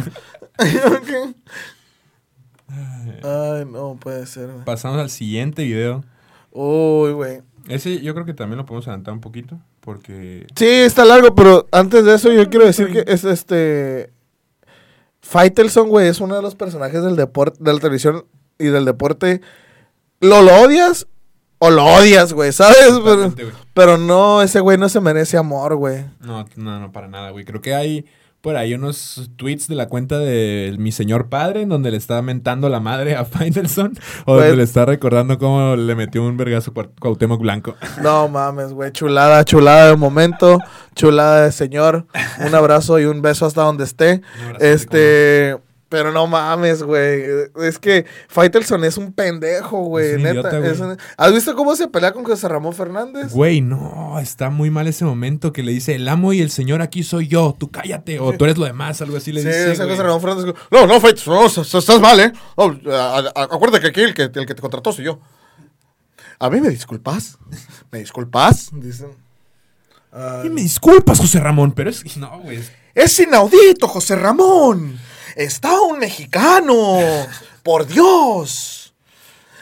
Ay, 3.23 3.65
no 3.65 3.97
puede 3.99 4.25
ser, 4.25 4.47
güey. 4.51 4.65
Pasamos 4.65 4.99
al 4.99 5.09
siguiente 5.09 5.63
video. 5.63 6.03
Uy, 6.51 7.11
güey. 7.11 7.41
Ese 7.67 8.01
yo 8.01 8.13
creo 8.13 8.25
que 8.25 8.33
también 8.33 8.57
lo 8.57 8.65
podemos 8.65 8.87
adelantar 8.87 9.13
un 9.13 9.21
poquito. 9.21 9.59
Porque. 9.81 10.47
Sí, 10.55 10.65
está 10.65 11.05
largo, 11.05 11.35
pero 11.35 11.67
antes 11.71 12.05
de 12.05 12.15
eso 12.15 12.31
yo 12.31 12.49
quiero 12.49 12.65
decir 12.65 12.91
que 12.91 13.03
es 13.07 13.23
este... 13.23 14.11
Faitelson, 15.21 15.87
güey, 15.89 16.07
es 16.07 16.19
uno 16.19 16.35
de 16.35 16.41
los 16.41 16.55
personajes 16.55 17.03
del 17.03 17.15
deporte, 17.15 17.63
de 17.63 17.73
la 17.73 17.79
televisión 17.79 18.25
y 18.57 18.65
del 18.65 18.85
deporte. 18.85 19.41
¿Lo, 20.19 20.41
lo 20.41 20.61
odias? 20.61 21.07
O 21.59 21.69
lo 21.69 21.85
odias, 21.85 22.33
güey, 22.33 22.51
¿sabes? 22.51 22.91
Pero, 23.03 23.33
pero 23.73 23.97
no, 23.97 24.41
ese 24.41 24.59
güey 24.59 24.77
no 24.77 24.89
se 24.89 24.99
merece 24.99 25.37
amor, 25.37 25.75
güey. 25.75 26.05
No, 26.19 26.45
no, 26.55 26.79
no, 26.79 26.91
para 26.91 27.07
nada, 27.07 27.29
güey. 27.29 27.45
Creo 27.45 27.61
que 27.61 27.75
hay 27.75 28.05
por 28.41 28.55
ahí 28.55 28.73
unos 28.73 29.29
tweets 29.35 29.67
de 29.67 29.75
la 29.75 29.87
cuenta 29.87 30.17
de 30.17 30.75
mi 30.79 30.91
señor 30.91 31.29
padre 31.29 31.61
en 31.61 31.69
donde 31.69 31.91
le 31.91 31.97
está 31.97 32.21
mentando 32.21 32.69
la 32.69 32.79
madre 32.79 33.15
a 33.15 33.25
Faitelson. 33.25 33.93
O 34.25 34.35
donde 34.35 34.55
le 34.55 34.63
está 34.63 34.85
recordando 34.85 35.37
cómo 35.37 35.75
le 35.75 35.95
metió 35.95 36.23
un 36.23 36.37
vergazo 36.37 36.73
a 36.75 36.87
Cuauhtémoc 36.99 37.41
Blanco. 37.41 37.75
No 38.01 38.27
mames, 38.27 38.73
güey. 38.73 38.91
Chulada, 38.91 39.45
chulada 39.45 39.87
de 39.89 39.95
momento. 39.95 40.57
Chulada 40.95 41.45
de 41.45 41.51
señor. 41.51 42.07
Un 42.45 42.55
abrazo 42.55 42.99
y 42.99 43.05
un 43.05 43.21
beso 43.21 43.45
hasta 43.45 43.61
donde 43.61 43.83
esté. 43.83 44.21
Este. 44.59 45.57
Pero 45.91 46.13
no 46.13 46.25
mames, 46.25 46.83
güey. 46.83 47.21
Es 47.61 47.77
que 47.77 48.05
Faitelson 48.29 48.85
es 48.85 48.95
un 48.95 49.11
pendejo, 49.11 49.83
güey. 49.83 50.15
Neta. 50.15 50.31
idiota, 50.31 50.57
güey. 50.59 50.71
es 50.71 50.79
un- 50.79 50.97
¿Has 51.17 51.33
visto 51.33 51.53
cómo 51.53 51.75
se 51.75 51.89
pelea 51.89 52.13
con 52.13 52.23
José 52.23 52.47
Ramón 52.47 52.73
Fernández? 52.73 53.33
Güey, 53.33 53.59
no, 53.59 54.17
está 54.21 54.49
muy 54.49 54.69
mal 54.69 54.87
ese 54.87 55.03
momento 55.03 55.51
que 55.51 55.63
le 55.63 55.73
dice, 55.73 55.93
el 55.95 56.07
amo 56.07 56.31
y 56.31 56.39
el 56.39 56.49
señor 56.49 56.81
aquí 56.81 57.03
soy 57.03 57.27
yo, 57.27 57.53
tú 57.59 57.69
cállate, 57.71 58.21
o 58.21 58.31
tú 58.31 58.45
eres 58.45 58.57
lo 58.57 58.63
demás, 58.65 59.01
algo 59.01 59.17
así 59.17 59.33
le 59.33 59.41
Sí, 59.41 59.47
dice. 59.49 59.75
güey. 59.75 59.89
José 59.89 60.03
Ramón 60.03 60.21
Fernández. 60.21 60.55
No, 60.71 60.87
no, 60.87 61.01
Faitelson, 61.01 61.33
no, 61.33 61.79
estás 61.79 61.99
mal, 61.99 62.19
¿eh? 62.21 62.31
No, 62.57 62.79
acuérdate 63.35 63.81
que 63.81 63.87
aquí 63.89 63.99
el 64.01 64.13
que, 64.13 64.23
el 64.23 64.45
que 64.45 64.55
te 64.55 64.61
contrató 64.61 64.93
soy 64.93 65.03
yo. 65.03 65.19
A 66.39 66.49
mí 66.49 66.61
me 66.61 66.69
disculpas. 66.69 67.37
¿Me 67.91 67.99
disculpas? 67.99 68.69
Dicen. 68.71 69.09
Y 70.45 70.49
me 70.49 70.61
disculpas, 70.61 71.19
José 71.19 71.41
Ramón, 71.41 71.73
pero 71.73 71.89
es... 71.89 72.15
No, 72.15 72.39
güey. 72.39 72.59
Es 72.95 73.19
inaudito, 73.19 73.89
José 73.89 74.15
Ramón. 74.15 74.97
Está 75.35 75.79
un 75.81 75.99
mexicano. 75.99 76.99
Por 77.63 77.85
Dios. 77.85 78.93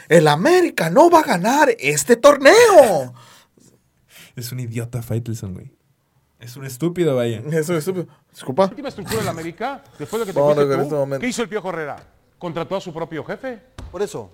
El 0.08 0.26
América 0.28 0.90
no 0.90 1.08
va 1.10 1.20
a 1.20 1.24
ganar 1.24 1.68
este 1.78 2.16
torneo. 2.16 3.14
Es 4.34 4.50
un 4.52 4.60
idiota 4.60 5.02
Faitelson, 5.02 5.54
güey. 5.54 5.70
Es 6.40 6.56
un 6.56 6.64
estúpido, 6.64 7.14
vaya. 7.16 7.42
Es 7.52 7.68
estúpido. 7.68 8.06
Disculpa. 8.32 8.64
última 8.64 8.88
estructura 8.88 9.22
América, 9.28 9.84
después 9.98 10.20
de 10.20 10.26
que 10.26 10.32
te 10.32 10.38
tú, 10.40 10.44
este. 10.96 11.20
¿qué 11.20 11.26
hizo 11.28 11.42
el 11.42 11.48
Piojo 11.48 11.68
Herrera? 11.68 11.96
¿Contrató 12.38 12.76
a 12.76 12.80
su 12.80 12.92
propio 12.92 13.22
jefe? 13.24 13.60
Por 13.92 14.00
eso. 14.02 14.30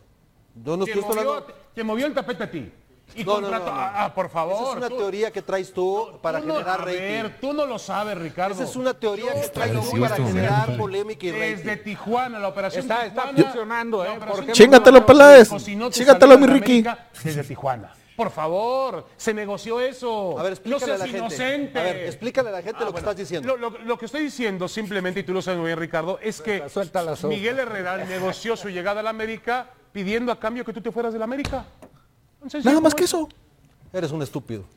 Yo 0.55 0.77
no 0.77 0.85
Te 0.85 0.93
estoy 0.93 1.03
movió, 1.05 1.21
hablando. 1.33 1.55
te 1.75 1.85
movió 1.85 2.07
el 2.07 2.15
tapete 2.15 2.45
a 2.45 2.51
ti. 2.51 2.73
Y 3.15 3.25
No, 3.25 3.37
no, 3.37 3.49
contrató... 3.49 3.67
no, 3.67 3.73
no. 3.73 3.81
Ah, 3.81 4.13
por 4.15 4.29
favor. 4.29 4.55
Esa 4.63 4.71
es 4.73 4.77
una 4.79 4.89
tú- 4.89 4.97
teoría 4.99 5.31
que 5.31 5.41
traes 5.43 5.73
tú 5.73 6.19
para 6.21 6.41
tú 6.41 6.47
no- 6.49 6.55
generar 6.55 6.81
a 6.81 6.85
rating. 6.85 6.99
ver, 7.01 7.41
tú 7.41 7.53
no 7.53 7.65
lo 7.65 7.79
sabes, 7.79 8.19
Ricardo. 8.19 8.55
Esa 8.55 8.65
es 8.65 8.77
una 8.77 8.93
teoría 8.95 9.33
que 9.41 9.49
traes 9.49 9.73
tú 9.73 10.01
para 10.01 10.17
generar 10.17 10.77
polémica 10.77 11.27
y 11.27 11.31
Desde 11.31 11.71
rating. 11.77 11.85
Tijuana, 11.85 12.39
la 12.39 12.49
operación 12.49 12.83
Está- 12.83 13.07
está 13.07 13.23
Tijuana. 13.23 13.43
funcionando, 13.45 14.05
¿eh? 14.05 14.19
Chingatelo, 14.53 15.07
Peláez. 15.07 15.51
Chingatelo, 15.91 16.39
mi 16.39 16.47
Ricky. 16.47 16.85
Desde 17.23 17.45
Tijuana. 17.45 17.93
Por 18.17 18.31
favor, 18.31 19.07
se 19.17 19.35
negoció 19.35 19.79
eso. 19.79 20.39
A 20.39 20.43
ver, 20.43 20.53
no 20.53 20.55
explícale 20.55 20.87
seas 20.87 20.95
a 20.97 20.99
la 20.99 21.05
gente. 21.05 21.19
inocente. 21.19 21.79
A 21.79 21.83
ver, 21.83 21.97
explícale 22.07 22.49
a 22.49 22.53
la 22.53 22.63
gente 22.63 22.79
Ah, 22.81 22.85
lo 22.87 22.93
que 22.93 22.99
estás 22.99 23.17
diciendo. 23.17 23.57
Lo, 23.57 23.71
lo- 23.71 23.79
lo 23.79 23.99
que 23.99 24.07
estoy 24.07 24.23
diciendo 24.23 24.69
simplemente, 24.69 25.21
y 25.21 25.23
tú 25.23 25.35
lo 25.35 25.43
sabes 25.43 25.59
muy 25.61 25.67
bien, 25.69 25.79
Ricardo, 25.79 26.19
es 26.23 26.41
que 26.41 26.67
suelta 26.71 27.03
la 27.03 27.15
sopa. 27.15 27.29
Miguel 27.35 27.59
Herrera 27.59 27.99
negoció 27.99 28.57
su 28.57 28.71
llegada 28.71 29.01
a 29.01 29.03
la 29.03 29.11
América 29.11 29.67
pidiendo 29.93 30.33
a 30.33 30.41
cambio 30.41 30.65
que 30.65 30.73
tú 30.73 30.81
te 30.81 30.91
fueras 30.91 31.13
de 31.13 31.19
la 31.19 31.25
América. 31.27 31.65
Nada 32.65 32.81
más 32.81 32.95
que 32.95 33.05
es. 33.05 33.11
eso. 33.11 33.29
Eres 33.93 34.11
un 34.11 34.21
estúpido. 34.23 34.65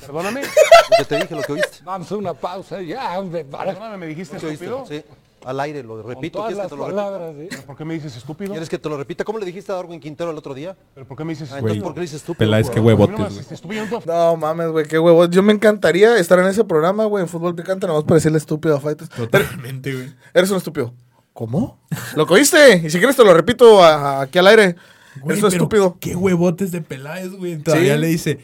Perdóname. 0.00 0.42
Lo 0.42 0.96
que 0.98 1.04
te 1.04 1.16
dije, 1.16 1.34
lo 1.34 1.42
que 1.42 1.52
oíste. 1.52 1.78
Vamos 1.84 2.10
a 2.10 2.16
una 2.16 2.34
pausa 2.34 2.80
ya, 2.82 3.18
hombre. 3.18 3.44
Para 3.44 3.72
Perdóname, 3.72 3.96
me 3.98 4.06
dijiste 4.06 4.34
Lo 4.36 4.40
que 4.40 4.46
oíste, 4.46 4.64
estúpido. 4.66 4.86
sí. 4.88 5.04
Al 5.44 5.60
aire, 5.60 5.82
lo 5.82 6.02
repito. 6.02 6.38
todas 6.38 6.54
¿Quieres 6.54 6.56
que 6.56 6.62
las 6.62 6.70
te 6.70 6.76
lo 6.76 6.86
repita? 6.86 7.04
palabras, 7.04 7.34
¿sí? 7.38 7.66
¿Por 7.66 7.76
qué 7.76 7.84
me 7.84 7.92
dices 7.94 8.16
estúpido? 8.16 8.50
¿Quieres 8.52 8.68
que 8.70 8.78
te 8.78 8.88
lo 8.88 8.96
repita? 8.96 9.24
¿Cómo 9.24 9.38
le 9.38 9.44
dijiste 9.44 9.72
a 9.72 9.74
Darwin 9.74 10.00
Quintero 10.00 10.30
el 10.30 10.38
otro 10.38 10.54
día? 10.54 10.74
¿Pero 10.94 11.06
por 11.06 11.18
qué 11.18 11.24
me 11.24 11.34
dices 11.34 11.52
Ah, 11.52 11.56
estúpido? 11.56 11.74
entonces, 11.74 11.82
¿por 11.82 11.92
qué 11.94 12.00
le 12.00 12.04
dices 12.04 12.16
estúpido? 12.22 12.38
Peláez, 12.38 12.70
qué 12.70 12.80
¿Por 12.80 12.96
qué 12.96 13.02
no 13.02 13.18
me 13.18 13.18
huevotes, 13.18 13.62
güey. 13.66 14.00
No 14.06 14.36
mames, 14.36 14.68
güey, 14.70 14.86
qué 14.88 14.98
huevo. 14.98 15.26
Yo 15.26 15.42
me 15.42 15.52
encantaría 15.52 16.16
estar 16.16 16.38
en 16.38 16.46
ese 16.46 16.64
programa, 16.64 17.04
güey, 17.04 17.20
en 17.24 17.28
fútbol 17.28 17.54
picante, 17.54 17.86
nomás 17.86 18.04
para 18.04 18.14
decirle 18.14 18.38
estúpido 18.38 18.76
a 18.76 18.80
Fighters. 18.80 19.10
Totalmente, 19.10 19.92
güey. 19.92 20.14
Eres 20.32 20.50
un 20.50 20.56
estúpido. 20.56 20.94
¿Cómo? 21.34 21.78
¿Lo 22.16 22.26
que 22.26 22.32
oíste? 22.34 22.76
Y 22.78 22.88
si 22.88 22.96
quieres 22.96 23.14
te 23.16 23.24
lo 23.24 23.34
repito 23.34 23.84
aquí 23.84 24.38
al 24.38 24.46
aire. 24.46 24.76
Güey, 25.20 25.36
un 25.36 25.42
pero 25.42 25.48
estúpido. 25.48 25.96
Qué 26.00 26.16
huevotes 26.16 26.70
de 26.72 26.80
Peláez, 26.80 27.32
güey. 27.32 27.56
Todavía 27.58 27.94
Sí. 27.94 28.00
le 28.00 28.06
dice, 28.08 28.38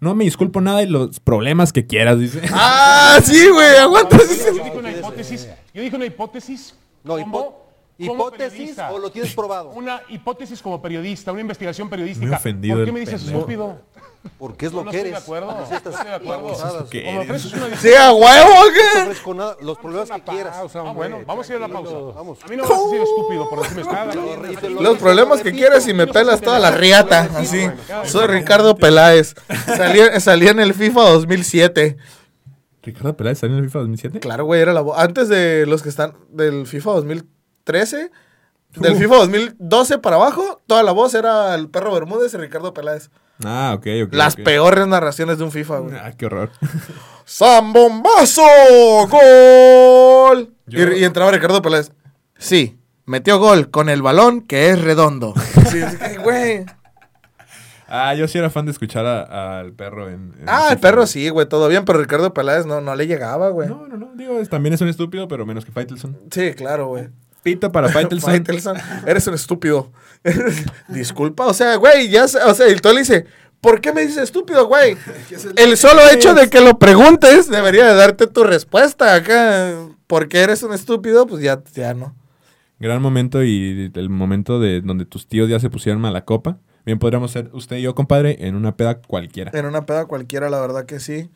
no 0.00 0.14
me 0.14 0.24
disculpo 0.24 0.60
nada 0.60 0.82
y 0.82 0.86
los 0.86 1.20
problemas 1.20 1.72
que 1.72 1.86
quieras, 1.86 2.18
dice. 2.18 2.40
Ah, 2.52 3.18
sí, 3.22 3.48
güey, 3.48 3.76
aguanta. 3.76 4.16
Yo 4.18 4.24
dije 4.64 4.78
una 4.78 4.90
hipótesis. 4.92 5.48
Yo 5.72 5.82
dije 5.82 5.96
una 5.96 6.06
hipótesis. 6.06 6.74
No, 7.04 7.18
¿Hipótesis 7.96 8.50
periodista. 8.50 8.90
o 8.92 8.98
lo 8.98 9.12
tienes 9.12 9.34
probado? 9.34 9.70
Una 9.70 10.02
hipótesis 10.08 10.60
como 10.60 10.82
periodista, 10.82 11.30
una 11.30 11.42
investigación 11.42 11.88
periodística. 11.88 12.26
Muy 12.26 12.34
ofendido 12.34 12.76
¿Por 12.76 12.84
qué 12.86 12.92
me 12.92 13.00
dices 13.00 13.20
pendejo. 13.20 13.38
estúpido? 13.38 13.80
Porque 14.38 14.66
es 14.66 14.72
lo 14.72 14.78
No, 14.78 14.84
no 14.86 14.90
que 14.90 14.96
estoy 14.96 15.10
eres. 15.10 15.20
de 15.20 15.24
acuerdo. 15.24 15.46
No 15.52 15.76
estoy 15.76 15.92
de 15.92 16.14
acuerdo. 16.14 16.42
babosadas. 16.42 16.84
¿Qué 16.90 17.04
Como 17.04 17.22
eres? 17.22 17.44
ofreces 17.44 17.52
una 17.62 17.76
Sí, 17.76 17.94
a 17.94 18.12
huevo, 18.12 18.54
¿qué? 18.74 19.34
nada, 19.34 19.56
los 19.60 19.78
problemas 19.78 20.10
que 20.10 20.22
quieras. 20.22 20.56
Ah, 20.74 20.92
bueno, 20.92 21.20
vamos 21.26 21.48
a 21.48 21.52
ir 21.52 21.56
a 21.62 21.68
la 21.68 21.68
pausa. 21.68 21.92
Vamos. 22.14 22.38
A 22.42 22.48
mí 22.48 22.56
no 22.56 22.62
me 22.64 22.68
vas 22.68 22.78
a 22.80 22.84
decir 22.84 23.02
estúpido 23.02 23.50
por 23.50 23.62
decirme 23.62 23.84
nada. 23.92 24.14
Los 24.80 24.98
problemas 24.98 25.42
que 25.42 25.52
quieres 25.52 25.86
y 25.88 25.94
me 25.94 26.06
pelas 26.06 26.40
toda 26.40 26.58
la 26.58 26.70
riata, 26.70 27.28
así. 27.36 27.66
Soy 28.04 28.26
Ricardo 28.26 28.76
Peláez. 28.76 29.34
Salí, 29.66 30.00
salí 30.20 30.48
en 30.48 30.60
el 30.60 30.74
FIFA 30.74 31.00
2007. 31.10 31.96
¿Ricardo 32.82 33.16
Peláez 33.16 33.38
salió 33.38 33.56
en 33.56 33.64
el 33.64 33.68
FIFA 33.70 33.78
2007? 33.80 34.20
Claro, 34.20 34.44
güey, 34.44 34.60
era 34.60 34.72
la 34.72 34.80
voz. 34.80 34.98
Antes 34.98 35.28
de 35.28 35.64
los 35.66 35.82
que 35.82 35.88
están 35.88 36.14
del 36.30 36.66
FIFA 36.66 36.90
2013, 36.92 38.10
del 38.76 38.96
FIFA 38.96 39.16
2012 39.16 39.98
para 39.98 40.16
abajo, 40.16 40.60
toda 40.66 40.82
la 40.82 40.92
voz 40.92 41.14
era 41.14 41.54
el 41.54 41.68
perro 41.70 41.92
Bermúdez 41.92 42.34
y 42.34 42.36
Ricardo 42.36 42.74
Peláez. 42.74 43.10
Ah, 43.42 43.72
ok, 43.76 43.86
ok. 44.06 44.14
Las 44.14 44.34
ok. 44.34 44.42
peores 44.44 44.86
narraciones 44.86 45.38
de 45.38 45.44
un 45.44 45.50
FIFA, 45.50 45.78
güey. 45.78 45.96
Ah, 45.96 46.12
qué 46.16 46.26
horror. 46.26 46.50
¡Zambombazo! 47.26 48.42
¡Gol! 49.08 50.54
Yo- 50.66 50.92
Y, 50.92 51.00
y 51.00 51.04
entraba 51.04 51.30
Ricardo 51.30 51.62
Peláez. 51.62 51.90
Sí, 52.38 52.78
metió 53.06 53.38
gol 53.38 53.70
con 53.70 53.88
el 53.88 54.02
balón 54.02 54.40
que 54.42 54.70
es 54.70 54.80
redondo. 54.80 55.34
Sí, 55.70 55.80
güey. 56.22 56.64
Ah, 57.88 58.14
yo 58.14 58.26
sí 58.28 58.38
era 58.38 58.48
fan 58.50 58.64
de 58.64 58.72
escuchar 58.72 59.04
al 59.06 59.72
perro 59.72 60.08
en. 60.08 60.32
en 60.38 60.44
Ah, 60.46 60.68
el 60.72 60.78
perro 60.78 60.98
güey. 61.02 61.08
sí, 61.08 61.28
güey, 61.28 61.48
todo 61.48 61.68
bien, 61.68 61.84
pero 61.84 61.98
Ricardo 62.00 62.32
Peláez 62.32 62.64
no, 62.66 62.80
no 62.80 62.94
le 62.96 63.06
llegaba, 63.06 63.50
güey. 63.50 63.68
No, 63.68 63.86
no, 63.88 63.96
no. 63.96 64.10
Digo, 64.14 64.38
es- 64.38 64.48
también 64.48 64.72
es 64.74 64.80
un 64.80 64.88
estúpido, 64.88 65.28
pero 65.28 65.44
menos 65.46 65.64
que 65.64 65.72
Faitelson. 65.72 66.18
Sí, 66.30 66.54
claro, 66.54 66.86
güey. 66.88 67.08
Pito 67.44 67.70
para 67.70 67.88
Faitelson. 67.90 68.30
Faitelson, 68.30 68.76
eres 69.06 69.24
un 69.28 69.34
estúpido. 69.34 69.92
Disculpa, 70.88 71.46
o 71.46 71.54
sea, 71.54 71.76
güey, 71.76 72.08
ya, 72.08 72.26
sé- 72.26 72.42
o 72.42 72.54
sea, 72.54 72.68
y 72.68 72.74
tú 72.76 72.88
le 72.92 73.00
dice, 73.00 73.26
¿por 73.60 73.80
qué 73.80 73.92
me 73.92 74.00
dices 74.00 74.18
estúpido, 74.24 74.66
güey? 74.66 74.96
El 75.56 75.76
solo 75.76 76.00
hecho 76.10 76.34
de 76.34 76.50
que 76.50 76.60
lo 76.60 76.78
preguntes 76.78 77.48
debería 77.48 77.86
de 77.86 77.94
darte 77.94 78.26
tu 78.26 78.42
respuesta 78.42 79.14
acá. 79.14 79.74
¿Por 80.08 80.28
qué 80.28 80.40
eres 80.40 80.62
un 80.64 80.72
estúpido? 80.74 81.26
Pues 81.26 81.42
ya, 81.42 81.62
ya 81.74 81.94
no. 81.94 82.14
Gran 82.80 83.00
momento 83.00 83.44
y 83.44 83.90
el 83.94 84.10
momento 84.10 84.58
de 84.58 84.80
donde 84.80 85.04
tus 85.06 85.26
tíos 85.28 85.48
ya 85.48 85.60
se 85.60 85.70
pusieron 85.70 86.00
mala 86.02 86.24
copa. 86.24 86.58
Bien 86.84 86.98
podríamos 86.98 87.30
ser 87.30 87.48
usted 87.52 87.76
y 87.76 87.82
yo, 87.82 87.94
compadre, 87.94 88.36
en 88.46 88.54
una 88.56 88.76
peda 88.76 89.00
cualquiera. 89.00 89.50
En 89.54 89.64
una 89.64 89.86
peda 89.86 90.04
cualquiera, 90.06 90.50
la 90.50 90.60
verdad 90.60 90.84
que 90.84 91.00
sí. 91.00 91.30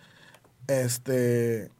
Este. 0.67 1.71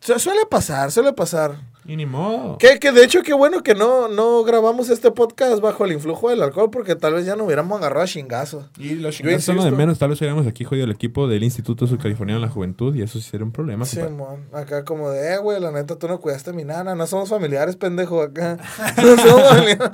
su- 0.00 0.18
Suele 0.18 0.40
pasar, 0.50 0.90
suele 0.90 1.12
pasar. 1.12 1.60
Y 1.88 1.96
ni 1.96 2.06
modo. 2.06 2.58
Que, 2.58 2.78
que 2.78 2.90
de 2.90 3.04
hecho, 3.04 3.22
qué 3.22 3.32
bueno 3.32 3.62
que 3.62 3.74
no, 3.74 4.08
no 4.08 4.42
grabamos 4.42 4.90
este 4.90 5.10
podcast 5.10 5.60
bajo 5.60 5.84
el 5.84 5.92
influjo 5.92 6.30
del 6.30 6.42
alcohol, 6.42 6.70
porque 6.70 6.96
tal 6.96 7.14
vez 7.14 7.26
ya 7.26 7.36
no 7.36 7.44
hubiéramos 7.44 7.78
agarrado 7.78 8.02
a 8.04 8.08
chingazos. 8.08 8.66
Y 8.76 8.94
los 8.94 9.16
Yo 9.16 9.22
chingados 9.22 9.44
son 9.44 9.56
lo 9.56 9.64
de 9.64 9.70
menos. 9.70 9.98
Tal 9.98 10.08
vez 10.08 10.20
hubiéramos 10.20 10.46
aquí 10.46 10.64
jodido 10.64 10.84
el 10.84 10.90
equipo 10.90 11.28
del 11.28 11.44
Instituto 11.44 11.86
Subcaliforniano 11.86 12.40
de 12.40 12.46
la 12.46 12.52
Juventud 12.52 12.94
y 12.94 13.02
eso 13.02 13.20
sí 13.20 13.28
sería 13.28 13.44
un 13.44 13.52
problema. 13.52 13.84
Sí, 13.84 14.00
mon. 14.00 14.46
Acá 14.52 14.84
como 14.84 15.10
de, 15.10 15.34
eh, 15.34 15.38
güey, 15.38 15.60
la 15.60 15.70
neta, 15.70 15.96
tú 15.96 16.08
no 16.08 16.18
cuidaste 16.20 16.50
a 16.50 16.52
mi 16.52 16.64
nana. 16.64 16.94
No 16.94 17.06
somos 17.06 17.28
familiares, 17.28 17.76
pendejo, 17.76 18.20
acá. 18.22 18.58
No 18.96 19.16
somos 19.16 19.48
familiares. 19.48 19.90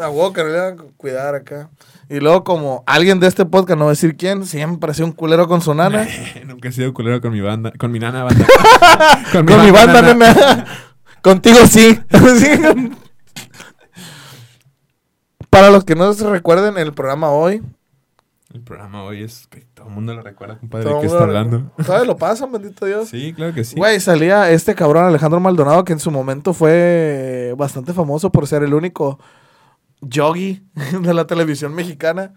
A 0.00 0.32
que 0.32 0.42
no 0.42 0.48
le 0.48 0.58
van 0.58 0.78
a 0.78 0.82
cuidar 0.96 1.34
acá. 1.34 1.70
Y 2.08 2.20
luego 2.20 2.44
como 2.44 2.84
alguien 2.86 3.20
de 3.20 3.26
este 3.26 3.44
podcast, 3.44 3.78
no 3.78 3.84
voy 3.84 3.90
a 3.90 3.92
decir 3.92 4.16
quién, 4.16 4.46
siempre 4.46 4.90
ha 4.90 4.94
sido 4.94 5.06
un 5.06 5.12
culero 5.12 5.48
con 5.48 5.60
su 5.60 5.74
nana. 5.74 6.06
Nunca 6.46 6.68
he 6.68 6.72
sido 6.72 6.94
culero 6.94 7.20
con 7.20 7.32
mi 7.32 7.40
banda, 7.40 7.72
con 7.78 7.90
mi 7.90 7.98
nana 7.98 8.24
banda. 8.24 8.46
con 9.32 9.44
mi 9.44 9.70
banda, 9.70 10.02
nana. 10.02 10.14
nena. 10.14 10.66
Contigo 11.26 11.58
sí. 11.68 11.98
Para 15.50 15.70
los 15.70 15.82
que 15.82 15.96
no 15.96 16.12
se 16.12 16.30
recuerden, 16.30 16.78
el 16.78 16.92
programa 16.92 17.30
hoy. 17.30 17.64
El 18.54 18.60
programa 18.60 19.02
hoy 19.02 19.24
es 19.24 19.48
que 19.48 19.62
todo 19.74 19.88
el 19.88 19.92
mundo 19.92 20.14
lo 20.14 20.22
recuerda, 20.22 20.56
compadre, 20.56 20.88
de 20.88 21.00
qué 21.00 21.06
está 21.06 21.24
hablando. 21.24 21.72
¿Sabes? 21.84 22.06
Lo 22.06 22.16
pasan, 22.16 22.52
bendito 22.52 22.86
Dios. 22.86 23.08
Sí, 23.08 23.32
claro 23.34 23.52
que 23.52 23.64
sí. 23.64 23.74
Güey, 23.74 23.98
salía 23.98 24.52
este 24.52 24.76
cabrón 24.76 25.04
Alejandro 25.04 25.40
Maldonado 25.40 25.82
que 25.82 25.94
en 25.94 25.98
su 25.98 26.12
momento 26.12 26.54
fue 26.54 27.52
bastante 27.58 27.92
famoso 27.92 28.30
por 28.30 28.46
ser 28.46 28.62
el 28.62 28.72
único 28.72 29.18
yogi 30.02 30.62
de 31.02 31.12
la 31.12 31.26
televisión 31.26 31.74
mexicana. 31.74 32.34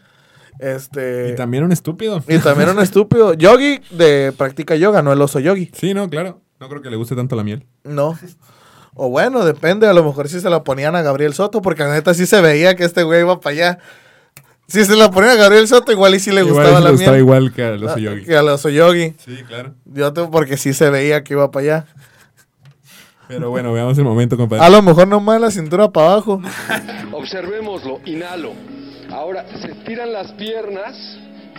Este. 0.58 1.30
Y 1.30 1.36
también 1.36 1.64
un 1.64 1.72
estúpido. 1.72 2.24
y 2.28 2.40
también 2.40 2.70
un 2.70 2.80
estúpido. 2.80 3.34
Yogi 3.36 3.82
de 3.92 4.34
práctica 4.36 4.76
yoga, 4.76 5.04
no 5.04 5.14
el 5.14 5.22
oso 5.22 5.40
yogi. 5.40 5.70
Sí, 5.76 5.94
no, 5.94 6.10
claro. 6.10 6.42
No 6.60 6.68
creo 6.70 6.82
que 6.82 6.90
le 6.90 6.96
guste 6.96 7.16
tanto 7.16 7.36
la 7.36 7.44
miel. 7.44 7.68
No. 7.84 8.18
O 9.02 9.10
bueno, 9.10 9.45
depende. 9.45 9.88
A 9.88 9.93
lo 9.93 10.04
mejor 10.04 10.28
si 10.28 10.41
se 10.41 10.50
la 10.50 10.64
ponían 10.64 10.95
a 10.95 11.02
Gabriel 11.02 11.34
Soto, 11.34 11.62
porque 11.62 11.84
la 11.84 11.93
neta 11.93 12.14
sí 12.14 12.26
se 12.26 12.41
veía 12.41 12.76
que 12.76 12.84
este 12.84 13.04
güey 13.04 13.22
iba 13.22 13.39
para 13.39 13.54
allá. 13.54 13.80
Si 14.68 14.84
se 14.84 14.95
la 14.95 15.10
ponían 15.10 15.32
a 15.32 15.36
Gabriel 15.36 15.68
Soto, 15.68 15.91
igual 15.91 16.16
y 16.16 16.20
sí 16.20 16.32
le 16.32 16.41
Igual 16.41 16.54
gustaba 16.66 16.80
la 16.82 16.91
gustaba 16.91 17.12
miel. 17.14 17.22
igual 17.24 17.54
que 17.54 17.64
al 17.64 17.84
oso 17.84 17.93
Ah, 17.95 18.00
yogi. 18.00 18.26
Que 18.26 18.36
al 18.36 18.47
oso 18.50 18.70
yogi. 18.70 19.14
Sí, 19.26 19.38
claro. 19.47 19.74
Yo 19.86 20.12
te- 20.14 20.26
porque 20.26 20.58
sí 20.58 20.74
se 20.74 20.89
veía 20.89 21.24
que 21.24 21.34
iba 21.34 21.50
para 21.50 21.64
allá. 21.64 21.86
Pero 23.30 23.50
bueno, 23.52 23.72
veamos 23.72 23.97
el 23.97 24.04
momento, 24.04 24.36
compadre. 24.38 24.64
A 24.66 24.70
lo 24.70 24.82
mejor 24.82 25.08
nomás 25.08 25.39
la 25.39 25.50
cintura 25.52 25.89
para 25.91 26.14
abajo. 26.14 26.41
Observémoslo, 27.14 28.00
inhalo. 28.06 28.52
Ahora 29.12 29.45
se 29.62 29.72
estiran 29.72 30.12
las 30.14 30.32
piernas 30.34 30.95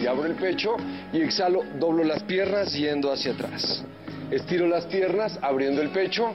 y 0.00 0.06
abro 0.06 0.26
el 0.26 0.34
pecho 0.34 0.76
y 1.12 1.20
exhalo, 1.22 1.60
doblo 1.78 2.04
las 2.04 2.22
piernas 2.24 2.72
yendo 2.72 3.12
hacia 3.12 3.32
atrás. 3.32 3.84
Estiro 4.30 4.68
las 4.68 4.86
piernas 4.86 5.38
abriendo 5.42 5.82
el 5.82 5.90
pecho, 5.90 6.32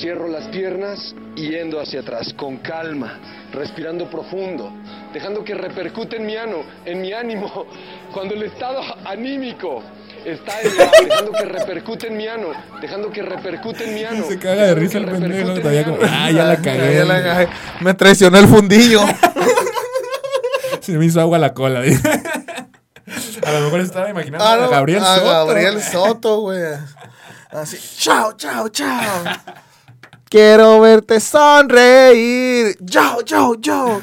cierro 0.00 0.26
las 0.26 0.48
piernas 0.48 1.14
y 1.36 1.50
yendo 1.50 1.80
hacia 1.80 2.00
atrás 2.00 2.32
con 2.34 2.56
calma, 2.58 3.18
respirando 3.52 4.08
profundo, 4.08 4.72
dejando 5.12 5.44
que 5.44 5.54
repercute 5.54 6.16
en 6.16 6.24
mi 6.24 6.36
ano, 6.36 6.62
en 6.86 7.02
mi 7.02 7.12
ánimo, 7.12 7.66
cuando 8.14 8.34
el 8.34 8.44
estado 8.44 8.80
anímico 9.04 9.82
está 10.24 10.60
elevado, 10.62 10.92
dejando 11.04 11.32
que 11.32 11.44
repercute 11.44 12.06
en 12.06 12.16
mi 12.16 12.26
ano, 12.26 12.48
dejando 12.80 13.10
que 13.10 13.20
repercute 13.20 13.84
en 13.84 13.94
mi 13.94 14.04
ano. 14.04 14.24
Se 14.26 14.38
caga 14.38 14.64
de 14.64 14.74
risa 14.74 14.96
el 14.96 15.04
dejando 15.04 15.26
que 15.26 15.34
pendejo. 15.34 15.60
Todavía 15.60 15.84
como, 15.84 15.98
ah, 16.02 16.30
ya 16.30 16.44
la 16.44 16.56
cagué. 16.56 16.94
Ya 16.94 17.04
la 17.04 17.22
cagué. 17.22 17.48
Me 17.80 17.92
traicionó 17.92 18.38
el 18.38 18.46
fundillo. 18.46 19.00
Se 20.80 20.96
me 20.96 21.04
hizo 21.04 21.20
agua 21.20 21.38
la 21.38 21.52
cola. 21.52 21.82
dice. 21.82 22.00
A 23.48 23.52
lo 23.52 23.60
mejor 23.62 23.80
estaba 23.80 24.10
imaginando 24.10 24.44
Ah, 24.44 24.52
a 24.52 24.56
no, 24.58 24.68
Gabriel 24.70 25.02
a 25.02 25.14
Soto. 25.16 25.26
Gabriel 25.26 25.82
Soto, 25.82 26.40
güey. 26.40 26.62
Así, 27.50 27.78
chao, 27.98 28.32
chao, 28.34 28.68
chao. 28.68 29.24
Quiero 30.28 30.80
verte 30.80 31.18
sonreír. 31.20 32.76
Chao, 32.84 33.22
chao, 33.22 33.54
chao. 33.56 34.02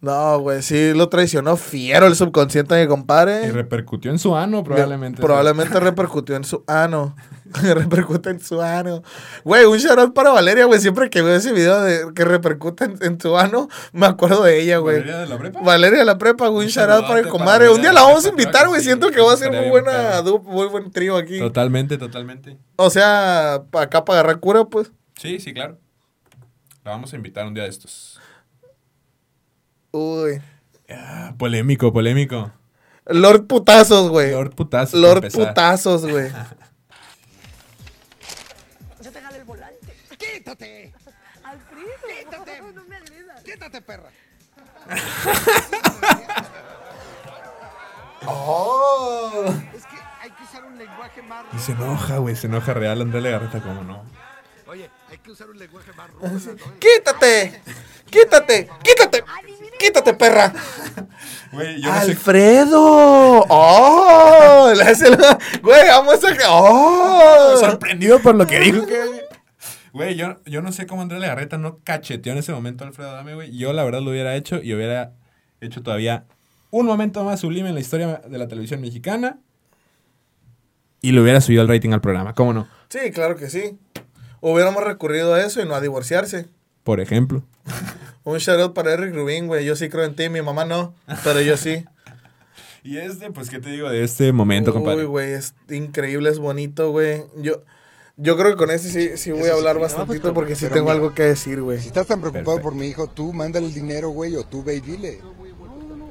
No, 0.00 0.38
güey, 0.38 0.62
sí 0.62 0.92
lo 0.94 1.08
traicionó 1.08 1.56
fiero 1.56 2.06
el 2.06 2.14
subconsciente 2.14 2.72
de 2.72 2.82
mi 2.82 2.84
Y 2.84 2.88
compadre. 2.88 3.50
repercutió 3.50 4.12
en 4.12 4.20
su 4.20 4.36
ano, 4.36 4.62
probablemente. 4.62 5.20
Probablemente 5.20 5.80
repercutió 5.80 6.36
en 6.36 6.44
su 6.44 6.62
ano. 6.68 7.16
repercute 7.62 8.30
en 8.30 8.38
su 8.38 8.60
ano. 8.62 9.02
Güey, 9.42 9.64
un 9.64 9.78
shout 9.78 9.98
out 9.98 10.14
para 10.14 10.30
Valeria, 10.30 10.66
güey. 10.66 10.78
Siempre 10.80 11.10
que 11.10 11.20
veo 11.20 11.34
ese 11.34 11.52
video 11.52 11.80
de 11.80 12.14
que 12.14 12.24
repercute 12.24 12.84
en, 12.84 12.96
en 13.00 13.20
su 13.20 13.36
ano, 13.36 13.68
me 13.92 14.06
acuerdo 14.06 14.44
de 14.44 14.60
ella, 14.60 14.78
güey. 14.78 14.98
¿Valeria 14.98 15.18
de 15.18 15.26
la 15.26 15.38
prepa? 15.38 15.60
Valeria 15.62 15.98
de 15.98 16.04
la 16.04 16.18
prepa, 16.18 16.46
güey. 16.46 16.66
Un 16.66 16.70
shout 16.70 16.90
out 16.90 17.00
para 17.02 17.08
saludote 17.14 17.30
comadre. 17.30 17.64
para 17.66 17.74
Un 17.74 17.80
día 17.82 17.92
la 17.92 18.02
vamos 18.02 18.24
a 18.24 18.28
invitar, 18.28 18.68
güey. 18.68 18.80
sí. 18.80 18.86
Siento 18.86 19.10
que 19.10 19.20
va 19.20 19.32
a 19.32 19.36
ser 19.36 19.50
muy 19.50 19.68
buena 19.68 20.22
muy 20.44 20.68
buen 20.68 20.92
trío 20.92 21.16
aquí. 21.16 21.40
Totalmente, 21.40 21.98
totalmente. 21.98 22.56
O 22.76 22.88
sea, 22.88 23.54
acá 23.72 24.04
para 24.04 24.20
agarrar 24.20 24.38
cura, 24.38 24.64
pues. 24.64 24.92
Sí, 25.16 25.40
sí, 25.40 25.52
claro. 25.52 25.76
La 26.84 26.92
vamos 26.92 27.12
a 27.12 27.16
invitar 27.16 27.46
un 27.46 27.54
día 27.54 27.64
de 27.64 27.70
estos. 27.70 28.20
Uy. 29.92 30.40
Ah, 30.90 31.34
polémico, 31.38 31.92
polémico. 31.92 32.50
Lord 33.06 33.46
Putazos, 33.46 34.10
güey. 34.10 34.32
Lord 34.32 34.54
Putazos. 34.54 35.00
Lord. 35.00 35.32
Putazos, 35.32 36.06
güey. 36.06 36.30
Se 39.00 39.10
te 39.10 39.20
jala 39.20 39.36
el 39.36 39.44
volante. 39.44 39.94
¡Quítate! 40.18 40.92
Alfredo. 41.42 41.88
¡Quítate! 42.18 42.62
No 42.74 42.84
me 42.84 42.96
agredas. 42.96 43.42
¡Quítate, 43.42 43.80
perra! 43.82 44.10
Oh. 48.26 49.44
Es 49.74 49.86
que 49.86 49.96
hay 50.20 50.30
que 50.30 50.42
usar 50.42 50.64
un 50.64 50.76
lenguaje 50.76 51.22
más 51.22 51.44
Y 51.54 51.58
se 51.58 51.72
enoja, 51.72 52.18
güey. 52.18 52.36
Se 52.36 52.46
enoja 52.46 52.74
real 52.74 53.00
André 53.00 53.20
Legarreta, 53.20 53.60
como 53.62 53.82
no. 53.84 54.02
Oye, 54.66 54.90
hay 55.08 55.18
que 55.18 55.30
usar 55.30 55.48
un 55.48 55.58
lenguaje 55.58 55.92
más 55.94 56.10
rudo. 56.10 56.28
¿no? 56.28 56.78
¡Quítate! 56.78 57.62
¡Quítate! 58.10 58.68
¡Quítate! 58.82 58.82
¡Quítate, 58.82 59.24
perra! 60.18 60.52
Güey, 61.52 61.80
yo 61.80 61.88
no 61.90 62.00
sé. 62.00 62.10
¡Alfredo! 62.10 63.46
¡Oh! 63.48 64.72
Güey, 65.62 65.88
amo 65.88 66.12
esa. 66.12 66.28
¡Oh! 66.48 67.56
Sorprendido 67.58 68.20
por 68.20 68.34
lo 68.34 68.46
que 68.46 68.60
dijo. 68.60 68.84
Güey, 69.92 70.16
yo, 70.16 70.36
yo 70.44 70.60
no 70.60 70.72
sé 70.72 70.86
cómo 70.86 71.02
André 71.02 71.18
Legarreta 71.18 71.56
no 71.58 71.78
cacheteó 71.82 72.32
en 72.32 72.38
ese 72.38 72.52
momento 72.52 72.84
a 72.84 72.88
Alfredo 72.88 73.10
Adame, 73.10 73.34
güey. 73.34 73.56
Yo 73.56 73.72
la 73.72 73.84
verdad 73.84 74.02
lo 74.02 74.10
hubiera 74.10 74.36
hecho 74.36 74.62
y 74.62 74.74
hubiera 74.74 75.12
hecho 75.60 75.82
todavía 75.82 76.26
un 76.70 76.86
momento 76.86 77.24
más 77.24 77.40
sublime 77.40 77.70
en 77.70 77.74
la 77.74 77.80
historia 77.80 78.20
de 78.26 78.38
la 78.38 78.46
televisión 78.48 78.80
mexicana. 78.80 79.38
Y 81.00 81.12
le 81.12 81.20
hubiera 81.20 81.40
subido 81.40 81.62
el 81.62 81.68
rating 81.68 81.92
al 81.92 82.00
programa, 82.00 82.34
¿cómo 82.34 82.52
no? 82.52 82.68
Sí, 82.88 83.10
claro 83.12 83.36
que 83.36 83.48
sí. 83.48 83.78
Hubiéramos 84.40 84.84
recurrido 84.84 85.34
a 85.34 85.40
eso 85.40 85.62
y 85.62 85.64
no 85.64 85.74
a 85.74 85.80
divorciarse. 85.80 86.48
Por 86.84 87.00
ejemplo. 87.00 87.42
Un 88.24 88.38
shout 88.38 88.60
out 88.60 88.74
para 88.74 88.92
Eric 88.92 89.14
Rubin, 89.14 89.46
güey. 89.46 89.64
Yo 89.64 89.76
sí 89.76 89.88
creo 89.88 90.04
en 90.04 90.14
ti, 90.14 90.28
mi 90.28 90.42
mamá 90.42 90.64
no, 90.64 90.94
pero 91.24 91.40
yo 91.40 91.56
sí. 91.56 91.84
Y 92.84 92.96
este, 92.96 93.30
pues, 93.32 93.50
¿qué 93.50 93.58
te 93.58 93.70
digo 93.70 93.90
de 93.90 94.02
este 94.02 94.32
momento, 94.32 94.72
compadre? 94.72 95.00
Uy, 95.00 95.06
güey, 95.06 95.32
es 95.32 95.52
increíble, 95.68 96.30
es 96.30 96.38
bonito, 96.38 96.90
güey. 96.90 97.24
Yo, 97.36 97.62
yo 98.16 98.36
creo 98.36 98.52
que 98.52 98.56
con 98.56 98.70
este 98.70 98.88
sí, 98.88 99.16
sí 99.16 99.30
voy 99.30 99.48
a 99.48 99.54
hablar 99.54 99.78
bastantito 99.78 100.32
porque 100.32 100.54
sí 100.54 100.66
tengo 100.66 100.86
mira, 100.86 100.94
algo 100.94 101.12
que 101.12 101.24
decir, 101.24 101.60
güey. 101.60 101.80
Si 101.80 101.88
estás 101.88 102.06
tan 102.06 102.20
preocupado 102.20 102.60
por 102.62 102.74
mi 102.74 102.86
hijo, 102.86 103.06
tú 103.08 103.32
mándale 103.32 103.66
el 103.66 103.74
dinero, 103.74 104.10
güey, 104.10 104.36
o 104.36 104.44
tú 104.44 104.62
ve 104.62 104.76
y 104.76 104.80
dile. 104.80 105.20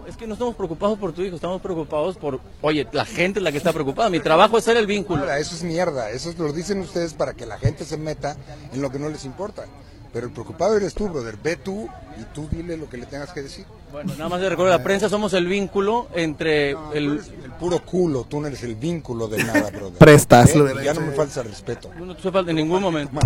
Es 0.08 0.16
que 0.16 0.26
no 0.26 0.34
estamos 0.34 0.56
preocupados 0.56 0.98
por 0.98 1.12
tu 1.12 1.22
hijo, 1.22 1.36
estamos 1.36 1.62
preocupados 1.62 2.16
por, 2.16 2.40
oye, 2.62 2.88
la 2.94 3.06
gente 3.06 3.40
es 3.40 3.44
la 3.44 3.52
que 3.52 3.58
está 3.58 3.74
preocupada. 3.74 4.10
Mi 4.10 4.20
trabajo 4.22 4.58
es 4.58 4.64
ser 4.64 4.78
el 4.78 4.88
vínculo. 4.88 5.30
Eso 5.34 5.56
es 5.56 5.64
mierda. 5.64 6.12
Eso 6.12 6.34
lo 6.38 6.54
dicen 6.54 6.80
ustedes 6.80 7.14
para 7.14 7.34
que 7.34 7.46
la 7.46 7.58
gente 7.58 7.84
se 7.84 7.98
meta 7.98 8.38
en 8.72 8.82
lo 8.82 8.90
que 8.90 9.00
no 9.00 9.10
les 9.10 9.26
importa. 9.26 9.66
Pero 10.14 10.28
el 10.28 10.34
preocupado 10.34 10.78
eres 10.78 10.94
tú, 10.94 11.10
brother. 11.10 11.38
Ve 11.42 11.58
tú 11.58 11.88
y 12.20 12.24
tú 12.34 12.48
dile 12.50 12.78
lo 12.78 12.90
que 12.90 12.98
le 12.98 13.06
tengas 13.06 13.32
que 13.32 13.42
decir. 13.42 13.66
Bueno, 13.92 14.14
nada 14.14 14.30
más 14.30 14.42
de 14.42 14.50
recuerdo 14.50 14.72
la 14.72 14.84
prensa, 14.84 15.10
somos 15.10 15.34
el 15.34 15.48
vínculo 15.48 16.08
entre 16.14 16.72
el... 16.72 17.22
El 17.44 17.52
puro 17.60 17.80
culo, 17.84 18.26
tú 18.26 18.42
no 18.42 18.48
eres 18.48 18.64
el 18.64 18.76
vínculo 18.76 19.28
de 19.28 19.44
nada, 19.44 19.70
brother. 19.70 19.98
Prestas 20.00 20.56
lo 20.56 20.68
¿Eh? 20.68 20.84
Ya 20.84 20.94
no 20.94 21.02
me 21.02 21.12
falta 21.12 21.44
respeto. 21.44 21.92
No 21.94 22.16
te 22.16 22.32
falta 22.32 22.52
en 22.52 22.58
ningún 22.58 22.82
momento. 22.82 23.20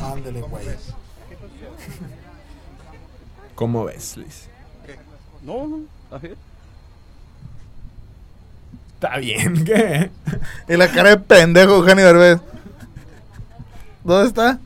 Ándale, 0.00 0.40
güey. 0.42 0.64
¿Cómo 3.54 3.84
ves, 3.84 4.16
Luis? 4.16 4.48
No, 5.42 5.66
no, 5.66 5.80
está 6.04 6.18
bien. 6.18 6.36
Está 8.94 9.16
bien, 9.18 9.64
¿qué? 9.64 10.10
Y 10.68 10.76
la 10.76 10.88
cara 10.88 11.10
de 11.10 11.16
pendejo, 11.16 11.76
Eugenio 11.76 12.06
Derbez. 12.06 12.40
¿Dónde 14.04 14.28
está? 14.28 14.58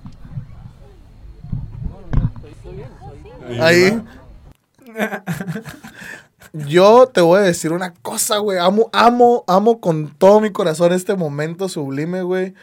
Ahí. 3.61 4.01
Yo 6.53 7.07
te 7.13 7.21
voy 7.21 7.39
a 7.39 7.43
decir 7.43 7.73
una 7.73 7.93
cosa, 7.95 8.39
güey. 8.39 8.59
Amo, 8.59 8.89
amo, 8.93 9.45
amo 9.47 9.81
con 9.81 10.09
todo 10.17 10.41
mi 10.41 10.51
corazón 10.51 10.93
este 10.93 11.15
momento 11.15 11.69
sublime, 11.69 12.23
güey. 12.23 12.55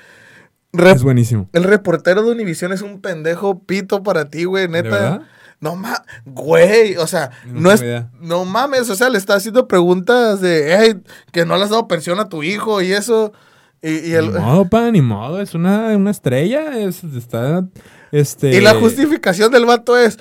Rep- 0.71 0.95
Es 0.95 1.03
buenísimo. 1.03 1.47
El 1.53 1.63
reportero 1.63 2.23
de 2.23 2.31
Univision 2.31 2.71
es 2.73 2.81
un 2.81 3.01
pendejo 3.01 3.59
pito 3.59 4.01
para 4.01 4.29
ti, 4.29 4.45
güey, 4.45 4.63
¿De 4.67 4.69
neta. 4.83 4.89
verdad? 4.89 5.21
No 5.59 5.75
mames, 5.75 5.99
güey, 6.25 6.97
o 6.97 7.07
sea, 7.07 7.29
No 7.45 7.61
no, 7.61 7.71
es, 7.71 7.81
idea. 7.81 8.09
no 8.19 8.43
mames, 8.43 8.89
o 8.89 8.95
sea, 8.95 9.09
le 9.09 9.17
está 9.17 9.35
haciendo 9.35 9.67
preguntas 9.67 10.41
de, 10.41 10.75
hey, 10.77 11.01
que 11.31 11.45
no 11.45 11.55
le 11.55 11.63
has 11.63 11.69
dado 11.69 11.87
pensión 11.87 12.19
a 12.19 12.27
tu 12.27 12.43
hijo 12.43 12.81
y 12.81 12.91
eso. 12.91 13.31
Y, 13.81 14.09
y 14.09 14.13
el, 14.13 14.33
Ni 14.33 14.39
modo, 14.39 14.69
pa, 14.69 14.89
ni 14.91 15.01
modo. 15.01 15.39
Es 15.41 15.53
una, 15.53 15.95
una 15.95 16.11
estrella. 16.11 16.77
Es, 16.79 17.03
está, 17.03 17.65
este... 18.11 18.55
y 18.55 18.61
la 18.61 18.73
justificación 18.75 19.51
del 19.51 19.65
vato 19.65 19.97
es, 19.97 20.17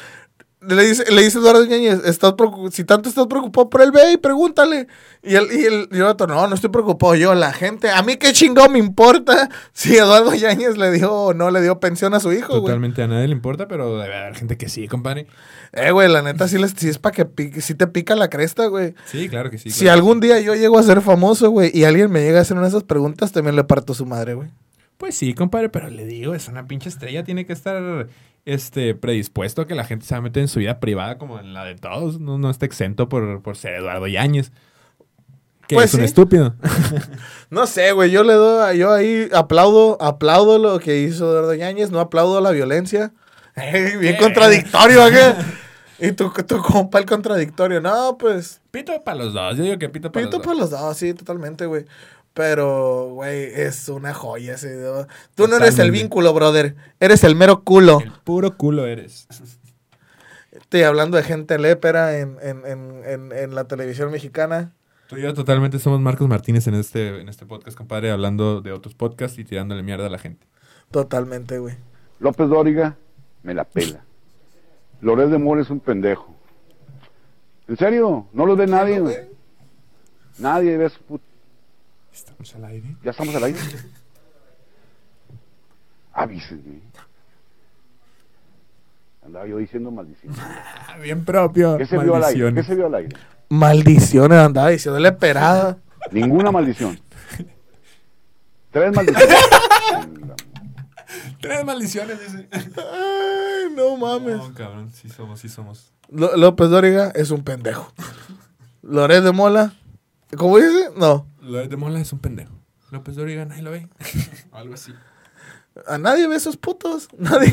le 0.67 0.85
dice, 0.85 1.11
le 1.11 1.23
dice 1.23 1.39
Eduardo 1.39 1.65
Ñañez, 1.65 2.05
estás 2.05 2.35
si 2.71 2.85
tanto 2.85 3.09
estás 3.09 3.27
preocupado 3.27 3.69
por 3.69 3.83
él, 3.83 3.91
ve 3.91 4.13
y 4.13 4.17
pregúntale. 4.17 4.87
Y 5.23 5.35
el, 5.35 5.47
y 5.53 5.65
el, 5.65 5.89
y 5.91 5.97
el 5.97 6.17
no, 6.29 6.47
no 6.47 6.55
estoy 6.55 6.71
preocupado 6.71 7.15
yo, 7.15 7.35
la 7.35 7.53
gente, 7.53 7.91
a 7.91 8.03
mí 8.03 8.17
qué 8.17 8.33
chingón 8.33 8.73
me 8.73 8.79
importa 8.79 9.49
si 9.73 9.97
Eduardo 9.97 10.35
Yáñez 10.35 10.77
le 10.79 10.93
dio 10.93 11.13
o 11.13 11.35
no 11.35 11.51
le 11.51 11.61
dio 11.61 11.81
pensión 11.81 12.15
a 12.15 12.21
su 12.21 12.33
hijo, 12.33 12.53
güey. 12.53 12.63
Totalmente 12.63 13.03
a 13.03 13.09
nadie 13.09 13.27
le 13.27 13.33
importa, 13.33 13.67
pero 13.67 13.99
debe 13.99 14.17
haber 14.17 14.37
gente 14.37 14.57
que 14.57 14.69
sí, 14.69 14.89
compadre. 14.89 15.27
Eh, 15.73 15.91
güey, 15.91 16.09
la 16.09 16.23
neta 16.23 16.49
sí, 16.49 16.59
les, 16.59 16.73
sí 16.77 16.89
es 16.89 16.99
para 16.99 17.15
que 17.15 17.25
pique, 17.25 17.61
sí 17.61 17.75
te 17.75 17.87
pica 17.87 18.15
la 18.15 18.29
cresta, 18.29 18.67
güey. 18.67 18.95
Sí, 19.07 19.29
claro 19.29 19.51
que 19.51 19.59
sí. 19.59 19.71
Si 19.71 19.89
algún 19.89 20.21
día 20.21 20.41
yo 20.41 20.55
llego 20.55 20.79
a 20.79 20.83
ser 20.83 21.01
famoso, 21.01 21.51
güey, 21.51 21.71
y 21.75 21.85
alguien 21.85 22.11
me 22.11 22.23
llega 22.23 22.39
a 22.39 22.43
hacer 22.43 22.57
una 22.57 22.67
de 22.67 22.71
esas 22.71 22.85
preguntas, 22.85 23.33
también 23.33 23.57
le 23.57 23.65
parto 23.65 23.95
su 23.95 24.07
madre, 24.07 24.35
güey. 24.35 24.51
Pues 24.99 25.17
sí, 25.17 25.35
compadre, 25.35 25.69
pero 25.69 25.91
le 25.91 26.05
digo, 26.07 26.33
es 26.33 26.47
una 26.47 26.69
pinche 26.69 26.89
estrella. 26.89 27.25
Tiene 27.25 27.45
que 27.45 27.53
estar 27.53 28.07
este, 28.45 28.95
predispuesto 28.95 29.63
a 29.63 29.67
que 29.67 29.75
la 29.75 29.85
gente 29.85 30.07
se 30.07 30.15
va 30.15 30.19
a 30.19 30.23
meter 30.23 30.43
en 30.43 30.49
su 30.49 30.59
vida 30.59 30.81
privada 30.81 31.19
como 31.19 31.39
en 31.39 31.55
la 31.55 31.65
de 31.65 31.77
todos. 31.77 32.21
No, 32.21 32.39
no 32.39 32.51
está 32.51 32.67
exento 32.67 33.09
por, 33.09 33.43
por 33.43 33.57
ser 33.57 33.75
Eduardo 33.75 34.07
Yáñez. 34.07 34.53
Que 35.67 35.77
Pues 35.77 35.91
es 35.91 35.95
un 35.95 36.05
estúpido. 36.05 36.55
No 37.51 37.67
sé, 37.67 37.93
güey, 37.93 38.11
yo 38.11 38.25
le 38.25 38.33
doy, 38.33 38.79
yo 38.79 38.93
ahí 38.93 39.29
aplaudo, 39.35 40.01
aplaudo 40.01 40.59
lo 40.59 40.81
que 40.81 41.01
hizo 41.01 41.31
Eduardo 41.31 41.55
Yáñez, 41.55 41.91
no 41.91 42.01
aplaudo 42.01 42.41
la 42.41 42.51
violencia. 42.51 43.13
Eh, 43.55 43.99
bien 43.99 44.17
contradictorio, 44.17 45.11
¿qué? 45.11 45.35
Y 46.09 46.13
tu, 46.13 46.31
tu 46.31 46.63
compa 46.63 46.99
el 46.99 47.05
contradictorio, 47.05 47.83
no, 47.83 48.17
pues, 48.17 48.63
Pito 48.73 48.99
para 49.05 49.19
los 49.19 49.35
dos. 49.35 49.59
Yo 49.59 49.65
digo 49.65 49.79
que 49.79 49.91
pito 49.91 50.11
para 50.11 50.25
pito 50.25 50.39
los 50.39 50.47
para 50.47 50.59
dos. 50.59 50.71
los 50.71 50.81
dos, 50.81 50.97
sí, 50.97 51.13
totalmente, 51.13 51.67
güey. 51.67 51.85
Pero, 52.35 53.11
güey, 53.13 53.45
es 53.45 53.89
una 53.89 54.15
joya 54.15 54.55
ese 54.55 54.75
video. 54.75 55.07
Tú 55.35 55.49
no 55.49 55.57
eres 55.57 55.79
el 55.79 55.91
vínculo, 55.91 56.33
brother. 56.33 56.75
Eres 56.99 57.25
el 57.25 57.37
mero 57.37 57.63
culo. 57.63 58.01
El 58.01 58.13
puro 58.25 58.57
culo 58.57 58.87
eres. 58.87 59.29
Estoy 60.51 60.83
hablando 60.83 61.19
de 61.19 61.23
gente 61.23 61.59
lépera 61.59 62.19
en, 62.19 62.39
en, 62.41 62.65
en, 62.67 63.03
en, 63.05 63.33
en 63.33 63.55
la 63.55 63.65
televisión 63.65 64.11
mexicana. 64.11 64.73
Tú 65.09 65.19
y 65.19 65.23
yo 65.23 65.35
totalmente 65.35 65.79
somos 65.79 66.01
Marcos 66.01 66.27
Martínez 66.27 66.67
en 66.69 66.75
este, 66.75 67.21
en 67.21 67.29
este 67.29 67.45
podcast, 67.45 67.77
compadre, 67.77 68.11
hablando 68.11 68.63
de 68.63 68.73
otros 68.73 68.95
podcasts 68.95 69.39
y 69.39 69.45
tirándole 69.45 69.83
mierda 69.83 70.07
a 70.07 70.11
la 70.11 70.19
gente. 70.19 70.47
Totalmente, 70.91 71.59
güey. 71.59 71.75
López 72.19 72.49
Dóriga 72.49 72.97
me 73.43 73.53
la 73.53 73.65
pela. 73.65 74.05
Loret 75.03 75.29
de 75.29 75.37
Mola 75.37 75.61
es 75.61 75.69
un 75.69 75.81
pendejo. 75.81 76.35
¿En 77.69 77.77
serio? 77.77 78.29
¿No 78.33 78.47
lo 78.47 78.57
ve 78.57 78.67
nadie, 78.67 79.01
güey? 79.01 79.17
Nadie 80.39 80.79
ve 80.79 80.89
su 80.89 81.03
puta. 81.03 81.25
Estamos 82.13 82.55
al 82.55 82.65
aire. 82.67 82.97
¿Ya 83.03 83.11
estamos 83.11 83.35
al 83.35 83.45
aire? 83.45 83.59
Avísenme. 86.13 86.81
Andaba 89.25 89.47
yo 89.47 89.57
diciendo 89.59 89.91
maldición. 89.91 90.35
Bien 91.03 91.25
propio. 91.25 91.79
¿Qué 91.79 91.87
se 91.87 91.97
vio 91.99 92.15
al 92.17 92.25
aire? 92.25 92.39
¿Qué 92.39 92.43
Maldiciones. 92.45 92.67
se 92.67 92.75
vio 92.75 92.87
al 92.87 92.95
aire? 92.95 93.17
Maldiciones, 93.49 94.39
andaba 94.39 94.69
diciendo 94.69 94.99
leperada. 94.99 95.79
Ninguna 96.11 96.51
maldición. 96.51 96.99
Tres 98.73 98.95
maldiciones. 98.95 99.37
Tres 101.41 101.65
maldiciones, 101.65 102.19
dice. 102.21 102.49
Ay, 102.53 103.75
no 103.77 103.97
mames. 103.97 104.37
No, 104.39 104.55
cabrón, 104.55 104.91
sí 104.91 105.09
somos, 105.09 105.41
sí 105.41 105.49
somos. 105.49 105.93
López 106.09 106.69
Dóriga 106.71 107.11
es 107.15 107.31
un 107.31 107.43
pendejo. 107.45 107.93
Loret 108.83 109.23
de 109.23 109.33
Mola, 109.33 109.73
¿cómo 110.37 110.57
dice? 110.59 110.91
No. 110.97 111.27
Loret 111.43 111.69
de 111.71 111.77
Mola 111.77 112.01
es 112.01 112.13
un 112.13 112.21
pendejo. 112.21 112.53
López 112.91 113.17
Dóriga 113.17 113.45
nadie 113.45 113.63
lo 113.63 113.73
ve. 113.73 113.89
Algo 114.53 114.75
así. 114.75 114.93
A 115.87 115.99
nadie 115.99 116.29
ve 116.29 116.37
esos 116.37 116.57
putos. 116.57 117.09
Nadie. 117.19 117.53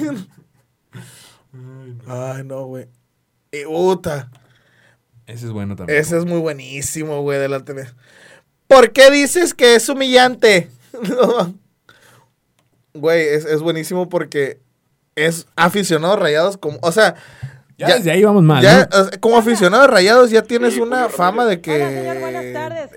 Ay, 2.06 2.44
no, 2.44 2.66
güey. 2.66 2.88
Y 3.52 3.64
puta. 3.64 4.30
Ese 5.26 5.46
es 5.48 5.52
bueno 5.52 5.76
también. 5.76 6.00
Ese 6.00 6.18
es 6.18 6.26
muy 6.26 6.40
buenísimo, 6.40 7.22
güey, 7.22 7.40
de 7.40 7.48
la 7.48 7.64
tele. 7.64 7.88
¿Por 8.68 8.92
qué 8.92 9.10
dices 9.10 9.54
que 9.54 9.76
es 9.76 9.90
humillante? 9.90 10.70
No. 11.08 11.54
Güey, 12.94 13.22
es, 13.28 13.46
es 13.46 13.62
buenísimo 13.62 14.10
porque 14.10 14.60
es 15.16 15.48
aficionado 15.56 16.16
rayados 16.16 16.58
como. 16.58 16.78
O 16.82 16.92
sea. 16.92 17.16
Ya 17.88 17.96
desde 17.96 18.12
ahí 18.12 18.24
vamos 18.24 18.44
mal, 18.44 18.62
ya, 18.62 18.88
¿no? 18.92 19.10
como 19.20 19.38
aficionado 19.38 19.84
a 19.84 19.88
rayados 19.88 20.30
ya 20.32 20.42
tienes 20.44 20.78
una 20.78 21.08
fama 21.10 21.46
de 21.46 21.62
que 21.62 21.76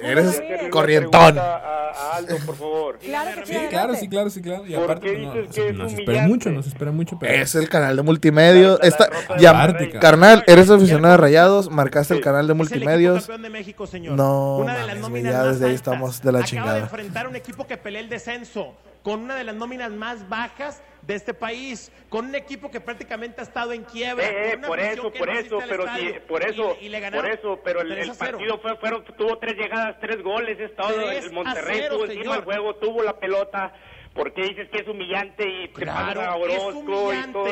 eres 0.02 0.42
corrientón. 0.70 1.38
A 1.38 2.16
Aldo, 2.16 2.36
por 2.46 2.56
favor. 2.56 2.98
Claro 2.98 3.30
que 3.42 3.46
Sí, 3.46 3.58
claro, 3.68 3.94
sí, 3.94 4.08
claro, 4.08 4.30
sí, 4.30 4.40
claro. 4.42 4.66
Y 4.66 4.72
¿Por 4.74 4.84
aparte, 4.84 5.18
no, 5.18 5.34
nos, 5.34 5.74
nos 5.74 5.92
espera 5.92 6.26
mucho, 6.26 6.50
nos 6.50 6.66
espera 6.66 6.90
mucho. 6.90 7.18
Pero 7.18 7.42
Es 7.42 7.54
el 7.54 7.68
canal 7.68 7.96
de 7.96 8.02
multimedios. 8.02 8.78
Está, 8.82 9.08
ya, 9.38 9.52
cabrón. 9.52 9.90
carnal, 10.00 10.44
eres 10.46 10.70
aficionado 10.70 11.14
a 11.14 11.16
rayados, 11.16 11.70
marcaste 11.70 12.14
el 12.14 12.20
canal 12.20 12.46
de 12.48 12.54
multimedios. 12.54 13.28
de 13.28 13.50
México, 13.50 13.86
señor. 13.86 14.14
No, 14.16 14.58
Una 14.58 14.78
de 14.78 14.86
las 14.86 14.98
mames, 14.98 15.24
ya 15.24 15.44
desde 15.44 15.66
ahí 15.66 15.74
estamos 15.74 16.22
de 16.22 16.32
la 16.32 16.38
Acaba 16.38 16.42
de 16.42 16.48
chingada. 16.50 16.78
enfrentar 16.80 17.26
a 17.26 17.28
un 17.28 17.36
equipo 17.36 17.66
que 17.66 17.76
pelea 17.76 18.00
el 18.00 18.08
descenso, 18.08 18.74
con 19.02 19.20
una 19.20 19.36
de 19.36 19.44
las 19.44 19.54
nóminas 19.54 19.90
más 19.92 20.28
bajas 20.28 20.80
de 21.03 21.14
este 21.14 21.34
país, 21.34 21.90
con 22.09 22.26
un 22.26 22.34
equipo 22.34 22.70
que 22.70 22.80
prácticamente 22.80 23.40
ha 23.40 23.44
estado 23.44 23.72
en 23.72 23.82
quiebra. 23.84 24.24
Eh, 24.26 24.55
una 24.57 24.68
por 24.68 24.78
eso, 24.80 25.12
por 25.12 25.28
no 25.28 25.38
eso, 25.38 25.59
pero 25.68 25.84
si, 25.96 26.12
por 26.28 26.42
eso, 26.48 26.76
Y- 26.80 26.86
y 26.86 26.88
le 26.88 26.98
por 26.98 27.11
ganaron 27.11 27.30
eso, 27.32 27.61
pero 27.64 27.80
el, 27.80 27.88
3 27.88 28.05
el 28.05 28.11
a 28.11 28.14
0. 28.14 28.38
partido 28.38 28.59
fue, 28.61 28.76
fueron, 28.76 29.05
tuvo 29.16 29.38
tres 29.38 29.57
llegadas, 29.57 29.96
tres 30.00 30.22
goles, 30.22 30.59
es 30.61 30.74
todo. 30.76 30.94
3 30.94 31.24
El 31.26 31.32
Monterrey 31.32 31.78
a 31.80 31.82
0, 31.82 31.94
tuvo 31.96 32.05
encima 32.07 32.34
del 32.36 32.44
juego, 32.44 32.76
tuvo 32.76 33.03
la 33.03 33.18
pelota. 33.18 33.72
¿Por 34.14 34.32
qué 34.34 34.42
dices 34.42 34.68
que 34.70 34.82
es 34.82 34.88
humillante 34.88 35.44
y 35.48 35.68
Claro, 35.68 36.20
pasa 36.20 36.32
a 36.32 36.36
es 36.36 36.42
Orozco 36.44 37.12
y 37.14 37.32
todo? 37.32 37.44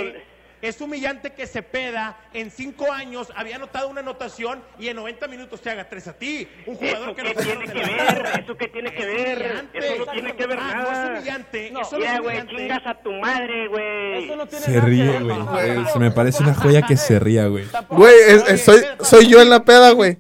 Es 0.62 0.80
humillante 0.80 1.32
que 1.32 1.46
Cepeda 1.46 2.18
en 2.34 2.50
cinco 2.50 2.92
años 2.92 3.28
había 3.34 3.56
anotado 3.56 3.88
una 3.88 4.00
anotación 4.00 4.62
y 4.78 4.88
en 4.88 4.96
90 4.96 5.26
minutos 5.28 5.60
te 5.62 5.70
haga 5.70 5.88
tres 5.88 6.06
a 6.08 6.12
ti. 6.12 6.46
Un 6.66 6.76
jugador 6.76 7.08
¿Eso 7.10 7.14
que 7.16 7.22
no 7.22 7.34
tiene 7.40 7.64
que 7.64 7.78
ver? 7.78 8.26
¿Eso 8.44 8.56
qué 8.56 8.68
tiene 8.68 8.94
que 8.94 9.04
ver? 9.06 9.64
Eso 9.72 9.96
no 10.04 10.12
tiene 10.12 10.36
que 10.36 10.46
ver 10.46 10.58
Ah, 10.60 10.74
no 10.76 10.82
nada. 10.90 11.04
es 11.04 11.18
humillante. 11.20 11.66
eso 11.68 11.98
no 11.98 12.04
es 12.04 12.20
güey, 12.20 12.20
humillante. 12.20 12.56
chingas 12.56 12.86
a 12.86 12.94
tu 13.02 13.12
madre, 13.12 13.68
güey. 13.68 14.24
Eso 14.24 14.36
no 14.36 14.46
tiene 14.46 14.64
se 14.64 14.70
nada 14.72 14.80
que 14.82 14.86
ríe, 14.90 15.20
güey. 15.20 15.38
Eh, 15.60 15.84
Se 15.92 15.98
me 15.98 16.10
parece 16.10 16.42
una 16.42 16.54
joya 16.54 16.82
que 16.82 16.96
se 16.96 17.18
ría, 17.18 17.46
güey. 17.46 17.64
Güey, 17.88 18.14
soy, 18.58 18.82
soy 19.00 19.26
yo 19.28 19.40
en 19.40 19.48
la 19.50 19.64
peda, 19.64 19.92
güey. 19.92 20.18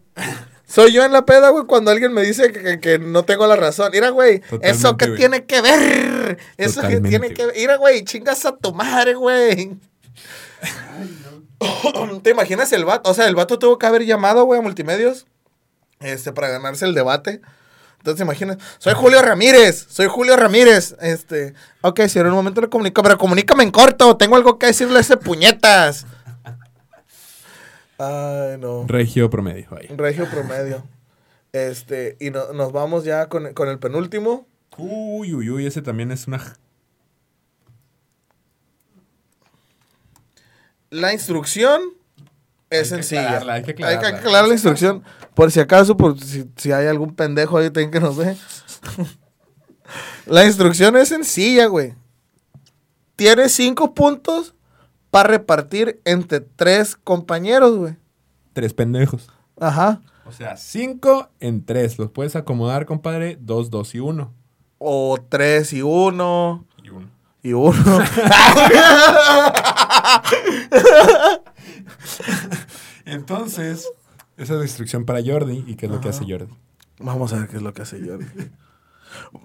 Soy 0.66 0.92
yo 0.92 1.04
en 1.04 1.12
la 1.12 1.26
peda, 1.26 1.50
güey, 1.50 1.64
cuando 1.66 1.90
alguien 1.90 2.12
me 2.12 2.22
dice 2.22 2.52
que, 2.52 2.62
que- 2.62 2.80
que 2.80 2.98
no 3.00 3.24
tengo 3.24 3.46
la 3.48 3.56
razón. 3.56 3.90
Mira, 3.92 4.10
güey, 4.10 4.40
eso 4.62 4.96
que 4.96 5.06
güey. 5.06 5.18
tiene 5.18 5.44
que 5.44 5.60
ver. 5.60 6.38
Eso 6.56 6.80
que 6.80 6.86
Totalmente, 6.96 7.08
tiene 7.08 7.34
que 7.34 7.46
ver. 7.46 7.54
Mira, 7.56 7.76
güey, 7.76 8.04
chingas 8.04 8.44
a 8.46 8.56
tu 8.56 8.72
madre, 8.72 9.14
güey. 9.14 9.72
¿Te 12.22 12.30
imaginas 12.30 12.72
el 12.72 12.84
vato? 12.84 13.10
O 13.10 13.14
sea, 13.14 13.26
el 13.28 13.34
vato 13.34 13.58
tuvo 13.58 13.78
que 13.78 13.86
haber 13.86 14.04
llamado, 14.04 14.44
güey, 14.44 14.58
a 14.60 14.62
multimedios 14.62 15.26
este, 16.00 16.32
para 16.32 16.48
ganarse 16.48 16.84
el 16.86 16.94
debate. 16.94 17.40
Entonces, 17.98 18.22
imaginas, 18.24 18.56
soy 18.78 18.94
Julio 18.94 19.20
Ramírez, 19.20 19.86
soy 19.90 20.06
Julio 20.06 20.34
Ramírez. 20.36 20.96
Este, 21.02 21.52
ok, 21.82 22.00
si 22.08 22.18
en 22.18 22.28
un 22.28 22.32
momento 22.32 22.62
le 22.62 22.70
comunico, 22.70 23.02
pero 23.02 23.18
comunícame 23.18 23.62
en 23.62 23.70
corto, 23.70 24.16
tengo 24.16 24.36
algo 24.36 24.58
que 24.58 24.66
decirle 24.66 24.96
a 24.96 25.00
ese 25.02 25.18
puñetas. 25.18 26.06
Ay, 27.98 28.56
no. 28.58 28.84
Regio 28.86 29.28
promedio, 29.28 29.68
ahí. 29.78 29.88
Regio 29.94 30.26
promedio. 30.30 30.82
Este, 31.52 32.16
y 32.20 32.30
no- 32.30 32.52
nos 32.54 32.72
vamos 32.72 33.04
ya 33.04 33.28
con, 33.28 33.52
con 33.52 33.68
el 33.68 33.78
penúltimo. 33.78 34.46
Uy, 34.78 35.34
uy, 35.34 35.50
uy, 35.50 35.66
ese 35.66 35.82
también 35.82 36.10
es 36.10 36.26
una... 36.26 36.40
La 40.90 41.12
instrucción 41.12 41.80
es 42.68 42.92
Hay 42.92 42.98
que 42.98 43.02
sencilla. 43.04 43.22
aclararla, 43.22 43.54
hay 43.54 43.62
que 43.62 43.70
Hay 43.70 43.76
que 43.76 43.84
aclararla. 43.84 44.18
aclarar 44.18 44.48
la 44.48 44.54
instrucción. 44.54 45.02
Por 45.34 45.50
si 45.50 45.60
acaso, 45.60 45.96
por 45.96 46.18
si, 46.20 46.50
si 46.56 46.72
hay 46.72 46.86
algún 46.86 47.14
pendejo 47.14 47.58
ahí 47.58 47.70
que 47.70 48.00
nos 48.00 48.16
ve. 48.16 48.36
la 50.26 50.44
instrucción 50.44 50.96
es 50.96 51.08
sencilla, 51.08 51.66
güey. 51.66 51.94
Tienes 53.16 53.52
cinco 53.52 53.94
puntos 53.94 54.54
para 55.10 55.28
repartir 55.28 56.00
entre 56.04 56.40
tres 56.40 56.96
compañeros, 56.96 57.76
güey. 57.76 57.96
Tres 58.52 58.72
pendejos. 58.74 59.28
Ajá. 59.60 60.00
O 60.24 60.32
sea, 60.32 60.56
cinco 60.56 61.28
en 61.40 61.64
tres. 61.64 61.98
Los 61.98 62.10
puedes 62.10 62.36
acomodar, 62.36 62.86
compadre. 62.86 63.36
Dos, 63.40 63.70
dos 63.70 63.94
y 63.94 64.00
uno. 64.00 64.32
O 64.78 65.18
tres 65.28 65.72
y 65.72 65.82
uno. 65.82 66.64
Y 66.82 66.90
uno. 66.90 67.08
Y 67.42 67.52
uno. 67.52 67.74
Entonces, 73.04 73.88
esa 74.36 74.52
es 74.52 74.58
la 74.58 74.64
instrucción 74.64 75.04
para 75.04 75.20
Jordi. 75.24 75.64
¿Y 75.66 75.74
qué 75.76 75.86
es 75.86 75.92
lo 75.92 76.00
que 76.00 76.08
hace 76.08 76.24
Jordi? 76.28 76.54
Vamos 76.98 77.32
a 77.32 77.38
ver 77.38 77.48
qué 77.48 77.56
es 77.56 77.62
lo 77.62 77.72
que 77.72 77.82
hace 77.82 78.00
Jordi. 78.04 78.26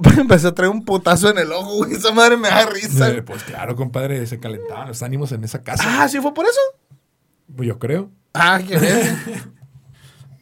Empecé 0.19 0.47
a 0.47 0.55
traer 0.55 0.71
un 0.71 0.85
putazo 0.85 1.29
en 1.29 1.37
el 1.39 1.51
ojo, 1.51 1.77
güey. 1.77 1.93
Esa 1.93 2.11
madre 2.11 2.37
me 2.37 2.49
da 2.49 2.65
risa. 2.67 3.09
Eh, 3.09 3.21
pues 3.23 3.43
claro, 3.43 3.75
compadre, 3.75 4.25
se 4.27 4.39
calentaban 4.39 4.87
los 4.87 5.01
ánimos 5.01 5.31
en 5.31 5.43
esa 5.43 5.63
casa. 5.63 5.83
Ah, 6.03 6.07
¿sí 6.07 6.19
fue 6.19 6.33
por 6.33 6.45
eso? 6.45 6.59
Pues 7.55 7.67
yo 7.67 7.79
creo. 7.79 8.11
Ah, 8.33 8.59
¿quién 8.65 8.83
es? 8.83 9.13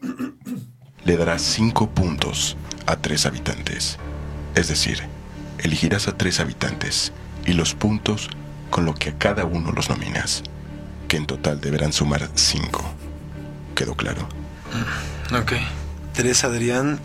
Le 1.06 1.18
darás 1.18 1.42
5 1.42 1.90
puntos 1.90 2.58
a 2.86 2.96
tres 2.96 3.26
habitantes. 3.26 3.98
Es 4.56 4.68
decir, 4.68 5.00
elegirás 5.60 6.08
a 6.08 6.18
tres 6.18 6.40
habitantes 6.40 7.12
y 7.46 7.54
los 7.54 7.74
puntos 7.74 8.30
con 8.74 8.86
lo 8.86 8.96
que 8.96 9.10
a 9.10 9.18
cada 9.20 9.46
uno 9.46 9.72
los 9.72 9.88
nominas, 9.88 10.42
que 11.08 11.18
en 11.18 11.28
total 11.28 11.62
deberán 11.62 11.94
sumar 11.94 12.28
5. 12.34 12.84
¿Quedó 13.76 13.94
claro? 13.94 14.28
Ok. 15.32 15.54
Tres 16.14 16.44
Adrián. 16.44 17.00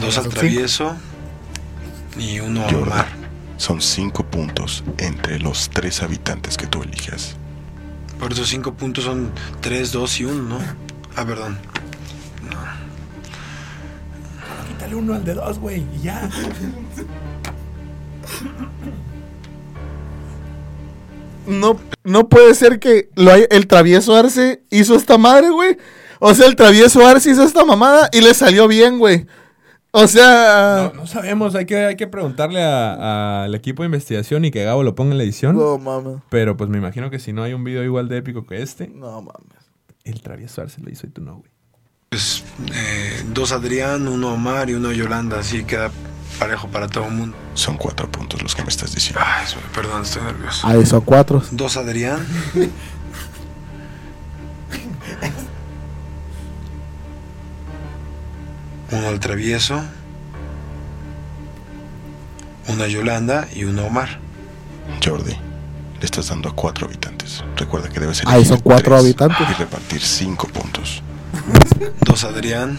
Dos 0.00 0.18
al 0.18 0.24
cinco. 0.24 0.34
travieso. 0.36 0.96
Y 2.18 2.40
uno 2.40 2.64
a 2.64 2.66
Omar. 2.70 3.06
son 3.56 3.80
5 3.80 4.24
puntos 4.24 4.82
entre 4.98 5.38
los 5.38 5.70
tres 5.70 6.02
habitantes 6.02 6.56
que 6.56 6.66
tú 6.66 6.82
elijas. 6.82 7.36
Por 8.18 8.32
esos 8.32 8.48
cinco 8.48 8.74
puntos 8.74 9.04
son 9.04 9.30
tres, 9.60 9.92
dos 9.92 10.18
y 10.18 10.24
uno, 10.24 10.58
¿no? 10.58 10.60
Ah, 11.14 11.24
perdón. 11.24 11.56
Quítale 14.66 14.96
uno 14.96 15.14
al 15.14 15.24
de 15.24 15.34
dos, 15.34 15.60
güey. 15.60 15.86
Y 15.96 16.02
ya. 16.02 16.28
No, 21.50 21.78
no 22.04 22.28
puede 22.28 22.54
ser 22.54 22.78
que 22.78 23.10
lo 23.16 23.32
haya- 23.32 23.46
el 23.50 23.66
travieso 23.66 24.14
Arce 24.16 24.62
hizo 24.70 24.94
esta 24.94 25.18
madre, 25.18 25.50
güey. 25.50 25.76
O 26.20 26.34
sea, 26.34 26.46
el 26.46 26.56
travieso 26.56 27.06
Arce 27.06 27.30
hizo 27.30 27.42
esta 27.42 27.64
mamada 27.64 28.08
y 28.12 28.20
le 28.20 28.32
salió 28.34 28.68
bien, 28.68 28.98
güey. 28.98 29.26
O 29.92 30.06
sea. 30.06 30.92
No 30.94 31.06
sabemos, 31.06 31.54
hay 31.56 31.66
que, 31.66 31.76
hay 31.84 31.96
que 31.96 32.06
preguntarle 32.06 32.62
a- 32.62 33.44
al 33.44 33.54
equipo 33.54 33.82
de 33.82 33.86
investigación 33.86 34.44
y 34.44 34.50
que 34.52 34.62
Gabo 34.64 34.82
lo 34.84 34.94
ponga 34.94 35.12
en 35.12 35.18
la 35.18 35.24
edición. 35.24 35.56
No 35.56 35.78
mames. 35.78 36.18
Pero 36.28 36.56
pues 36.56 36.70
me 36.70 36.78
imagino 36.78 37.10
que 37.10 37.18
si 37.18 37.32
no 37.32 37.42
hay 37.42 37.54
un 37.54 37.64
video 37.64 37.82
igual 37.82 38.08
de 38.08 38.18
épico 38.18 38.46
que 38.46 38.62
este. 38.62 38.86
No 38.88 39.20
mames. 39.22 39.58
El 40.04 40.20
travieso 40.22 40.62
Arce 40.62 40.80
lo 40.80 40.90
hizo 40.90 41.06
y 41.06 41.10
tú 41.10 41.20
no, 41.22 41.36
güey. 41.38 41.50
Pues 42.08 42.44
eh, 42.74 43.22
dos 43.32 43.52
Adrián, 43.52 44.06
uno 44.08 44.34
Omar 44.34 44.70
y 44.70 44.74
uno 44.74 44.92
Yolanda. 44.92 45.40
Así 45.40 45.64
queda 45.64 45.90
parejo 46.40 46.66
para 46.68 46.88
todo 46.88 47.04
el 47.04 47.12
mundo. 47.12 47.36
Son 47.54 47.76
cuatro 47.76 48.10
puntos 48.10 48.42
los 48.42 48.56
que 48.56 48.62
me 48.62 48.70
estás 48.70 48.94
diciendo. 48.94 49.20
Ay, 49.22 49.46
perdón, 49.74 50.02
estoy 50.02 50.22
nervioso. 50.22 50.66
Ahí 50.66 50.84
son 50.86 51.02
cuatro. 51.02 51.42
Dos 51.52 51.76
Adrián. 51.76 52.26
uno 58.90 59.08
al 59.08 59.20
travieso. 59.20 59.84
Una 62.68 62.86
Yolanda 62.86 63.46
y 63.54 63.64
uno 63.64 63.84
Omar. 63.84 64.18
Jordi, 65.04 65.34
le 65.98 66.04
estás 66.04 66.28
dando 66.28 66.48
a 66.48 66.56
cuatro 66.56 66.86
habitantes. 66.86 67.44
Recuerda 67.56 67.90
que 67.90 68.00
debes 68.00 68.22
Ahí 68.26 68.46
son 68.46 68.60
cuatro 68.60 68.96
habitantes. 68.96 69.46
Y 69.50 69.52
repartir 69.54 70.00
cinco 70.00 70.48
puntos. 70.48 71.02
Dos 72.00 72.24
Adrián. 72.24 72.78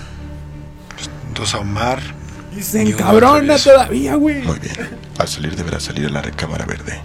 Dos 1.35 1.53
a 1.53 1.59
Omar. 1.59 2.20
Y 2.57 2.61
se 2.61 2.81
encabrona 2.81 3.57
todavía, 3.57 4.15
güey. 4.15 4.41
Muy 4.43 4.59
bien. 4.59 4.75
Al 5.17 5.27
salir 5.27 5.55
deberás 5.55 5.83
salir 5.83 6.05
a 6.07 6.09
la 6.09 6.21
recámara 6.21 6.65
verde. 6.65 6.99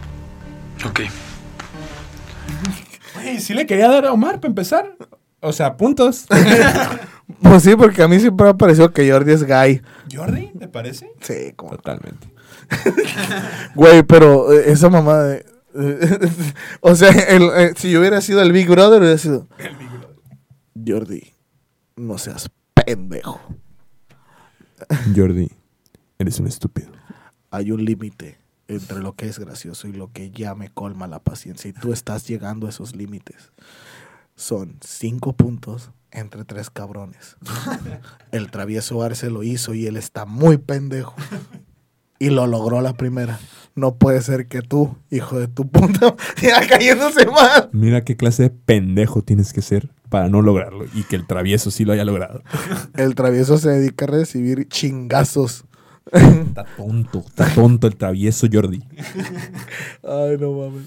Ok. 0.84 1.01
Güey, 3.14 3.40
sí 3.40 3.55
le 3.55 3.66
quería 3.66 3.88
dar 3.88 4.07
a 4.07 4.12
Omar 4.12 4.36
para 4.40 4.49
empezar. 4.49 4.97
O 5.40 5.53
sea, 5.53 5.76
puntos. 5.76 6.26
Pues 7.42 7.64
sí, 7.64 7.74
porque 7.74 8.05
a 8.05 8.09
mí 8.09 8.20
siempre 8.20 8.44
me 8.44 8.51
ha 8.51 8.55
parecido 8.55 8.92
que 8.92 9.11
Jordi 9.11 9.32
es 9.32 9.42
gay. 9.42 9.82
¿Jordi, 10.14 10.53
te 10.61 10.68
parece? 10.68 11.11
Sí, 11.20 11.53
como. 11.57 11.72
Totalmente. 11.72 12.28
Güey, 13.74 14.05
pero 14.05 14.53
eh, 14.53 14.70
esa 14.70 14.88
mamada 14.88 15.24
de. 15.24 15.44
o 16.80 16.94
sea, 16.94 17.11
el- 17.11 17.51
eh, 17.57 17.72
si 17.76 17.90
yo 17.90 17.99
hubiera 17.99 18.20
sido 18.20 18.40
el 18.42 18.53
Big 18.53 18.68
Brother, 18.68 19.01
hubiera 19.01 19.18
sido. 19.18 19.49
El 19.59 19.74
Big 19.76 19.88
Brother. 19.88 20.16
Jordi, 20.86 21.32
no 21.97 22.16
seas 22.16 22.49
pendejo. 22.74 23.40
Jordi, 25.14 25.51
eres 26.18 26.41
un 26.41 26.47
estúpido. 26.47 26.91
Hay 27.51 27.70
un 27.70 27.85
límite 27.85 28.39
entre 28.68 28.99
lo 28.99 29.14
que 29.14 29.29
es 29.29 29.39
gracioso 29.39 29.89
y 29.89 29.93
lo 29.93 30.12
que 30.12 30.31
ya 30.31 30.55
me 30.55 30.68
colma 30.70 31.07
la 31.07 31.20
paciencia. 31.20 31.68
Y 31.68 31.72
tú 31.72 31.93
estás 31.93 32.27
llegando 32.27 32.66
a 32.66 32.70
esos 32.70 32.97
límites. 32.97 33.53
Son 34.35 34.77
cinco 34.85 35.35
puntos 35.35 35.91
entre 36.11 36.45
tres 36.45 36.70
cabrones. 36.70 37.37
El 38.33 38.51
travieso 38.51 39.03
Arce 39.03 39.31
lo 39.31 39.43
hizo 39.43 39.74
y 39.74 39.87
él 39.87 39.97
está 39.97 40.24
muy 40.24 40.59
pendejo. 40.59 41.14
Y 42.18 42.31
lo 42.31 42.47
logró 42.47 42.81
la 42.81 42.95
primera. 42.95 43.39
No 43.74 43.97
puede 43.97 44.22
ser 44.22 44.49
que 44.49 44.62
tú, 44.62 44.97
hijo 45.11 45.39
de 45.39 45.49
tu 45.49 45.68
puta, 45.68 46.16
ya 46.43 46.66
cayéndose 46.66 47.27
mal. 47.27 47.68
Mira 47.72 48.05
qué 48.05 48.16
clase 48.16 48.45
de 48.45 48.51
pendejo 48.51 49.22
tienes 49.22 49.53
que 49.53 49.61
ser 49.61 49.91
para 50.09 50.29
no 50.29 50.43
lograrlo 50.43 50.85
y 50.95 51.03
que 51.05 51.17
el 51.17 51.27
travieso 51.27 51.71
sí 51.71 51.85
lo 51.85 51.93
haya 51.93 52.05
logrado. 52.05 52.43
El 52.97 53.15
travieso 53.15 53.59
se 53.59 53.71
dedica 53.71 54.05
a 54.07 54.09
recibir 54.09 54.69
chingazos. 54.69 55.65
Está 56.13 56.65
tonto, 56.77 57.19
está 57.27 57.53
tonto 57.55 57.87
el 57.89 57.97
travieso 57.97 58.47
Jordi. 58.53 58.83
Ay, 60.03 60.37
no 60.39 60.53
mames. 60.53 60.87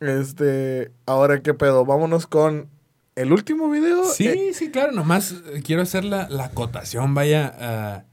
Este, 0.00 0.90
ahora 1.06 1.42
qué 1.42 1.54
pedo, 1.54 1.84
vámonos 1.84 2.26
con 2.26 2.68
el 3.16 3.32
último 3.32 3.70
video. 3.70 4.04
Sí, 4.04 4.26
Eh, 4.28 4.50
sí, 4.54 4.70
claro, 4.70 4.92
nomás 4.92 5.32
eh, 5.32 5.62
quiero 5.64 5.82
hacer 5.82 6.04
la, 6.04 6.28
la 6.28 6.44
acotación, 6.46 7.14
vaya, 7.14 7.54
a- 7.58 8.04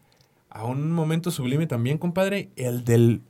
a 0.51 0.65
un 0.65 0.91
momento 0.91 1.29
sublime 1.31 1.67
también, 1.67 1.97
compadre, 1.99 2.49
el 2.55 2.83
del 2.83 3.21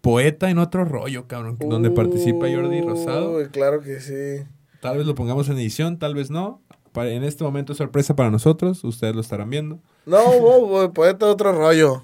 poeta 0.00 0.48
en 0.48 0.58
otro 0.58 0.84
rollo, 0.84 1.26
cabrón, 1.26 1.56
donde 1.58 1.90
participa 1.90 2.46
Jordi 2.48 2.80
Rosado. 2.80 3.36
Uy, 3.38 3.48
claro 3.48 3.80
que 3.80 4.00
sí. 4.00 4.46
Tal 4.80 4.98
vez 4.98 5.06
lo 5.06 5.16
pongamos 5.16 5.48
en 5.48 5.58
edición, 5.58 5.98
tal 5.98 6.14
vez 6.14 6.30
no. 6.30 6.62
En 7.06 7.22
este 7.24 7.44
momento 7.44 7.72
es 7.72 7.78
sorpresa 7.78 8.16
para 8.16 8.30
nosotros, 8.30 8.82
ustedes 8.84 9.14
lo 9.14 9.20
estarán 9.20 9.50
viendo. 9.50 9.78
No, 10.06 10.38
bo- 10.40 10.92
poeta 10.92 11.26
de 11.26 11.32
otro 11.32 11.52
rollo. 11.52 12.02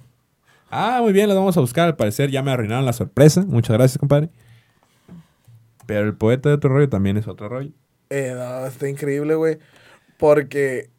Ah, 0.71 1.01
muy 1.03 1.13
bien, 1.13 1.29
lo 1.29 1.35
vamos 1.35 1.57
a 1.57 1.61
buscar. 1.61 1.87
Al 1.87 1.97
parecer 1.97 2.31
ya 2.31 2.43
me 2.43 2.51
arruinaron 2.51 2.85
la 2.85 2.93
sorpresa. 2.93 3.45
Muchas 3.47 3.77
gracias, 3.77 3.99
compadre. 3.99 4.31
Pero 5.87 6.07
el 6.07 6.15
poeta 6.15 6.49
de 6.49 6.55
otro 6.57 6.71
rollo 6.71 6.89
también 6.89 7.17
es 7.17 7.29
otro 7.29 7.49
rollo. 7.49 7.71
Eh, 8.11 8.33
no, 8.37 8.67
está 8.67 8.89
increíble, 8.89 9.35
güey. 9.35 9.59
Porque 10.17 10.91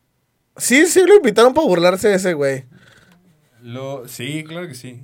sí, 0.58 0.86
sí 0.86 1.02
lo 1.06 1.16
invitaron 1.16 1.54
para 1.54 1.68
burlarse 1.68 2.08
de 2.10 2.16
ese 2.16 2.34
güey. 2.34 2.66
Lo, 3.62 4.08
sí, 4.08 4.43
claro 4.43 4.68
que 4.68 4.76
sí. 4.76 5.04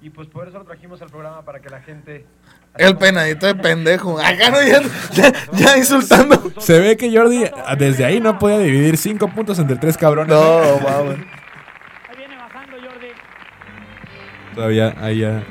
Y 0.00 0.10
pues 0.10 0.28
por 0.28 0.46
eso 0.46 0.58
lo 0.58 0.64
trajimos 0.64 1.02
al 1.02 1.08
programa 1.08 1.44
para 1.44 1.60
que 1.60 1.68
la 1.70 1.80
gente... 1.80 2.24
El 2.76 2.96
penadito 2.96 3.46
de 3.46 3.54
pendejo. 3.62 4.18
Acá 4.18 4.50
no, 4.50 4.62
ya, 4.62 4.80
ya, 5.12 5.32
ya 5.52 5.76
insultando. 5.76 6.52
Se 6.58 6.78
ve 6.78 6.96
que 6.96 7.14
Jordi 7.16 7.44
desde 7.76 8.04
ahí 8.04 8.20
no 8.20 8.38
podía 8.38 8.58
dividir 8.58 8.96
cinco 8.96 9.28
puntos 9.28 9.58
entre 9.58 9.76
tres 9.76 9.96
cabrones. 9.96 10.36
No, 10.36 10.78
mames. 10.80 11.18
Todavía 14.54 14.94
ahí 14.98 15.20
ya. 15.20 15.44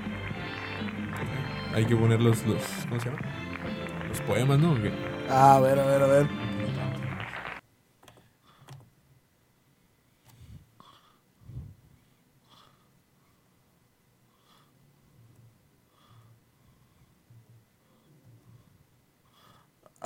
Hay 1.74 1.86
que 1.86 1.95
poner 1.95 2.20
los, 2.20 2.45
los 2.45 2.62
¿cómo 2.89 3.00
se 3.00 3.10
llama? 3.10 3.22
Los 4.10 4.22
poemas, 4.22 4.60
¿no? 4.60 4.76
Ah, 5.30 5.56
a 5.56 5.60
ver, 5.60 5.80
a 5.80 5.86
ver, 5.86 6.02
a 6.02 6.08
ver. 6.08 6.28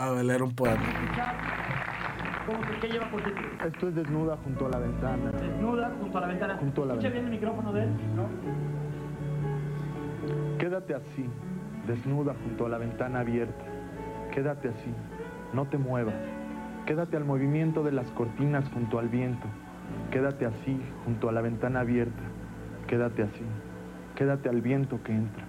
A 0.01 0.09
leer 0.23 0.41
un 0.41 0.55
poema. 0.55 0.81
¿Qué 2.81 2.87
lleva 2.87 3.05
por 3.11 3.21
título? 3.23 3.47
Esto 3.63 3.87
es 3.89 3.93
desnuda 3.95 4.35
junto 4.43 4.65
a 4.65 4.69
la 4.69 4.79
ventana. 4.79 5.31
Desnuda 5.31 5.91
junto 6.01 6.17
a 6.17 6.21
la 6.21 6.27
ventana. 6.27 6.57
Junto 6.57 6.81
a 6.81 6.85
la 6.87 6.93
¿Escucha 6.93 7.09
ventana. 7.09 7.29
bien 7.29 7.33
el 7.33 7.39
micrófono 7.39 7.71
de 7.71 7.83
él? 7.83 7.89
¿No? 8.15 8.27
Quédate 10.57 10.95
así, 10.95 11.29
desnuda 11.85 12.33
junto 12.43 12.65
a 12.65 12.69
la 12.69 12.79
ventana 12.79 13.19
abierta. 13.19 13.63
Quédate 14.33 14.69
así, 14.69 14.91
no 15.53 15.65
te 15.67 15.77
muevas. 15.77 16.15
Quédate 16.87 17.15
al 17.15 17.25
movimiento 17.25 17.83
de 17.83 17.91
las 17.91 18.09
cortinas 18.13 18.67
junto 18.69 18.97
al 18.97 19.07
viento. 19.07 19.45
Quédate 20.09 20.47
así, 20.47 20.81
junto 21.05 21.29
a 21.29 21.31
la 21.31 21.41
ventana 21.41 21.81
abierta. 21.81 22.23
Quédate 22.87 23.21
así. 23.21 23.43
Quédate 24.15 24.49
al 24.49 24.61
viento 24.61 24.99
que 25.03 25.11
entra, 25.11 25.43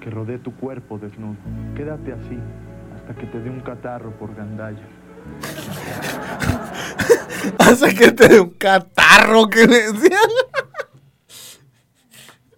que 0.00 0.08
rodee 0.08 0.38
tu 0.38 0.54
cuerpo 0.54 0.98
desnudo. 0.98 1.36
Quédate 1.76 2.14
así, 2.14 2.38
hasta 3.10 3.20
que 3.20 3.26
te 3.26 3.40
dé 3.40 3.50
un 3.50 3.60
catarro 3.60 4.12
por 4.12 4.34
gandalla. 4.34 4.78
Hace 7.58 7.94
que 7.94 8.12
te 8.12 8.28
dé 8.28 8.40
un 8.40 8.50
catarro 8.50 9.48
que 9.48 9.66
le 9.66 9.92
decían. 9.92 10.30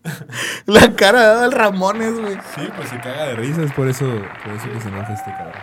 La 0.66 0.92
cara 0.94 1.42
del 1.42 1.52
Ramones, 1.52 2.20
güey. 2.20 2.34
Sí, 2.54 2.68
pues 2.76 2.88
se 2.88 2.98
caga 2.98 3.28
de 3.28 3.36
risa, 3.36 3.62
es 3.62 3.72
por 3.72 3.86
eso, 3.88 4.04
por 4.44 4.52
eso 4.52 4.68
que 4.70 4.80
se 4.80 4.88
enoja 4.88 5.14
este 5.14 5.30
cabrón. 5.30 5.54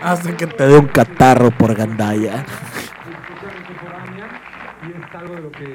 Hace 0.00 0.34
que 0.34 0.46
te 0.46 0.66
dé 0.66 0.78
un 0.78 0.88
catarro 0.88 1.50
por 1.50 1.74
gandalla. 1.74 2.44
y 4.86 4.90
es 4.90 5.14
algo 5.14 5.34
de 5.34 5.40
lo 5.40 5.50
que 5.50 5.66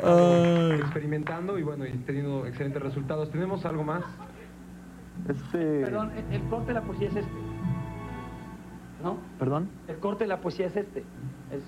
todos 0.00 0.80
experimentando 0.80 1.58
y 1.58 1.62
bueno, 1.62 1.86
y 1.86 1.92
teniendo 1.98 2.46
excelentes 2.46 2.82
resultados. 2.82 3.30
¿Tenemos 3.30 3.64
algo 3.64 3.84
más? 3.84 4.02
Este. 5.28 5.82
Perdón, 5.82 6.10
el, 6.16 6.24
el 6.34 6.42
corte 6.48 6.68
de 6.68 6.74
la 6.74 6.82
poesía 6.82 7.08
es 7.08 7.16
este. 7.16 7.50
¿No? 9.02 9.18
¿Perdón? 9.38 9.68
El 9.88 9.98
corte 9.98 10.24
de 10.24 10.28
la 10.28 10.40
poesía 10.40 10.66
es 10.66 10.76
este. 10.76 11.00
Es 11.50 11.62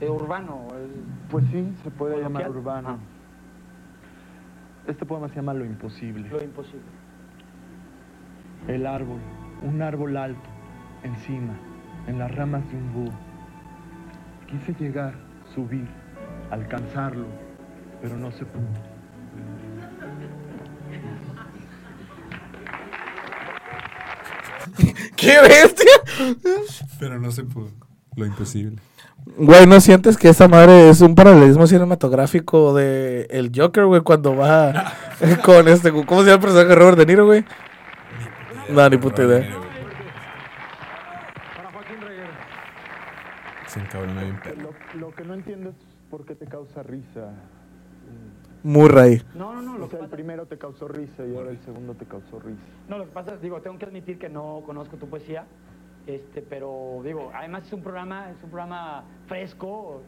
eh, 0.00 0.10
urbano. 0.10 0.68
el- 0.76 1.02
Pues 1.30 1.44
sí, 1.50 1.72
se 1.82 1.90
puede 1.90 2.20
llamar 2.20 2.50
urbano. 2.50 2.98
Este 4.86 5.04
poema 5.06 5.28
se 5.28 5.36
llama 5.36 5.54
Lo 5.54 5.64
Imposible. 5.64 6.28
Lo 6.28 6.42
imposible. 6.42 6.84
El 8.68 8.86
árbol, 8.86 9.18
un 9.62 9.80
árbol 9.82 10.16
alto, 10.16 10.48
encima, 11.02 11.54
en 12.06 12.18
las 12.18 12.32
ramas 12.34 12.68
de 12.70 12.76
un 12.76 12.92
búho. 12.92 13.12
Quise 14.48 14.74
llegar, 14.74 15.14
subir, 15.54 15.88
alcanzarlo, 16.50 17.26
pero 18.02 18.16
no 18.16 18.30
se 18.32 18.44
pudo. 18.44 18.64
¡Qué 25.16 25.40
bestia! 25.40 25.75
Pero 26.98 27.18
no 27.18 27.30
se 27.30 27.44
pudo. 27.44 27.68
Lo 28.16 28.24
imposible. 28.26 28.80
Güey, 29.36 29.66
¿no 29.66 29.80
sientes 29.80 30.16
que 30.16 30.28
esa 30.28 30.48
madre 30.48 30.88
es 30.88 31.00
un 31.00 31.14
paralelismo 31.14 31.66
cinematográfico 31.66 32.74
de 32.74 33.26
el 33.30 33.50
Joker, 33.54 33.84
güey, 33.86 34.00
cuando 34.02 34.36
va 34.36 34.92
con 35.44 35.68
este, 35.68 35.90
¿cómo 35.90 36.22
se 36.22 36.28
llama 36.28 36.34
el 36.34 36.40
personaje 36.40 36.68
de 36.68 36.74
Robert 36.76 36.98
De 36.98 37.06
Niro, 37.06 37.26
güey? 37.26 37.44
No, 38.70 38.88
ni 38.88 38.96
puta 38.96 39.24
idea. 39.24 39.46
Se 43.66 43.80
encabrona 43.80 44.22
bien 44.22 44.40
perro. 44.40 44.70
Lo, 44.94 45.00
lo 45.00 45.14
que 45.14 45.24
no 45.24 45.34
entiendo 45.34 45.70
es 45.70 45.76
por 46.10 46.24
qué 46.24 46.34
te 46.34 46.46
causa 46.46 46.82
risa. 46.82 47.32
Murray. 48.62 49.22
No, 49.34 49.52
no, 49.54 49.62
no. 49.62 49.78
Lo 49.78 49.84
O 49.84 49.88
que 49.88 49.96
sea, 49.96 50.00
el 50.00 50.06
pasa, 50.06 50.16
primero 50.16 50.46
te 50.46 50.58
causó 50.58 50.88
risa 50.88 51.24
y 51.24 51.36
ahora 51.36 51.50
el 51.50 51.60
segundo 51.60 51.94
te 51.94 52.04
causó 52.06 52.40
risa. 52.40 52.60
no, 52.88 52.98
lo 52.98 53.04
que 53.04 53.12
pasa 53.12 53.34
es, 53.34 53.42
digo, 53.42 53.60
tengo 53.60 53.78
que 53.78 53.84
admitir 53.86 54.18
que 54.18 54.28
no 54.28 54.62
conozco 54.64 54.96
tu 54.96 55.08
poesía. 55.08 55.44
Este, 56.06 56.40
pero 56.42 57.00
digo, 57.04 57.30
además 57.34 57.64
es 57.66 57.72
un 57.72 57.82
programa, 57.82 58.30
es 58.30 58.42
un 58.42 58.50
programa 58.50 59.04
fresco. 59.26 60.02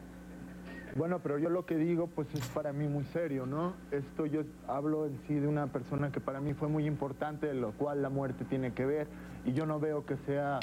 Bueno, 0.94 1.18
pero 1.22 1.38
yo 1.38 1.50
lo 1.50 1.66
que 1.66 1.76
digo, 1.76 2.06
pues 2.08 2.32
es 2.34 2.40
para 2.54 2.72
mí 2.72 2.86
muy 2.88 3.04
serio, 3.06 3.46
¿no? 3.46 3.74
Esto 3.90 4.26
yo 4.26 4.42
hablo 4.66 5.06
en 5.06 5.18
sí 5.26 5.34
de 5.34 5.46
una 5.46 5.66
persona 5.66 6.10
que 6.10 6.20
para 6.20 6.40
mí 6.40 6.54
fue 6.54 6.68
muy 6.68 6.86
importante, 6.86 7.46
de 7.46 7.54
lo 7.54 7.72
cual 7.72 8.00
la 8.02 8.08
muerte 8.10 8.44
tiene 8.44 8.72
que 8.72 8.86
ver, 8.86 9.06
y 9.44 9.52
yo 9.52 9.66
no 9.66 9.78
veo 9.80 10.06
que 10.06 10.16
sea 10.18 10.60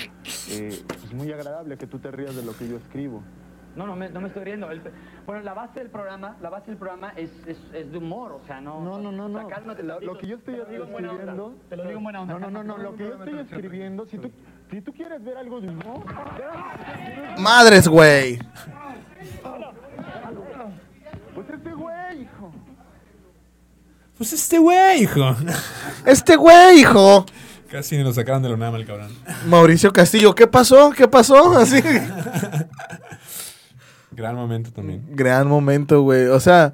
eh, 0.52 0.84
pues 0.88 1.14
muy 1.14 1.32
agradable 1.32 1.78
que 1.78 1.86
tú 1.88 2.00
te 2.00 2.12
rías 2.12 2.36
de 2.36 2.44
lo 2.44 2.56
que 2.58 2.68
yo 2.68 2.78
escribo. 2.78 3.22
No, 3.76 3.86
no 3.86 3.96
me, 3.98 4.10
no 4.10 4.22
me 4.22 4.30
estoy 4.30 4.46
riendo. 4.46 4.72
El- 4.72 4.82
bueno, 5.26 5.42
la 5.44 5.54
base 5.54 5.80
del 5.80 5.90
programa, 5.90 6.38
la 6.42 6.50
base 6.50 6.72
del 6.72 6.78
programa 6.78 7.10
es, 7.18 7.30
es, 7.46 7.60
es 7.74 7.92
de 7.92 7.98
humor, 7.98 8.32
o 8.32 8.42
sea, 8.46 8.62
no. 8.62 8.82
No, 8.82 8.98
no, 9.00 9.12
no, 9.12 9.26
o 9.26 9.30
sea, 9.30 9.42
no. 9.44 9.48
cálmate 9.50 9.84
Lo, 9.84 10.00
lo 10.00 10.18
que 10.18 10.28
yo 10.28 10.38
estoy 10.38 10.54
Te 10.56 10.60
lo 10.62 10.66
digo 10.66 10.84
en 10.86 10.92
buena 10.94 11.12
onda. 11.12 11.24
escribiendo. 11.24 11.56
Te 11.70 11.76
lo 11.76 11.84
digo 11.84 11.98
en 11.98 12.04
buena 12.04 12.22
onda. 12.22 12.34
No, 12.40 12.40
no, 12.40 12.64
no, 12.64 12.64
no. 12.64 12.78
Lo 12.84 12.96
que 12.96 13.04
yo 13.04 13.14
estoy 13.16 13.40
escribiendo, 13.40 14.06
si 14.06 14.18
tú, 14.18 14.32
si 14.72 14.82
tú 14.82 14.94
quieres 14.94 15.24
ver 15.24 15.38
algo 15.38 15.62
de 15.62 15.70
humor. 15.70 16.04
Madres, 17.38 17.88
güey. 17.88 18.40
Pues 21.34 21.50
este 21.50 21.74
güey, 21.74 22.22
hijo. 22.22 22.52
Pues 24.18 24.34
este 24.34 24.58
güey, 24.58 25.04
hijo. 25.04 25.36
Este 26.06 26.36
güey, 26.36 26.80
hijo. 26.80 27.26
Casi 27.70 27.98
ni 27.98 28.04
lo 28.04 28.14
sacaron 28.14 28.42
de 28.42 28.50
la 28.50 28.56
UNAM 28.56 28.76
el 28.76 28.86
cabrón. 28.86 29.12
Mauricio 29.48 29.92
Castillo, 29.92 30.34
¿qué 30.34 30.48
pasó? 30.48 30.92
¿Qué 30.92 31.08
pasó? 31.08 31.58
Así. 31.58 31.82
Gran 34.12 34.36
momento 34.36 34.72
también. 34.72 35.06
Gran 35.10 35.48
momento, 35.48 36.02
güey. 36.02 36.28
O 36.28 36.40
sea, 36.40 36.74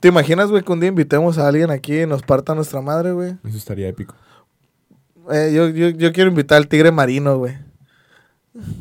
¿te 0.00 0.08
imaginas, 0.08 0.50
güey, 0.50 0.62
que 0.62 0.72
un 0.72 0.80
día 0.80 0.88
invitemos 0.90 1.38
a 1.38 1.48
alguien 1.48 1.70
aquí 1.70 2.02
y 2.02 2.06
nos 2.06 2.22
parta 2.22 2.54
nuestra 2.54 2.82
madre, 2.82 3.12
güey? 3.12 3.36
Eso 3.44 3.56
estaría 3.56 3.88
épico. 3.88 4.14
Eh, 5.32 5.52
yo, 5.54 5.68
yo, 5.68 5.88
yo 5.90 6.12
quiero 6.12 6.30
invitar 6.30 6.58
al 6.58 6.68
tigre 6.68 6.90
marino, 6.92 7.38
güey. 7.38 7.56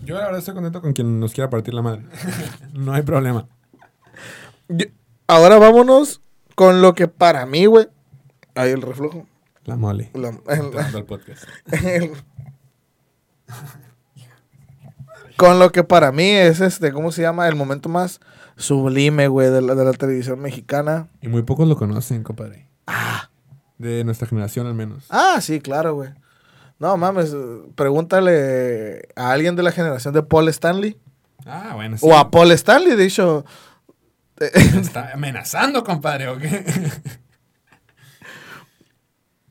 Yo 0.05 0.15
la 0.15 0.25
verdad 0.25 0.39
estoy 0.39 0.53
contento 0.53 0.81
con 0.81 0.93
quien 0.93 1.19
nos 1.19 1.33
quiera 1.33 1.49
partir 1.49 1.73
la 1.73 1.81
madre. 1.81 2.03
no 2.73 2.93
hay 2.93 3.01
problema. 3.01 3.47
Yo- 4.67 4.85
ahora 5.27 5.57
vámonos 5.57 6.21
con 6.55 6.81
lo 6.81 6.93
que 6.93 7.07
para 7.07 7.45
mí, 7.45 7.65
güey. 7.65 7.87
Ahí 8.55 8.71
el 8.71 8.81
reflejo. 8.81 9.25
La 9.65 9.77
mole. 9.77 10.11
La- 10.13 10.37
al 10.93 11.05
podcast. 11.05 11.43
el- 11.71 12.11
con 15.37 15.59
lo 15.59 15.71
que 15.71 15.83
para 15.83 16.11
mí 16.11 16.23
es 16.29 16.59
este, 16.61 16.91
¿cómo 16.91 17.11
se 17.11 17.21
llama? 17.21 17.47
El 17.47 17.55
momento 17.55 17.89
más 17.89 18.19
sublime, 18.55 19.27
güey, 19.27 19.49
de 19.49 19.61
la, 19.61 19.75
de 19.75 19.83
la 19.85 19.93
televisión 19.93 20.39
mexicana. 20.39 21.07
Y 21.21 21.27
muy 21.27 21.41
pocos 21.43 21.67
lo 21.67 21.75
conocen, 21.75 22.23
compadre. 22.23 22.67
De 23.77 24.03
nuestra 24.03 24.27
generación 24.27 24.67
al 24.67 24.75
menos. 24.75 25.05
Ah, 25.09 25.39
sí, 25.41 25.59
claro, 25.59 25.95
güey. 25.95 26.11
No 26.83 26.97
mames, 26.97 27.33
pregúntale 27.75 29.07
a 29.15 29.31
alguien 29.31 29.55
de 29.55 29.63
la 29.63 29.71
generación 29.71 30.13
de 30.13 30.21
Paul 30.21 30.49
Stanley. 30.49 30.99
Ah, 31.45 31.71
bueno, 31.75 31.97
sí. 31.97 32.05
O 32.05 32.13
a 32.13 32.29
Paul 32.29 32.51
Stanley, 32.51 32.97
de 32.97 33.05
hecho. 33.05 33.45
¿Me 34.37 34.81
está 34.81 35.13
amenazando, 35.13 35.81
compadre, 35.85 36.27
o 36.27 36.37
qué? 36.37 36.65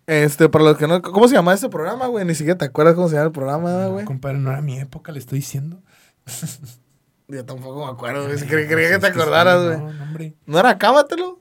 Este, 0.06 0.50
para 0.50 0.64
los 0.64 0.76
que 0.76 0.86
no. 0.86 1.00
¿Cómo 1.00 1.26
se 1.26 1.34
llama 1.34 1.54
este 1.54 1.70
programa, 1.70 2.06
güey? 2.08 2.26
Ni 2.26 2.34
siquiera 2.34 2.58
te 2.58 2.66
acuerdas 2.66 2.96
cómo 2.96 3.08
se 3.08 3.14
llama 3.14 3.28
el 3.28 3.32
programa, 3.32 3.86
güey. 3.86 4.04
compadre, 4.04 4.36
no 4.36 4.50
era 4.50 4.60
mi 4.60 4.78
época, 4.78 5.10
le 5.10 5.18
estoy 5.18 5.38
diciendo. 5.38 5.80
Yo 7.28 7.46
tampoco 7.46 7.86
me 7.86 7.92
acuerdo, 7.92 8.26
güey. 8.26 8.36
Creía 8.40 8.90
que 8.90 8.98
te 8.98 9.06
acordaras, 9.06 9.64
güey. 9.64 9.78
no, 9.78 9.90
no, 9.90 10.02
hombre. 10.02 10.34
¿No 10.44 10.58
era 10.58 10.76
Cámatelo? 10.76 11.40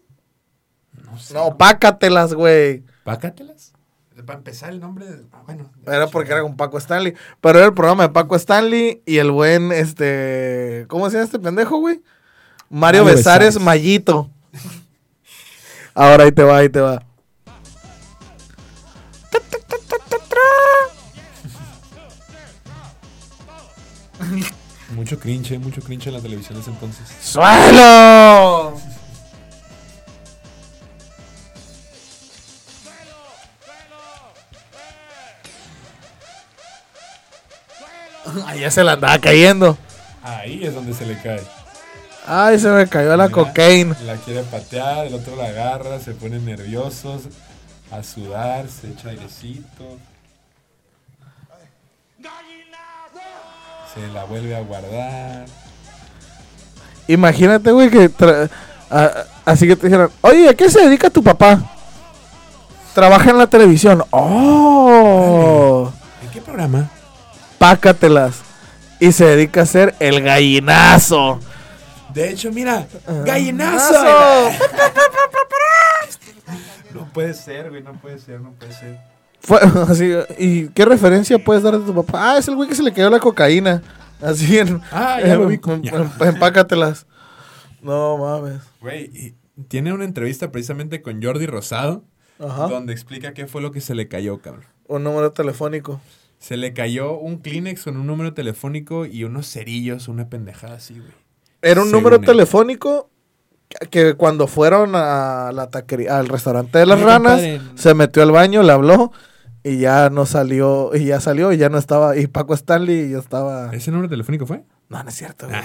No 1.03 1.19
sé. 1.19 1.33
No, 1.33 1.57
Pácatelas, 1.57 2.33
güey. 2.33 2.85
¿Pácatelas? 3.03 3.70
Para 4.23 4.39
empezar, 4.39 4.69
el 4.69 4.79
nombre. 4.79 5.05
ah, 5.31 5.41
bueno. 5.45 5.69
Era 5.85 6.07
porque 6.07 6.31
era 6.31 6.41
con 6.41 6.55
Paco 6.55 6.77
Stanley. 6.77 7.13
Pero 7.39 7.59
era 7.59 7.67
el 7.67 7.73
programa 7.73 8.03
de 8.03 8.09
Paco 8.09 8.35
Stanley 8.35 9.01
y 9.05 9.17
el 9.17 9.31
buen, 9.31 9.71
este. 9.71 10.85
¿Cómo 10.87 11.09
se 11.09 11.17
llama 11.17 11.25
este 11.25 11.39
pendejo, 11.39 11.77
güey? 11.77 12.01
Mario, 12.69 13.03
Mario 13.03 13.05
Besares, 13.05 13.55
Besares. 13.55 13.59
Mayito. 13.59 14.29
Ahora 15.93 16.23
ahí 16.23 16.31
te 16.31 16.43
va, 16.43 16.57
ahí 16.57 16.69
te 16.69 16.79
va. 16.79 17.03
Mucho 24.95 25.19
cringe, 25.19 25.57
mucho 25.59 25.81
cringe 25.81 26.07
en 26.07 26.13
la 26.13 26.21
televisión 26.21 26.55
de 26.55 26.61
ese 26.61 26.71
entonces. 26.71 27.07
¡Suelo! 27.21 28.90
Allá 38.47 38.71
se 38.71 38.83
la 38.83 38.93
andaba 38.93 39.17
cayendo. 39.19 39.77
Ahí 40.23 40.63
es 40.63 40.73
donde 40.73 40.93
se 40.93 41.05
le 41.05 41.19
cae. 41.21 41.41
Ay, 42.27 42.59
se 42.59 42.69
me 42.69 42.87
cayó 42.87 43.17
la 43.17 43.29
cocaine. 43.29 43.95
La 44.05 44.15
quiere 44.15 44.43
patear, 44.43 45.07
el 45.07 45.15
otro 45.15 45.35
la 45.35 45.45
agarra, 45.45 45.99
se 45.99 46.11
pone 46.13 46.37
nerviosos, 46.39 47.23
a 47.91 48.03
sudar, 48.03 48.67
se 48.67 48.89
echa 48.89 49.09
airecito. 49.09 49.97
Se 53.93 54.07
la 54.13 54.23
vuelve 54.25 54.55
a 54.55 54.61
guardar. 54.61 55.45
Imagínate, 57.07 57.71
güey, 57.71 57.89
que 57.89 58.09
a 58.89 59.25
así 59.45 59.67
que 59.67 59.75
te 59.75 59.87
dijeron, 59.87 60.11
oye, 60.21 60.49
¿a 60.49 60.53
qué 60.53 60.69
se 60.69 60.81
dedica 60.81 61.09
tu 61.09 61.23
papá? 61.23 61.59
Trabaja 62.93 63.31
en 63.31 63.37
la 63.37 63.47
televisión. 63.47 64.03
¡Oh! 64.11 65.91
¿En 66.23 66.29
qué 66.29 66.41
programa? 66.41 66.89
Pácatelas. 67.61 68.41
Y 68.99 69.11
se 69.11 69.23
dedica 69.23 69.61
a 69.61 69.65
ser 69.67 69.93
el 69.99 70.21
gallinazo. 70.23 71.39
De 72.11 72.31
hecho, 72.31 72.51
mira, 72.51 72.87
Ah. 73.07 73.21
gallinazo. 73.23 74.49
No 76.93 77.07
puede 77.13 77.33
ser, 77.33 77.69
güey, 77.69 77.83
no 77.83 77.93
puede 77.93 78.19
ser, 78.19 78.41
no 78.41 78.51
puede 78.53 78.73
ser. 78.73 78.99
Fue, 79.39 79.59
así, 79.87 80.11
¿Y 80.37 80.67
qué 80.69 80.85
referencia 80.85 81.37
puedes 81.39 81.63
dar 81.63 81.77
de 81.79 81.85
tu 81.85 81.93
papá? 81.95 82.33
Ah, 82.33 82.37
es 82.37 82.47
el 82.47 82.55
güey 82.55 82.67
que 82.67 82.75
se 82.75 82.83
le 82.83 82.91
cayó 82.91 83.09
la 83.09 83.19
cocaína. 83.19 83.81
Así 84.21 84.57
en. 84.57 84.81
Ah, 84.91 85.19
ya 85.23 85.35
lo 85.35 85.43
en- 85.43 85.49
vi. 85.49 85.59
en- 85.71 85.83
Ya. 85.83 85.91
en- 86.19 86.27
Empácatelas. 86.27 87.05
No 87.81 88.17
mames. 88.17 88.61
Güey, 88.81 89.35
tiene 89.67 89.93
una 89.93 90.03
entrevista 90.03 90.51
precisamente 90.51 91.01
con 91.01 91.21
Jordi 91.23 91.45
Rosado, 91.45 92.03
Ajá. 92.39 92.67
donde 92.67 92.91
explica 92.93 93.33
qué 93.33 93.47
fue 93.47 93.61
lo 93.61 93.71
que 93.71 93.81
se 93.81 93.95
le 93.95 94.07
cayó, 94.07 94.39
cabrón. 94.41 94.65
Un 94.87 95.03
número 95.03 95.31
telefónico. 95.31 96.01
Se 96.41 96.57
le 96.57 96.73
cayó 96.73 97.17
un 97.19 97.37
Kleenex 97.37 97.83
con 97.83 97.97
un 97.97 98.07
número 98.07 98.33
telefónico 98.33 99.05
y 99.05 99.23
unos 99.25 99.47
cerillos, 99.47 100.07
una 100.07 100.27
pendejada 100.27 100.75
así, 100.77 100.95
güey. 100.95 101.11
Era 101.61 101.81
un 101.81 101.87
Según 101.89 102.01
número 102.03 102.15
él. 102.17 102.25
telefónico 102.25 103.11
que- 103.91 104.15
cuando 104.15 104.47
fueron 104.47 104.93
a 104.95 105.51
la 105.53 105.69
taquería, 105.69 106.17
al 106.17 106.27
restaurante 106.27 106.79
de 106.79 106.87
las 106.87 106.99
ranas, 106.99 107.39
compadre. 107.41 107.61
se 107.75 107.93
metió 107.93 108.23
al 108.23 108.31
baño, 108.31 108.63
le 108.63 108.71
habló 108.71 109.11
y 109.63 109.77
ya 109.77 110.09
no 110.09 110.25
salió, 110.25 110.89
y 110.95 111.05
ya 111.05 111.19
salió 111.21 111.53
y 111.53 111.57
ya 111.57 111.69
no 111.69 111.77
estaba, 111.77 112.17
y 112.17 112.25
Paco 112.25 112.55
Stanley 112.55 113.11
ya 113.11 113.19
estaba... 113.19 113.69
¿Ese 113.73 113.91
número 113.91 114.09
telefónico 114.09 114.47
fue? 114.47 114.63
No, 114.89 115.03
no 115.03 115.09
es 115.09 115.15
cierto, 115.15 115.47
güey. 115.47 115.59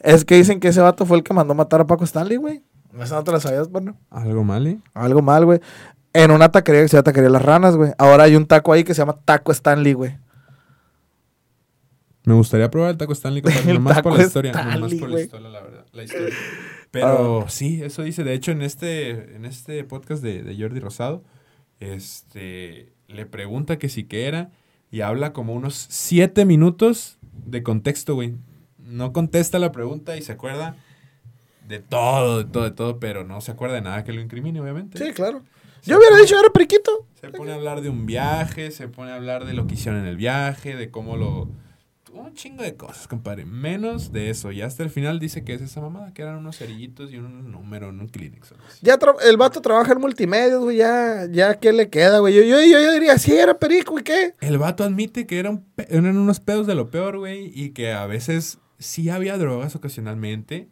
es 0.00 0.24
que 0.24 0.34
dicen 0.34 0.58
que 0.58 0.68
ese 0.68 0.80
vato 0.80 1.06
fue 1.06 1.16
el 1.18 1.22
que 1.22 1.32
mandó 1.32 1.54
matar 1.54 1.80
a 1.80 1.86
Paco 1.86 2.02
Stanley, 2.02 2.36
güey. 2.36 2.64
¿Eso 3.00 3.14
no 3.14 3.22
te 3.22 3.30
lo 3.30 3.38
sabías, 3.38 3.70
bueno? 3.70 3.96
Algo 4.10 4.42
mal, 4.42 4.66
¿eh? 4.66 4.80
Algo 4.94 5.22
mal, 5.22 5.44
güey. 5.44 5.60
En 6.22 6.30
una 6.30 6.50
taquería 6.50 6.82
que 6.82 6.88
se 6.88 6.96
llama 6.96 7.04
Taquería 7.04 7.30
Las 7.30 7.42
Ranas, 7.42 7.76
güey. 7.76 7.92
Ahora 7.98 8.24
hay 8.24 8.36
un 8.36 8.46
taco 8.46 8.72
ahí 8.72 8.84
que 8.84 8.94
se 8.94 8.98
llama 9.02 9.18
Taco 9.24 9.52
Stanley, 9.52 9.92
güey. 9.92 10.16
Me 12.24 12.34
gustaría 12.34 12.70
probar 12.70 12.90
el 12.90 12.96
taco 12.98 13.12
Stanley, 13.12 13.40
compadre, 13.42 13.72
nomás 13.74 14.02
por 14.02 14.16
la 14.16 14.24
historia. 14.24 14.50
Stanley, 14.52 14.74
nomás 14.80 14.94
por 14.94 15.08
la 15.10 15.20
historia, 15.20 15.48
la 15.48 15.60
verdad. 15.62 15.86
La 15.92 16.02
historia. 16.04 16.34
Pero 16.90 17.42
Ah. 17.46 17.48
sí, 17.48 17.82
eso 17.82 18.02
dice. 18.02 18.24
De 18.24 18.34
hecho, 18.34 18.50
en 18.52 18.62
este, 18.62 19.34
en 19.34 19.44
este 19.44 19.82
podcast 19.84 20.22
de, 20.22 20.42
de 20.42 20.56
Jordi 20.60 20.80
Rosado, 20.80 21.24
este, 21.80 22.92
le 23.06 23.24
pregunta 23.26 23.78
que 23.78 23.88
si 23.88 24.04
qué 24.04 24.26
era 24.26 24.50
y 24.90 25.00
habla 25.02 25.32
como 25.32 25.54
unos 25.54 25.86
siete 25.90 26.44
minutos 26.44 27.18
de 27.46 27.62
contexto, 27.62 28.14
güey. 28.14 28.34
No 28.78 29.12
contesta 29.12 29.58
la 29.58 29.70
pregunta 29.72 30.16
y 30.16 30.22
se 30.22 30.32
acuerda 30.32 30.76
de 31.66 31.78
todo, 31.78 32.38
de 32.38 32.44
todo, 32.50 32.64
de 32.64 32.70
todo, 32.70 32.98
pero 32.98 33.24
no 33.24 33.40
se 33.42 33.52
acuerda 33.52 33.74
de 33.76 33.82
nada 33.82 34.02
que 34.04 34.12
lo 34.14 34.20
incrimine, 34.22 34.60
obviamente. 34.60 34.98
Sí, 35.02 35.12
claro. 35.12 35.42
Yo 35.84 35.98
hubiera 35.98 36.16
dicho, 36.16 36.38
era 36.38 36.50
periquito. 36.50 37.06
Se 37.20 37.28
pone 37.30 37.52
a 37.52 37.54
hablar 37.54 37.80
de 37.80 37.88
un 37.88 38.06
viaje, 38.06 38.70
se 38.70 38.88
pone 38.88 39.10
a 39.10 39.16
hablar 39.16 39.44
de 39.44 39.54
lo 39.54 39.66
que 39.66 39.74
hicieron 39.74 40.00
en 40.00 40.06
el 40.06 40.16
viaje, 40.16 40.76
de 40.76 40.90
cómo 40.90 41.16
lo... 41.16 41.48
Un 42.12 42.34
chingo 42.34 42.62
de 42.62 42.74
cosas, 42.74 43.06
compadre. 43.06 43.44
Menos 43.44 44.12
de 44.12 44.30
eso. 44.30 44.50
Y 44.50 44.62
hasta 44.62 44.82
el 44.82 44.90
final 44.90 45.20
dice 45.20 45.44
que 45.44 45.54
es 45.54 45.60
esa 45.60 45.80
mamada, 45.80 46.12
que 46.14 46.22
eran 46.22 46.36
unos 46.36 46.56
cerillitos 46.56 47.12
y 47.12 47.18
un 47.18 47.52
número 47.52 47.90
en 47.90 48.00
un 48.00 48.08
Kleenex. 48.08 48.54
Ya 48.80 48.98
el 49.24 49.36
vato 49.36 49.60
trabaja 49.60 49.92
en 49.92 50.00
multimedia, 50.00 50.56
güey. 50.56 50.78
Ya, 50.78 51.26
ya, 51.30 51.60
¿qué 51.60 51.72
le 51.72 51.90
queda, 51.90 52.18
güey? 52.18 52.34
Yo, 52.34 52.42
yo, 52.42 52.60
yo, 52.62 52.80
yo 52.80 52.92
diría, 52.92 53.18
sí, 53.18 53.36
era 53.36 53.58
perico, 53.58 53.98
¿y 53.98 54.02
qué? 54.02 54.34
El 54.40 54.58
vato 54.58 54.84
admite 54.84 55.26
que 55.26 55.38
eran, 55.38 55.64
eran 55.76 56.16
unos 56.16 56.40
pedos 56.40 56.66
de 56.66 56.74
lo 56.74 56.90
peor, 56.90 57.18
güey, 57.18 57.52
y 57.54 57.70
que 57.70 57.92
a 57.92 58.06
veces 58.06 58.58
sí 58.78 59.10
había 59.10 59.36
drogas 59.38 59.76
ocasionalmente 59.76 60.68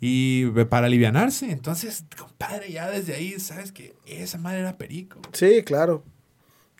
y 0.00 0.46
para 0.66 0.86
alivianarse. 0.86 1.50
Entonces, 1.50 2.04
compadre, 2.18 2.70
ya 2.70 2.88
desde 2.88 3.14
ahí 3.14 3.38
sabes 3.40 3.72
que 3.72 3.94
esa 4.06 4.38
madre 4.38 4.60
era 4.60 4.76
perico. 4.76 5.18
Sí, 5.32 5.62
claro. 5.64 6.04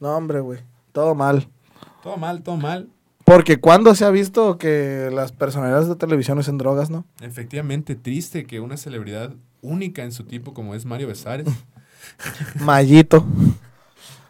No, 0.00 0.16
hombre, 0.16 0.40
güey. 0.40 0.60
Todo 0.92 1.14
mal. 1.14 1.48
Todo 2.02 2.16
mal, 2.16 2.42
todo 2.42 2.56
mal. 2.56 2.88
Porque 3.24 3.58
cuando 3.60 3.94
se 3.94 4.04
ha 4.04 4.10
visto 4.10 4.56
que 4.56 5.10
las 5.12 5.32
personalidades 5.32 5.88
de 5.88 5.96
televisión 5.96 6.38
usen 6.38 6.56
drogas, 6.56 6.88
¿no? 6.88 7.04
Efectivamente, 7.20 7.94
triste 7.94 8.44
que 8.46 8.60
una 8.60 8.76
celebridad 8.76 9.34
única 9.60 10.04
en 10.04 10.12
su 10.12 10.24
tipo 10.24 10.54
como 10.54 10.74
es 10.74 10.84
Mario 10.84 11.08
Besares 11.08 11.46
Mallito. 12.60 13.26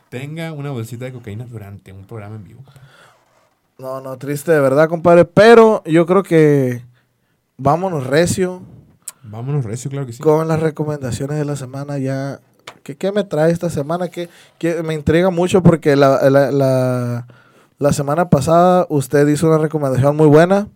tenga 0.09 0.53
una 0.53 0.71
bolsita 0.71 1.05
de 1.05 1.13
cocaína 1.13 1.45
durante 1.45 1.93
un 1.93 2.07
programa 2.07 2.37
en 2.37 2.45
vivo. 2.45 2.65
No, 3.79 4.01
no, 4.01 4.17
triste 4.19 4.51
de 4.51 4.61
verdad, 4.61 4.89
compadre. 4.89 5.25
Pero 5.27 5.85
yo 5.85 6.05
creo 6.07 6.23
que 6.25 6.83
vámonos 7.57 8.07
recio 8.07 8.63
Vámonos 9.29 9.65
recio, 9.65 9.91
claro 9.91 10.07
que 10.07 10.13
sí. 10.13 10.23
con 10.23 10.49
las 10.49 10.61
recomendaciones 10.61 11.39
de 11.39 11.45
la 11.45 11.57
semana 11.57 11.99
ya. 11.99 12.41
¿Qué, 12.83 12.97
qué 12.97 13.13
me 13.13 13.25
trae 13.25 13.53
esta 13.53 13.71
semana? 13.71 14.09
Que, 14.09 14.29
me 14.85 14.95
intriga 14.95 15.31
mucho 15.31 15.63
porque 15.63 15.97
la, 15.97 16.31
la, 16.31 16.51
la, 16.51 17.27
la 17.79 17.93
semana 17.93 18.31
pasada 18.31 18.87
usted 18.89 19.27
hizo 19.29 19.47
una 19.49 19.59
recomendación 19.59 20.17
muy 20.17 20.27
buena. 20.27 20.69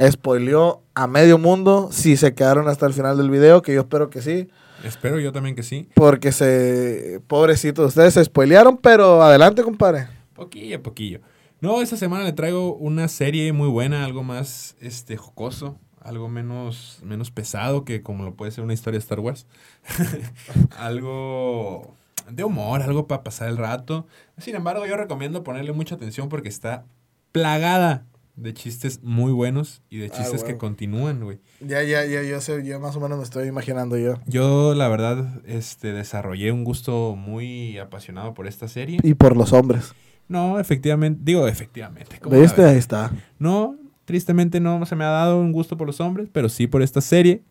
Spoileó 0.00 0.82
a 0.94 1.06
medio 1.06 1.38
mundo. 1.38 1.88
Si 1.92 2.16
se 2.16 2.34
quedaron 2.34 2.68
hasta 2.68 2.86
el 2.86 2.94
final 2.94 3.16
del 3.16 3.30
video, 3.30 3.62
que 3.62 3.74
yo 3.74 3.80
espero 3.80 4.08
que 4.10 4.22
sí. 4.22 4.48
Espero 4.84 5.20
yo 5.20 5.32
también 5.32 5.54
que 5.54 5.62
sí. 5.62 5.88
Porque 5.94 6.32
se. 6.32 7.20
Pobrecitos, 7.26 7.88
ustedes 7.88 8.14
se 8.14 8.24
spoilearon, 8.24 8.78
pero 8.78 9.22
adelante, 9.22 9.62
compadre. 9.62 10.08
Poquillo, 10.34 10.82
poquillo. 10.82 11.20
No, 11.60 11.82
esta 11.82 11.96
semana 11.96 12.24
le 12.24 12.32
traigo 12.32 12.74
una 12.76 13.08
serie 13.08 13.52
muy 13.52 13.68
buena, 13.68 14.04
algo 14.04 14.22
más 14.22 14.76
este 14.80 15.18
jocoso, 15.18 15.78
algo 16.00 16.28
menos, 16.28 16.98
menos 17.02 17.30
pesado 17.30 17.84
que 17.84 18.02
como 18.02 18.24
lo 18.24 18.34
puede 18.34 18.50
ser 18.50 18.64
una 18.64 18.74
historia 18.74 18.98
de 18.98 19.02
Star 19.02 19.20
Wars. 19.20 19.46
algo 20.78 21.94
de 22.30 22.44
humor, 22.44 22.82
algo 22.82 23.06
para 23.06 23.22
pasar 23.22 23.48
el 23.48 23.56
rato. 23.56 24.06
Sin 24.38 24.54
embargo, 24.54 24.86
yo 24.86 24.96
recomiendo 24.96 25.42
ponerle 25.42 25.72
mucha 25.72 25.94
atención 25.94 26.28
porque 26.28 26.48
está 26.48 26.84
plagada 27.32 28.06
de 28.36 28.54
chistes 28.54 29.00
muy 29.02 29.32
buenos 29.32 29.82
y 29.90 29.98
de 29.98 30.06
Ah, 30.06 30.16
chistes 30.16 30.44
que 30.44 30.56
continúan, 30.56 31.22
güey. 31.22 31.40
Ya, 31.60 31.82
ya, 31.82 32.04
ya, 32.06 32.22
yo 32.22 32.40
sé, 32.40 32.64
yo 32.64 32.80
más 32.80 32.96
o 32.96 33.00
menos 33.00 33.18
me 33.18 33.24
estoy 33.24 33.46
imaginando 33.46 33.98
yo. 33.98 34.14
Yo, 34.26 34.74
la 34.74 34.88
verdad, 34.88 35.42
este, 35.46 35.92
desarrollé 35.92 36.50
un 36.52 36.64
gusto 36.64 37.14
muy 37.16 37.78
apasionado 37.78 38.32
por 38.32 38.46
esta 38.46 38.68
serie. 38.68 38.98
Y 39.02 39.14
por 39.14 39.36
los 39.36 39.52
hombres. 39.52 39.92
No, 40.28 40.58
efectivamente, 40.60 41.20
digo 41.24 41.46
efectivamente. 41.48 42.18
¿cómo 42.20 42.36
la 42.36 42.42
¿Viste? 42.42 42.64
Ahí 42.64 42.76
está. 42.78 43.10
No, 43.38 43.76
tristemente 44.10 44.58
no 44.58 44.84
se 44.86 44.96
me 44.96 45.04
ha 45.04 45.10
dado 45.10 45.38
un 45.40 45.52
gusto 45.52 45.76
por 45.76 45.86
los 45.86 46.00
hombres, 46.00 46.28
pero 46.32 46.48
sí 46.48 46.66
por 46.66 46.82
esta 46.82 47.00
serie. 47.00 47.42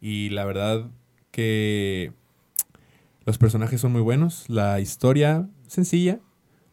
Y 0.00 0.30
la 0.30 0.44
verdad 0.44 0.86
que 1.30 2.12
los 3.24 3.38
personajes 3.38 3.80
son 3.80 3.92
muy 3.92 4.00
buenos, 4.00 4.44
la 4.48 4.80
historia 4.80 5.46
sencilla, 5.68 6.18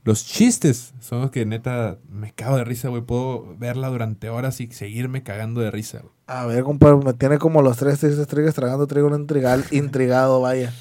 los 0.04 0.26
chistes 0.26 0.94
son 1.00 1.22
los 1.22 1.30
que 1.32 1.46
neta 1.46 1.98
me 2.10 2.32
cago 2.32 2.58
de 2.58 2.64
risa, 2.64 2.90
güey. 2.90 3.02
Puedo 3.04 3.56
verla 3.58 3.90
durante 3.90 4.30
horas 4.30 4.60
y 4.62 4.68
seguirme 4.68 5.22
cagando 5.22 5.62
de 5.62 5.70
risa, 5.70 6.00
güey. 6.00 6.12
A 6.28 6.46
ver, 6.48 6.64
compadre, 6.64 6.98
me 6.98 7.14
tiene 7.14 7.38
como 7.38 7.62
los 7.62 7.78
tres 7.78 8.00
tristes 8.00 8.28
trigas 8.28 8.56
tragando 8.56 8.88
trigo 8.88 9.08
un 9.08 9.20
intrigal, 9.22 9.64
intrigado, 9.72 10.42
vaya. 10.42 10.74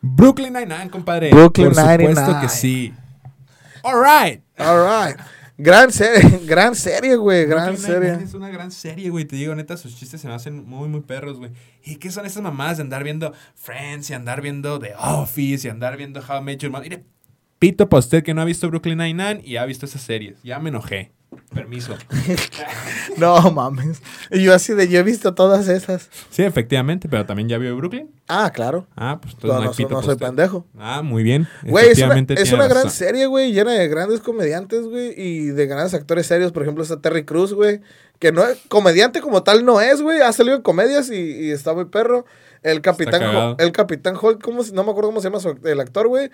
Brooklyn 0.00 0.52
Nine-Nine, 0.52 0.90
compadre. 0.90 1.30
Brooklyn 1.30 1.68
Por 1.68 1.76
supuesto 1.76 2.20
Nine-Nine. 2.20 2.40
que 2.40 2.48
sí. 2.48 2.92
All 3.84 3.94
right. 4.00 4.42
All 4.58 4.78
right. 4.78 5.16
Gran 5.62 5.92
serie, 5.92 6.40
gran 6.44 6.74
serie, 6.74 7.14
güey, 7.14 7.46
gran 7.46 7.76
serie. 7.76 8.14
Es 8.14 8.34
una 8.34 8.50
gran 8.50 8.72
serie, 8.72 9.10
güey. 9.10 9.24
Te 9.24 9.36
digo, 9.36 9.54
neta, 9.54 9.76
sus 9.76 9.96
chistes 9.96 10.20
se 10.20 10.26
me 10.26 10.34
hacen 10.34 10.64
muy, 10.64 10.88
muy 10.88 11.02
perros, 11.02 11.38
güey. 11.38 11.52
¿Y 11.84 11.96
qué 11.96 12.10
son 12.10 12.26
esas 12.26 12.42
mamadas 12.42 12.78
de 12.78 12.82
andar 12.82 13.04
viendo 13.04 13.32
Friends 13.54 14.10
y 14.10 14.14
andar 14.14 14.42
viendo 14.42 14.80
The 14.80 14.94
Office 14.98 15.68
y 15.68 15.70
andar 15.70 15.96
viendo 15.96 16.18
How 16.18 16.40
I 16.40 16.42
Met 16.42 16.58
Your 16.58 16.72
Mother? 16.72 16.90
Mire, 16.90 17.04
pito 17.60 17.88
para 17.88 18.00
usted 18.00 18.24
que 18.24 18.34
no 18.34 18.42
ha 18.42 18.44
visto 18.44 18.68
Brooklyn 18.68 18.98
Nine-Nine 18.98 19.42
y 19.44 19.56
ha 19.56 19.64
visto 19.64 19.86
esas 19.86 20.02
series. 20.02 20.42
Ya 20.42 20.58
me 20.58 20.70
enojé. 20.70 21.12
Permiso. 21.54 21.94
No 23.16 23.50
mames. 23.50 24.00
Yo 24.30 24.54
así 24.54 24.72
de, 24.74 24.88
yo 24.88 25.00
he 25.00 25.02
visto 25.02 25.34
todas 25.34 25.68
esas. 25.68 26.08
Sí, 26.30 26.42
efectivamente, 26.42 27.08
pero 27.08 27.26
también 27.26 27.48
ya 27.48 27.58
vio 27.58 27.76
Brooklyn. 27.76 28.10
Ah, 28.28 28.50
claro. 28.54 28.86
Ah, 28.96 29.18
pues 29.20 29.34
entonces 29.34 29.58
No, 29.60 29.64
no, 29.66 29.72
soy- 29.74 29.84
pito 29.84 29.94
no 29.94 30.00
pa' 30.00 30.04
soy 30.06 30.14
usted. 30.14 30.26
pendejo. 30.26 30.66
Ah, 30.78 31.02
muy 31.02 31.22
bien. 31.22 31.46
Güey, 31.62 31.88
es 31.90 31.98
una, 31.98 32.06
Efectivamente 32.06 32.34
es 32.34 32.42
tiene 32.44 32.56
una 32.56 32.64
gran 32.68 32.84
razón. 32.84 32.90
serie, 32.98 33.26
güey, 33.26 33.52
llena 33.52 33.72
de 33.72 33.88
grandes 33.88 34.20
comediantes, 34.20 34.86
güey, 34.86 35.12
y 35.16 35.46
de 35.48 35.66
grandes 35.66 35.94
actores 35.94 36.26
serios. 36.26 36.52
Por 36.52 36.62
ejemplo, 36.62 36.82
está 36.82 37.00
Terry 37.00 37.24
Cruz, 37.24 37.52
güey, 37.52 37.80
que 38.18 38.32
no 38.32 38.44
es 38.46 38.58
comediante 38.68 39.20
como 39.20 39.42
tal, 39.42 39.64
no 39.64 39.80
es, 39.80 40.00
güey. 40.00 40.20
Ha 40.20 40.32
salido 40.32 40.56
en 40.56 40.62
comedias 40.62 41.10
y, 41.10 41.16
y 41.16 41.50
está 41.50 41.74
muy 41.74 41.86
perro. 41.86 42.24
El 42.62 42.80
Capitán, 42.80 43.56
el 43.58 43.72
Capitán 43.72 44.14
Holt, 44.20 44.40
¿cómo 44.40 44.62
no 44.72 44.84
me 44.84 44.90
acuerdo 44.92 45.08
cómo 45.10 45.20
se 45.20 45.26
llama 45.28 45.40
su- 45.40 45.58
el 45.64 45.80
actor, 45.80 46.06
güey. 46.06 46.30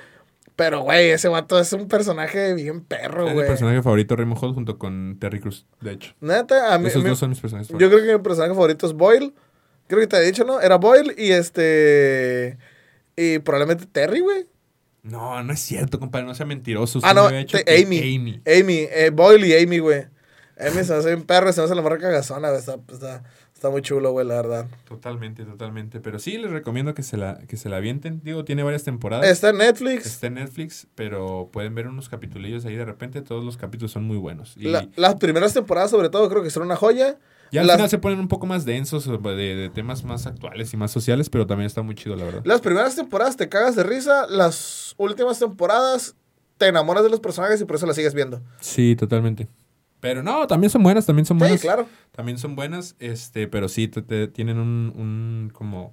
Pero, 0.59 0.81
güey, 0.81 1.11
ese 1.11 1.29
vato 1.29 1.57
es 1.61 1.73
un 1.73 1.87
personaje 1.87 2.53
bien 2.55 2.81
perro, 2.83 3.23
Es 3.23 3.29
mi 3.29 3.35
güey. 3.35 3.47
personaje 3.47 3.81
favorito, 3.81 4.17
Raymond 4.17 4.43
Holt, 4.43 4.55
junto 4.57 4.77
con 4.77 5.17
Terry 5.21 5.39
Cruz, 5.39 5.67
de 5.81 5.93
hecho. 5.93 6.15
Neta, 6.21 6.75
a 6.75 6.79
mí. 6.81 6.89
Esos 6.89 7.05
mi- 7.05 7.11
dos 7.11 7.19
son 7.21 7.31
mis 7.31 7.39
personajes 7.39 7.69
Yo 7.69 7.75
favoritos. 7.75 8.01
creo 8.03 8.07
que 8.13 8.19
mi 8.19 8.23
personaje 8.25 8.55
favorito 8.55 8.87
es 8.89 8.93
Boyle. 8.93 9.33
Creo 9.87 10.01
que 10.01 10.09
te 10.09 10.17
he 10.17 10.23
dicho, 10.27 10.43
¿no? 10.45 10.61
Era 10.61 10.75
Boyle 10.77 11.15
y 11.17 11.31
este. 11.31 12.59
Y 13.17 13.39
probablemente 13.39 13.87
Terry, 13.87 14.19
güey. 14.19 14.47
No, 15.05 15.43
no 15.45 15.53
es 15.53 15.61
cierto, 15.61 16.01
compadre, 16.01 16.27
no 16.27 16.35
sea 16.35 16.45
mentiroso. 16.45 16.99
Usted 16.99 17.09
Ah, 17.09 17.15
no, 17.15 17.29
te- 17.29 17.83
Amy. 17.83 17.99
Amy. 18.17 18.43
Amy. 18.45 18.89
eh, 18.91 19.11
Boyle 19.13 19.47
y 19.47 19.55
Amy, 19.63 19.79
güey. 19.79 20.07
Amy 20.59 20.83
se 20.85 20.93
me 20.93 20.99
hace 20.99 21.15
un 21.15 21.23
perro, 21.23 21.53
se 21.53 21.61
me 21.61 21.67
hace 21.67 21.75
la 21.77 21.83
marca 21.83 22.01
cagazona, 22.01 22.49
güey. 22.49 22.59
Está, 22.59 22.79
está, 22.93 23.23
está 23.59 23.71
muy 23.71 23.83
chulo, 23.83 24.13
güey, 24.13 24.25
la 24.25 24.37
verdad. 24.37 24.67
Totalmente, 24.87 25.45
totalmente. 25.45 25.99
Pero 25.99 26.21
sí, 26.21 26.39
les 26.39 26.51
recomiendo 26.51 26.95
que 26.95 27.03
se 27.03 27.17
la, 27.17 27.41
que 27.49 27.57
se 27.57 27.69
la 27.69 27.79
avienten. 27.79 28.21
Digo, 28.23 28.45
tiene 28.45 28.63
varias 28.63 28.85
temporadas. 28.85 29.27
Está 29.29 29.51
en 29.51 29.59
Netflix. 29.59 30.07
Está 30.07 30.29
en 30.29 30.35
Netflix, 30.35 30.87
pero 30.95 31.49
pueden 31.53 31.75
ver 31.75 31.89
unos 31.89 32.09
capitulillos 32.09 32.65
ahí 32.65 32.77
de 32.77 32.85
repente. 32.85 33.21
Todos 33.21 33.45
los 33.45 33.57
capítulos 33.57 33.91
son 33.91 34.05
muy 34.05 34.17
buenos. 34.17 34.55
Y 34.57 34.63
La- 34.69 34.87
las 34.95 35.17
primeras 35.17 35.53
temporadas, 35.55 35.91
sobre 35.91 36.09
todo, 36.09 36.29
creo 36.31 36.43
que 36.45 36.51
son 36.51 36.63
una 36.63 36.77
joya. 36.77 37.19
ya 37.51 37.63
al 37.63 37.67
las, 37.67 37.77
final 37.77 37.91
se 37.91 37.99
ponen 37.99 38.21
un 38.21 38.29
poco 38.29 38.47
más 38.47 38.65
densos 38.65 39.07
de, 39.07 39.35
de 39.35 39.69
temas 39.71 40.05
más 40.05 40.27
actuales 40.29 40.73
y 40.73 40.77
más 40.77 40.93
sociales, 40.93 41.29
pero 41.29 41.45
también 41.47 41.67
está 41.67 41.83
muy 41.83 41.97
chido, 41.97 42.15
la 42.15 42.25
verdad. 42.25 42.43
las 42.45 42.61
primeras 42.61 42.95
temporadas 42.95 43.37
te 43.37 43.49
cagas 43.49 43.75
de 43.75 43.83
risa. 43.83 44.27
Las 44.29 44.95
últimas 44.99 45.37
temporadas 45.41 46.15
te 46.59 46.69
enamoras 46.69 47.03
de 47.03 47.11
los 47.11 47.19
personajes 47.19 47.61
y 47.61 47.65
por 47.65 47.75
eso 47.75 47.87
las 47.87 47.97
sigues 47.97 48.15
viendo. 48.15 48.41
Sí, 48.61 48.95
totalmente. 48.95 49.49
Pero 50.01 50.23
no, 50.23 50.47
también 50.47 50.71
son 50.71 50.83
buenas, 50.83 51.07
también 51.07 51.27
son 51.27 51.37
Sí, 51.39 51.41
buenas. 51.41 51.61
claro. 51.61 51.87
También 52.13 52.39
son 52.39 52.55
buenas, 52.57 52.95
este, 53.01 53.49
pero 53.49 53.69
sí 53.69 53.89
te- 53.89 54.03
te- 54.03 54.29
tienen 54.29 54.59
un, 54.59 54.93
un 54.97 55.51
como 55.53 55.93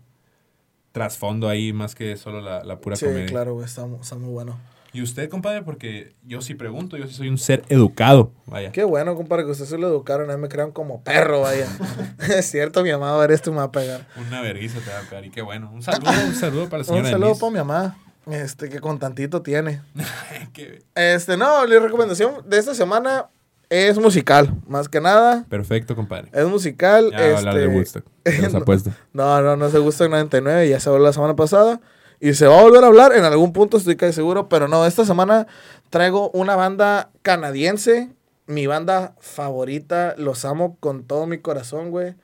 trasfondo 0.91 1.49
ahí 1.49 1.73
más 1.73 1.95
que 1.95 2.15
solo 2.17 2.41
la, 2.41 2.63
la 2.63 2.79
pura 2.79 2.95
Sí, 2.95 3.05
comedia. 3.05 3.25
claro, 3.25 3.53
güey. 3.55 3.65
Está, 3.65 3.85
está 4.01 4.15
muy 4.15 4.29
bueno. 4.31 4.57
Y 4.93 5.01
usted, 5.01 5.27
compadre, 5.29 5.61
porque 5.61 6.15
yo 6.23 6.39
sí 6.39 6.55
pregunto, 6.55 6.95
yo 6.95 7.05
sí 7.07 7.13
soy 7.15 7.27
un 7.27 7.37
ser 7.37 7.63
educado, 7.67 8.31
vaya. 8.45 8.71
Qué 8.71 8.85
bueno, 8.85 9.13
compadre, 9.15 9.43
que 9.43 9.51
ustedes 9.51 9.69
se 9.71 9.77
lo 9.77 9.87
educaron. 9.87 10.31
A 10.31 10.35
mí 10.37 10.41
me 10.41 10.47
crean 10.47 10.71
como 10.71 11.03
perro, 11.03 11.41
vaya. 11.41 11.67
es 12.37 12.45
cierto, 12.45 12.81
mi 12.81 12.91
mamá 12.91 13.11
va 13.11 13.17
a 13.17 13.21
ver 13.21 13.31
esto 13.31 13.49
y 13.49 13.53
me 13.53 13.57
va 13.59 13.65
a 13.65 13.71
pegar. 13.71 14.07
Una 14.15 14.41
vergüenza 14.41 14.79
te 14.79 14.89
va 14.91 14.99
a 14.99 15.03
pegar 15.09 15.25
y 15.25 15.31
qué 15.31 15.41
bueno. 15.41 15.69
Un 15.73 15.81
saludo, 15.83 16.11
un 16.27 16.33
saludo 16.35 16.69
para 16.69 16.83
la 16.83 16.89
Un 16.89 16.95
señora 16.95 17.09
saludo 17.09 17.25
Denise. 17.27 17.41
para 17.41 17.51
mi 17.51 17.57
mamá, 17.57 17.97
este, 18.27 18.69
que 18.69 18.79
con 18.79 18.97
tantito 18.97 19.41
tiene. 19.41 19.81
Qué- 20.53 20.83
Este, 20.95 21.35
no, 21.35 21.65
la 21.65 21.79
recomendación 21.81 22.35
de 22.49 22.57
esta 22.57 22.73
semana 22.73 23.25
es 23.69 23.97
musical, 23.97 24.53
más 24.67 24.89
que 24.89 25.01
nada. 25.01 25.45
Perfecto, 25.49 25.95
compadre. 25.95 26.29
Es 26.33 26.45
musical. 26.47 27.11
Ya 27.11 27.37
hablar 27.37 27.55
de 27.55 27.65
este, 27.65 27.75
Woodstock, 27.75 28.55
apuesto. 28.61 28.91
No, 29.13 29.41
no, 29.41 29.55
no 29.55 29.69
se 29.69 29.79
gusta 29.79 30.05
en 30.05 30.11
99, 30.11 30.69
ya 30.69 30.79
se 30.79 30.89
habló 30.89 31.03
la 31.03 31.13
semana 31.13 31.35
pasada. 31.35 31.81
Y 32.19 32.33
se 32.33 32.47
va 32.47 32.59
a 32.59 32.63
volver 32.63 32.83
a 32.83 32.87
hablar 32.87 33.13
en 33.13 33.23
algún 33.23 33.53
punto, 33.53 33.77
estoy 33.77 33.95
casi 33.95 34.13
seguro. 34.13 34.47
Pero 34.47 34.67
no, 34.67 34.85
esta 34.85 35.05
semana 35.05 35.47
traigo 35.89 36.31
una 36.31 36.55
banda 36.55 37.11
canadiense. 37.21 38.09
Mi 38.47 38.67
banda 38.67 39.15
favorita. 39.19 40.15
Los 40.17 40.45
amo 40.45 40.77
con 40.79 41.03
todo 41.03 41.25
mi 41.25 41.39
corazón, 41.39 41.91
güey. 41.91 42.15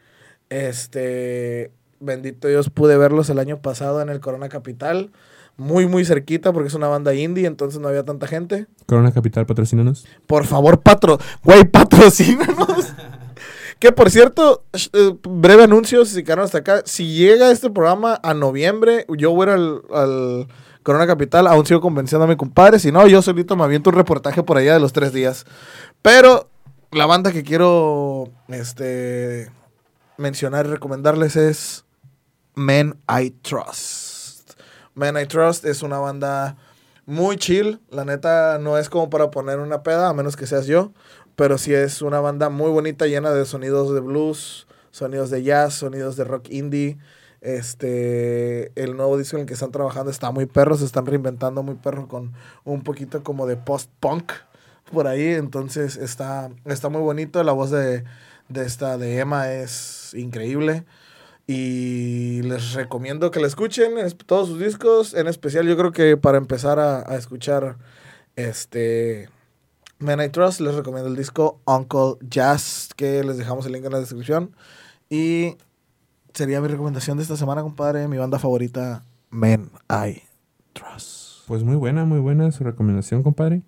Este. 0.50 1.72
Bendito 2.00 2.48
Dios, 2.48 2.70
pude 2.70 2.98
verlos 2.98 3.30
el 3.30 3.38
año 3.38 3.62
pasado 3.62 4.02
en 4.02 4.10
el 4.10 4.22
Corona 4.22 4.50
Capital. 4.50 5.12
Muy, 5.58 5.88
muy 5.88 6.06
cerquita 6.06 6.54
porque 6.54 6.70
es 6.70 6.74
una 6.74 6.88
banda 6.88 7.14
indie, 7.14 7.46
entonces 7.46 7.80
no 7.80 7.88
había 7.88 8.04
tanta 8.04 8.28
gente. 8.28 8.68
Corona 8.88 9.12
Capital, 9.12 9.46
patrocínanos. 9.46 10.06
Por 10.26 10.46
favor, 10.46 10.82
patro, 10.82 11.20
güey, 11.44 11.66
patrocínanos. 11.66 12.94
que 13.80 13.92
por 13.92 14.10
cierto, 14.10 14.64
eh, 14.74 15.14
breve 15.24 15.64
anuncio, 15.64 16.06
si 16.06 16.24
quedaron 16.24 16.46
hasta 16.46 16.60
acá. 16.60 16.82
Si 16.86 17.14
llega 17.14 17.52
este 17.52 17.70
programa 17.70 18.20
a 18.24 18.34
noviembre, 18.34 19.06
yo 19.18 19.32
voy 19.32 19.50
a 19.50 19.52
ir 19.52 19.56
al, 19.56 19.82
al 19.94 20.48
Corona 20.84 21.08
Capital. 21.08 21.48
Aún 21.48 21.66
sigo 21.66 21.82
convenciendo 21.82 22.26
a 22.26 22.28
mi 22.28 22.36
compadre. 22.36 22.80
Si 22.80 22.92
no, 22.92 23.06
yo 23.08 23.22
solito 23.22 23.56
me 23.56 23.64
aviento 23.64 23.90
un 23.90 23.96
reportaje 23.96 24.44
por 24.44 24.58
allá 24.58 24.74
de 24.74 24.80
los 24.80 24.94
tres 24.94 25.14
días. 25.14 25.46
Pero 26.02 26.50
la 26.92 27.06
banda 27.06 27.32
que 27.32 27.44
quiero 27.44 28.30
este, 28.50 29.52
mencionar 30.18 30.66
y 30.66 30.70
recomendarles 30.70 31.36
es 31.36 31.86
Men 32.56 32.98
I 33.10 33.32
Trust. 33.32 34.01
Men 34.96 35.18
I 35.18 35.26
Trust 35.26 35.66
es 35.66 35.84
una 35.84 36.00
banda 36.00 36.58
muy 37.06 37.38
chill. 37.38 37.80
La 37.90 38.06
neta 38.06 38.58
no 38.60 38.78
es 38.78 38.90
como 38.90 39.10
para 39.10 39.32
poner 39.32 39.60
una 39.60 39.84
peda, 39.84 40.10
a 40.10 40.14
menos 40.14 40.36
que 40.36 40.48
seas 40.48 40.66
yo. 40.68 40.92
Pero 41.36 41.58
sí 41.58 41.74
es 41.74 42.02
una 42.02 42.20
banda 42.20 42.50
muy 42.50 42.70
bonita, 42.70 43.08
llena 43.08 43.32
de 43.32 43.46
sonidos 43.46 43.94
de 43.94 44.02
blues, 44.02 44.68
sonidos 44.92 45.30
de 45.30 45.44
jazz, 45.44 45.74
sonidos 45.76 46.16
de 46.18 46.24
rock 46.24 46.50
indie. 46.50 46.98
Este, 47.40 48.72
el 48.82 48.96
nuevo 48.96 49.18
disco 49.18 49.38
en 49.38 49.42
el 49.42 49.48
que 49.48 49.56
están 49.56 49.72
trabajando 49.72 50.12
está 50.12 50.30
muy 50.30 50.46
perro, 50.46 50.78
se 50.78 50.86
están 50.86 51.08
reinventando 51.08 51.64
muy 51.64 51.76
perro 51.76 52.08
con 52.08 52.34
un 52.64 52.84
poquito 52.84 53.24
como 53.24 53.48
de 53.48 53.58
post-punk 53.58 54.32
por 54.92 55.08
ahí. 55.08 55.30
Entonces 55.34 55.98
está, 55.98 56.52
está 56.66 56.90
muy 56.90 57.02
bonito. 57.02 57.44
La 57.44 57.54
voz 57.54 57.72
de, 57.72 58.04
de 58.50 58.66
esta, 58.66 58.98
de 58.98 59.18
Emma, 59.18 59.52
es 59.52 60.14
increíble. 60.14 60.86
Y 61.48 62.42
les 62.44 62.74
recomiendo 62.74 63.32
que 63.32 63.40
la 63.40 63.48
escuchen, 63.48 63.98
es- 63.98 64.16
todos 64.16 64.48
sus 64.50 64.60
discos. 64.60 65.14
En 65.14 65.28
especial, 65.28 65.68
yo 65.68 65.76
creo 65.78 65.92
que 65.92 66.18
para 66.18 66.38
empezar 66.38 66.80
a, 66.80 67.00
a 67.12 67.16
escuchar 67.18 67.78
este 68.36 69.30
Men 70.00 70.22
I 70.22 70.30
Trust, 70.30 70.62
les 70.62 70.76
recomiendo 70.76 71.10
el 71.10 71.16
disco 71.16 71.60
Uncle 71.66 72.16
Jazz, 72.28 72.90
que 72.96 73.24
les 73.24 73.38
dejamos 73.38 73.66
el 73.66 73.74
link 73.74 73.86
en 73.86 73.92
la 73.92 74.00
descripción. 74.00 74.56
Y 75.10 75.58
sería 76.34 76.62
mi 76.62 76.68
recomendación 76.68 77.18
de 77.18 77.24
esta 77.24 77.38
semana, 77.38 77.62
compadre. 77.62 78.08
Mi 78.08 78.18
banda 78.18 78.40
favorita, 78.40 79.04
Men 79.30 79.70
I 79.90 80.22
Trust. 80.74 81.46
Pues 81.48 81.64
muy 81.64 81.76
buena, 81.76 82.06
muy 82.06 82.20
buena 82.20 82.52
su 82.52 82.64
recomendación, 82.64 83.24
compadre. 83.24 83.62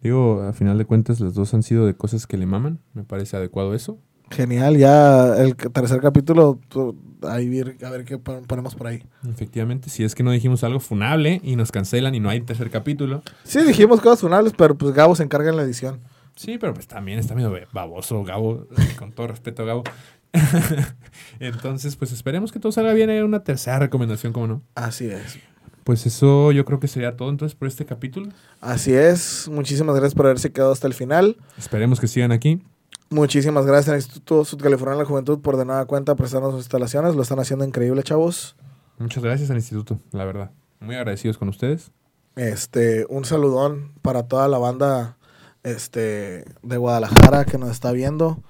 Digo, 0.00 0.42
a 0.42 0.52
final 0.52 0.78
de 0.78 0.84
cuentas, 0.86 1.20
las 1.20 1.34
dos 1.34 1.52
han 1.54 1.62
sido 1.62 1.86
de 1.86 1.94
cosas 1.94 2.26
que 2.26 2.36
le 2.36 2.46
maman. 2.46 2.78
Me 2.94 3.02
parece 3.04 3.36
adecuado 3.36 3.74
eso. 3.74 3.98
Genial, 4.30 4.76
ya 4.76 5.36
el 5.36 5.54
tercer 5.56 6.00
capítulo, 6.00 6.58
tú- 6.68 6.96
ahí 7.22 7.60
a 7.84 7.90
ver 7.90 8.04
qué 8.04 8.18
pon- 8.18 8.44
ponemos 8.44 8.74
por 8.74 8.88
ahí. 8.88 9.02
Efectivamente, 9.28 9.88
si 9.88 10.04
es 10.04 10.14
que 10.14 10.22
no 10.22 10.30
dijimos 10.32 10.64
algo 10.64 10.80
funable 10.80 11.40
y 11.44 11.56
nos 11.56 11.70
cancelan 11.72 12.14
y 12.14 12.20
no 12.20 12.28
hay 12.28 12.40
tercer 12.40 12.70
capítulo. 12.70 13.22
Sí, 13.44 13.62
dijimos 13.62 14.00
cosas 14.00 14.20
funables, 14.20 14.52
pero 14.56 14.76
pues 14.76 14.92
Gabo 14.94 15.14
se 15.16 15.22
encarga 15.22 15.50
en 15.50 15.56
la 15.56 15.62
edición. 15.62 16.00
Sí, 16.34 16.58
pero 16.58 16.74
pues 16.74 16.86
también 16.86 17.18
está 17.18 17.34
medio 17.34 17.52
baboso, 17.72 18.22
Gabo, 18.24 18.66
con 18.98 19.12
todo 19.12 19.28
respeto, 19.28 19.64
Gabo. 19.64 19.84
Entonces, 21.40 21.96
pues 21.96 22.12
esperemos 22.12 22.52
que 22.52 22.58
todo 22.58 22.72
salga 22.72 22.92
bien. 22.92 23.10
Hay 23.10 23.20
una 23.20 23.40
tercera 23.42 23.78
recomendación, 23.78 24.32
¿cómo 24.32 24.46
no? 24.46 24.62
Así 24.74 25.06
es. 25.06 25.38
Pues 25.84 26.04
eso 26.04 26.50
yo 26.52 26.64
creo 26.64 26.80
que 26.80 26.88
sería 26.88 27.16
todo 27.16 27.30
entonces 27.30 27.54
por 27.56 27.68
este 27.68 27.86
capítulo. 27.86 28.30
Así 28.60 28.92
es. 28.92 29.48
Muchísimas 29.50 29.94
gracias 29.94 30.14
por 30.14 30.26
haberse 30.26 30.50
quedado 30.52 30.72
hasta 30.72 30.88
el 30.88 30.94
final. 30.94 31.36
Esperemos 31.56 32.00
que 32.00 32.08
sigan 32.08 32.32
aquí. 32.32 32.60
Muchísimas 33.08 33.66
gracias 33.66 33.90
al 33.90 33.96
Instituto 33.96 34.44
Sudcaliforniano 34.44 34.98
de 34.98 35.04
la 35.04 35.08
Juventud 35.08 35.38
por 35.40 35.56
de 35.56 35.64
nueva 35.64 35.84
cuenta 35.84 36.16
prestarnos 36.16 36.52
sus 36.52 36.60
instalaciones. 36.62 37.14
Lo 37.14 37.22
están 37.22 37.38
haciendo 37.38 37.64
increíble, 37.64 38.02
chavos. 38.02 38.56
Muchas 38.98 39.22
gracias 39.22 39.50
al 39.50 39.56
instituto, 39.56 40.00
la 40.12 40.24
verdad. 40.24 40.50
Muy 40.80 40.96
agradecidos 40.96 41.38
con 41.38 41.48
ustedes. 41.48 41.92
Este, 42.34 43.06
un 43.08 43.24
saludón 43.24 43.92
para 44.02 44.24
toda 44.24 44.48
la 44.48 44.58
banda 44.58 45.18
este, 45.62 46.44
de 46.62 46.76
Guadalajara 46.76 47.44
que 47.44 47.58
nos 47.58 47.70
está 47.70 47.92
viendo. 47.92 48.42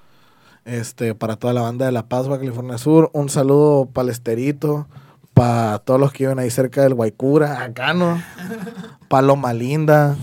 Este, 0.64 1.14
para 1.14 1.36
toda 1.36 1.52
la 1.52 1.62
banda 1.62 1.86
de 1.86 1.92
La 1.92 2.08
Paz, 2.08 2.26
Baja 2.26 2.40
California 2.40 2.78
Sur. 2.78 3.10
Un 3.12 3.28
saludo 3.28 3.86
para 3.86 4.04
el 4.04 4.10
Esterito, 4.10 4.88
para 5.34 5.78
todos 5.80 6.00
los 6.00 6.12
que 6.12 6.24
viven 6.24 6.38
ahí 6.38 6.50
cerca 6.50 6.82
del 6.82 6.94
Guaycura, 6.94 7.62
acá 7.62 7.92
no. 7.92 8.20
Para 9.08 9.26
Loma 9.26 9.52
Linda, 9.52 10.16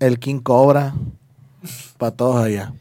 el 0.00 0.18
King 0.18 0.40
Cobra, 0.40 0.94
para 1.96 2.10
todos 2.10 2.44
allá. 2.44 2.72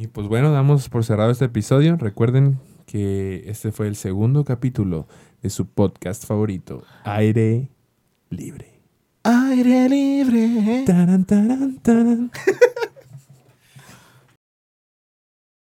Y 0.00 0.06
pues 0.06 0.28
bueno, 0.28 0.50
damos 0.50 0.88
por 0.88 1.04
cerrado 1.04 1.30
este 1.30 1.44
episodio. 1.44 1.94
Recuerden 1.98 2.58
que 2.86 3.42
este 3.44 3.70
fue 3.70 3.86
el 3.86 3.96
segundo 3.96 4.46
capítulo 4.46 5.06
de 5.42 5.50
su 5.50 5.66
podcast 5.66 6.24
favorito, 6.24 6.84
Aire 7.04 7.68
Libre. 8.30 8.80
Aire 9.24 9.90
libre. 9.90 10.84
Taran, 10.86 11.26
taran, 11.26 11.78
taran. 11.82 12.30